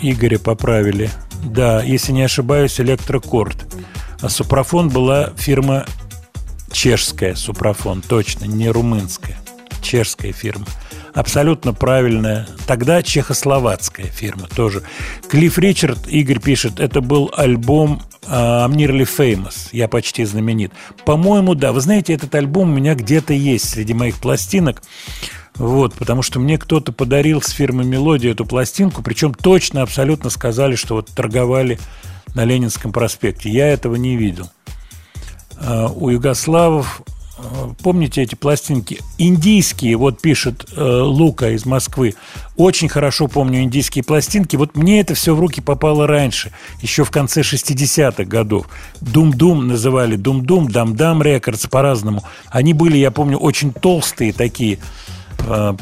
Игоря 0.00 0.38
поправили. 0.38 1.10
Да, 1.44 1.82
если 1.82 2.12
не 2.12 2.22
ошибаюсь, 2.22 2.80
Электрокорд. 2.80 3.56
А 4.20 4.28
Супрофон 4.28 4.88
была 4.90 5.32
фирма 5.36 5.86
чешская, 6.70 7.34
Супрофон, 7.34 8.00
точно, 8.00 8.44
не 8.44 8.70
румынская. 8.70 9.36
Чешская 9.82 10.32
фирма. 10.32 10.66
Абсолютно 11.14 11.74
правильная. 11.74 12.48
Тогда 12.66 13.02
чехословацкая 13.02 14.06
фирма 14.06 14.48
тоже. 14.48 14.82
Клифф 15.28 15.58
Ричард, 15.58 16.08
Игорь 16.08 16.40
пишет, 16.40 16.80
это 16.80 17.00
был 17.02 17.30
альбом 17.36 18.02
а, 18.26 18.66
I'm 18.66 18.72
Nearly 18.74 19.06
Famous. 19.06 19.68
Я 19.72 19.88
почти 19.88 20.24
знаменит. 20.24 20.72
По-моему, 21.04 21.54
да. 21.54 21.72
Вы 21.72 21.80
знаете, 21.80 22.14
этот 22.14 22.34
альбом 22.34 22.70
у 22.70 22.74
меня 22.74 22.94
где-то 22.94 23.34
есть 23.34 23.68
среди 23.68 23.92
моих 23.92 24.18
пластинок. 24.18 24.82
Вот, 25.54 25.94
потому 25.94 26.22
что 26.22 26.40
мне 26.40 26.56
кто-то 26.56 26.92
подарил 26.92 27.42
с 27.42 27.50
фирмы 27.50 27.84
«Мелодия» 27.84 28.32
эту 28.32 28.46
пластинку, 28.46 29.02
причем 29.02 29.34
точно, 29.34 29.82
абсолютно 29.82 30.30
сказали, 30.30 30.76
что 30.76 30.94
вот 30.94 31.08
торговали 31.08 31.78
на 32.34 32.46
Ленинском 32.46 32.90
проспекте. 32.90 33.50
Я 33.50 33.68
этого 33.68 33.96
не 33.96 34.16
видел. 34.16 34.48
А, 35.58 35.88
У 35.88 36.08
югославов, 36.08 37.02
помните 37.82 38.22
эти 38.22 38.34
пластинки? 38.34 39.00
Индийские, 39.18 39.96
вот 39.96 40.20
пишет 40.20 40.66
э, 40.76 40.82
Лука 40.82 41.50
из 41.50 41.64
Москвы. 41.66 42.14
Очень 42.56 42.88
хорошо 42.88 43.28
помню 43.28 43.62
индийские 43.62 44.04
пластинки. 44.04 44.56
Вот 44.56 44.76
мне 44.76 45.00
это 45.00 45.14
все 45.14 45.34
в 45.34 45.40
руки 45.40 45.60
попало 45.60 46.06
раньше, 46.06 46.52
еще 46.80 47.04
в 47.04 47.10
конце 47.10 47.40
60-х 47.40 48.24
годов. 48.24 48.68
Дум-дум 49.00 49.68
называли, 49.68 50.16
дум-дум, 50.16 50.68
дам-дам 50.68 51.22
рекордс 51.22 51.66
по-разному. 51.66 52.22
Они 52.48 52.74
были, 52.74 52.96
я 52.96 53.10
помню, 53.10 53.38
очень 53.38 53.72
толстые 53.72 54.32
такие, 54.32 54.78
э, 55.40 55.74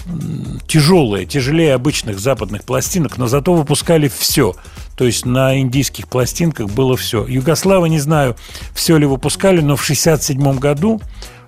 тяжелые, 0.67 1.27
тяжелее 1.27 1.75
обычных 1.75 2.19
западных 2.19 2.65
пластинок, 2.65 3.19
но 3.19 3.27
зато 3.27 3.53
выпускали 3.53 4.09
все. 4.09 4.55
То 4.97 5.07
есть 5.07 5.25
на 5.25 5.59
индийских 5.59 6.09
пластинках 6.09 6.69
было 6.69 6.97
все. 6.97 7.27
Югославы, 7.27 7.89
не 7.89 7.99
знаю, 7.99 8.37
все 8.75 8.99
ли 8.99 9.07
выпускали, 9.07 9.61
но 9.61 9.77
в 9.77 9.83
67 9.83 10.59
году 10.59 11.01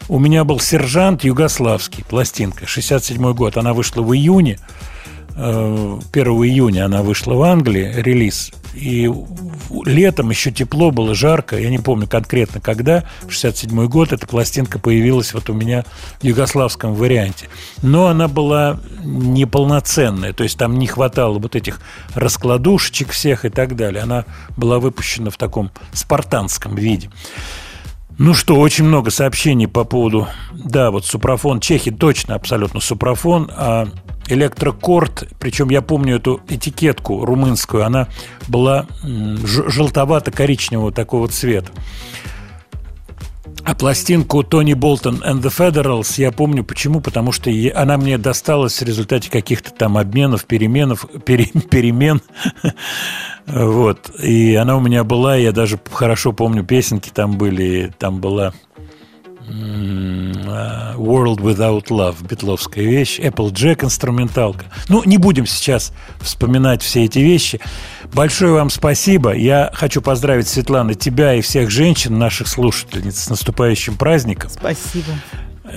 у 0.09 0.19
меня 0.19 0.45
был 0.45 0.61
«Сержант 0.61 1.25
югославский», 1.25 2.05
пластинка, 2.05 2.67
67 2.67 3.33
год. 3.35 3.57
Она 3.57 3.73
вышла 3.73 4.03
в 4.03 4.15
июне, 4.15 4.59
э, 5.37 5.99
1 6.13 6.27
июня 6.45 6.87
она 6.87 7.03
вышла 7.03 7.35
в 7.35 7.43
Англии, 7.43 7.93
релиз. 7.97 8.53
И 8.75 9.11
летом 9.85 10.31
еще 10.31 10.51
тепло 10.51 10.91
было, 10.91 11.15
жарко, 11.15 11.59
я 11.59 11.69
не 11.69 11.79
помню 11.79 12.07
конкретно 12.07 12.61
когда, 12.61 13.05
в 13.23 13.31
67 13.31 13.87
год 13.87 14.13
эта 14.13 14.27
пластинка 14.27 14.79
появилась 14.79 15.35
вот 15.35 15.51
у 15.51 15.53
меня 15.53 15.85
в 16.21 16.25
югославском 16.25 16.95
варианте. 16.95 17.49
Но 17.83 18.07
она 18.07 18.29
была 18.29 18.81
неполноценная, 19.05 20.33
то 20.33 20.43
есть 20.43 20.57
там 20.57 20.79
не 20.79 20.87
хватало 20.87 21.39
вот 21.39 21.55
этих 21.55 21.81
раскладушечек 22.15 23.11
всех 23.11 23.45
и 23.45 23.51
так 23.51 23.77
далее. 23.77 24.03
Она 24.03 24.25
была 24.57 24.79
выпущена 24.79 25.31
в 25.31 25.37
таком 25.37 25.71
спартанском 25.93 26.75
виде. 26.75 27.11
Ну 28.25 28.35
что, 28.35 28.55
очень 28.55 28.85
много 28.85 29.11
сообщений 29.11 29.67
по 29.67 29.83
поводу... 29.83 30.29
Да, 30.53 30.93
вот 30.93 31.05
Супрофон, 31.05 31.59
чехи 31.59 31.91
точно 31.91 32.37
абсолютно 32.37 32.79
Супрофон, 32.79 33.51
а 33.53 33.89
Электрокорд, 34.29 35.29
причем 35.41 35.71
я 35.71 35.83
помню 35.83 36.19
эту 36.19 36.41
этикетку 36.49 37.25
румынскую, 37.25 37.85
она 37.85 38.07
была 38.47 38.87
желтовато-коричневого 39.03 40.93
такого 40.93 41.27
цвета. 41.27 41.73
А 43.65 43.75
пластинку 43.77 44.43
Тони 44.43 44.75
Болтон 44.75 45.23
and 45.25 45.41
the 45.41 45.51
Federals 45.51 46.21
я 46.21 46.33
помню 46.33 46.65
почему, 46.65 47.01
потому 47.01 47.31
что 47.31 47.51
она 47.75 47.97
мне 47.97 48.19
досталась 48.19 48.81
в 48.81 48.85
результате 48.85 49.31
каких-то 49.31 49.71
там 49.71 49.97
обменов, 49.97 50.45
переменов, 50.47 51.07
пере- 51.25 51.47
перемен. 51.71 52.21
Вот. 53.47 54.11
И 54.21 54.55
она 54.57 54.77
у 54.77 54.81
меня 54.81 55.05
была, 55.05 55.37
я 55.37 55.53
даже 55.53 55.79
хорошо 55.91 56.33
помню, 56.33 56.65
песенки 56.65 57.11
там 57.11 57.39
были, 57.39 57.93
там 57.99 58.21
была 58.21 58.53
а, 59.49 60.95
World 60.97 61.39
Without 61.39 61.87
Love, 61.89 62.27
битловская 62.29 62.85
вещь, 62.85 63.19
Applejack 63.19 63.85
инструменталка. 63.85 64.67
Ну, 64.89 65.03
не 65.05 65.19
будем 65.19 65.47
сейчас 65.47 65.93
вспоминать 66.21 66.83
все 66.83 67.05
эти 67.05 67.19
вещи. 67.19 67.61
Большое 68.13 68.53
вам 68.53 68.69
спасибо. 68.71 69.33
Я 69.35 69.71
хочу 69.73 70.03
поздравить, 70.03 70.49
Светлана, 70.49 70.95
тебя 70.95 71.35
и 71.35 71.41
всех 71.41 71.71
женщин, 71.71 72.19
наших 72.19 72.49
слушательниц, 72.49 73.19
с 73.19 73.31
наступающим 73.31 73.97
праздником. 73.97 74.51
Спасибо. 74.51 75.13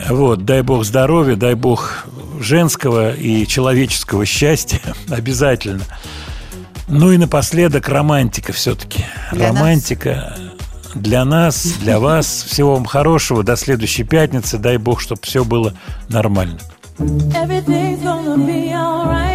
Вот, 0.10 0.44
дай 0.44 0.62
бог 0.62 0.84
здоровья, 0.84 1.36
дай 1.36 1.54
бог 1.54 2.06
женского 2.40 3.16
и 3.16 3.48
человеческого 3.48 4.26
счастья 4.26 4.82
обязательно. 5.10 5.84
Ну 6.88 7.12
и 7.12 7.18
напоследок 7.18 7.88
романтика 7.88 8.52
все-таки. 8.52 9.06
Для 9.32 9.54
нас. 9.54 9.56
романтика 9.56 10.36
для 10.96 11.26
нас, 11.26 11.66
для 11.82 12.00
вас. 12.00 12.46
Всего 12.48 12.76
вам 12.76 12.86
хорошего. 12.86 13.44
До 13.44 13.56
следующей 13.56 14.04
пятницы. 14.04 14.58
Дай 14.58 14.78
бог, 14.78 15.02
чтобы 15.02 15.22
все 15.24 15.44
было 15.44 15.74
нормально. 16.10 16.60
Everything's 16.98 18.02
gonna 18.02 18.38
be 18.38 18.72
alright. 18.72 19.35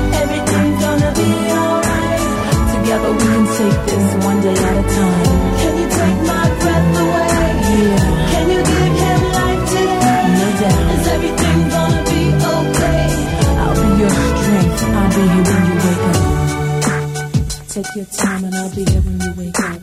Together 3.11 3.25
we 3.25 3.33
can 3.33 3.45
take 3.57 3.79
this 3.85 4.25
one 4.25 4.39
day 4.41 4.53
at 4.53 4.57
a 4.57 4.89
time. 4.95 5.25
Can 5.59 5.73
you 5.77 5.87
take 5.89 6.19
my 6.27 6.45
breath 6.59 6.99
away? 7.01 7.51
Yeah. 7.71 8.31
Can 8.31 8.45
you 8.51 8.61
give 8.71 8.95
him 9.01 9.21
life 9.31 9.63
today? 9.69 10.23
No 10.39 10.47
doubt. 10.61 10.83
Is 10.95 11.07
everything 11.07 11.59
gonna 11.69 12.01
be 12.09 12.21
okay? 12.55 13.03
I'll 13.61 13.75
be 13.75 13.87
your 14.01 14.09
strength. 14.09 14.81
I'll 14.97 15.09
be 15.11 15.23
here 15.31 15.43
when 15.47 15.61
you 15.67 15.75
wake 15.85 16.05
up. 16.11 16.19
Take 17.67 17.91
your 17.95 18.05
time 18.05 18.43
and 18.45 18.55
I'll 18.55 18.75
be 18.75 18.83
here 18.85 19.01
when 19.01 19.17
you 19.21 19.31
wake 19.37 19.59
up. 19.59 19.81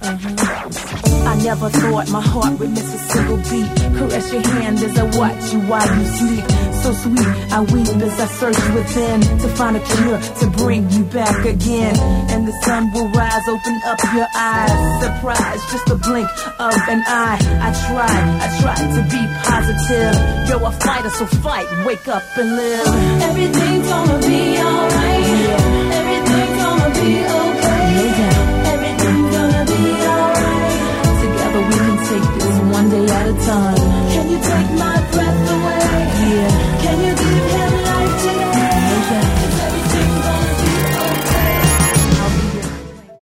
Uh-huh. 0.00 1.28
I 1.28 1.42
never 1.42 1.68
thought 1.68 2.10
my 2.10 2.20
heart 2.20 2.58
would 2.58 2.70
miss 2.70 2.94
a 2.94 2.98
single 2.98 3.36
beat. 3.36 3.70
Caress 3.98 4.32
your 4.32 4.42
hand 4.42 4.78
as 4.78 4.98
I 4.98 5.04
watch 5.18 5.52
you 5.52 5.60
while 5.60 5.98
you 5.98 6.06
sleep. 6.06 6.67
So 6.88 6.94
sweet, 6.94 7.20
I 7.52 7.60
weep 7.60 8.00
as 8.00 8.18
I 8.18 8.26
search 8.40 8.56
within 8.72 9.20
to 9.20 9.48
find 9.60 9.76
a 9.76 9.80
cure 9.80 10.18
to 10.40 10.46
bring 10.56 10.88
you 10.88 11.04
back 11.04 11.44
again. 11.44 11.94
And 12.32 12.48
the 12.48 12.52
sun 12.64 12.90
will 12.94 13.10
rise, 13.12 13.44
open 13.46 13.76
up 13.84 14.00
your 14.16 14.26
eyes. 14.34 14.72
Surprise, 15.04 15.60
just 15.70 15.86
a 15.90 15.96
blink 15.96 16.30
of 16.58 16.72
an 16.88 17.04
eye. 17.04 17.36
I 17.60 17.68
try, 17.92 18.08
I 18.40 18.48
try 18.64 18.78
to 18.96 19.02
be 19.12 19.20
positive. 19.44 20.16
You're 20.48 20.66
a 20.66 20.72
fighter, 20.80 21.10
so 21.10 21.26
fight, 21.44 21.68
wake 21.84 22.08
up 22.08 22.22
and 22.38 22.56
live. 22.56 22.88
Everything's 23.20 23.86
gonna 23.86 24.18
be 24.24 24.56
alright. 24.56 25.24
Yeah. 25.28 25.92
Everything's 25.92 26.56
gonna 26.56 26.90
be 26.96 27.12
okay. 27.36 27.84
Doubt. 28.16 28.64
Everything's 28.72 29.28
gonna 29.36 29.64
be 29.68 29.82
alright. 30.08 30.72
Together 31.20 31.60
we 31.68 31.76
can 31.84 31.98
take 32.08 32.26
this 32.40 32.56
one 32.72 32.88
day 32.88 33.04
at 33.12 33.28
a 33.28 33.34
time. 33.44 33.76
Can 33.76 34.30
you 34.30 34.38
take 34.40 34.78
my? 34.78 34.97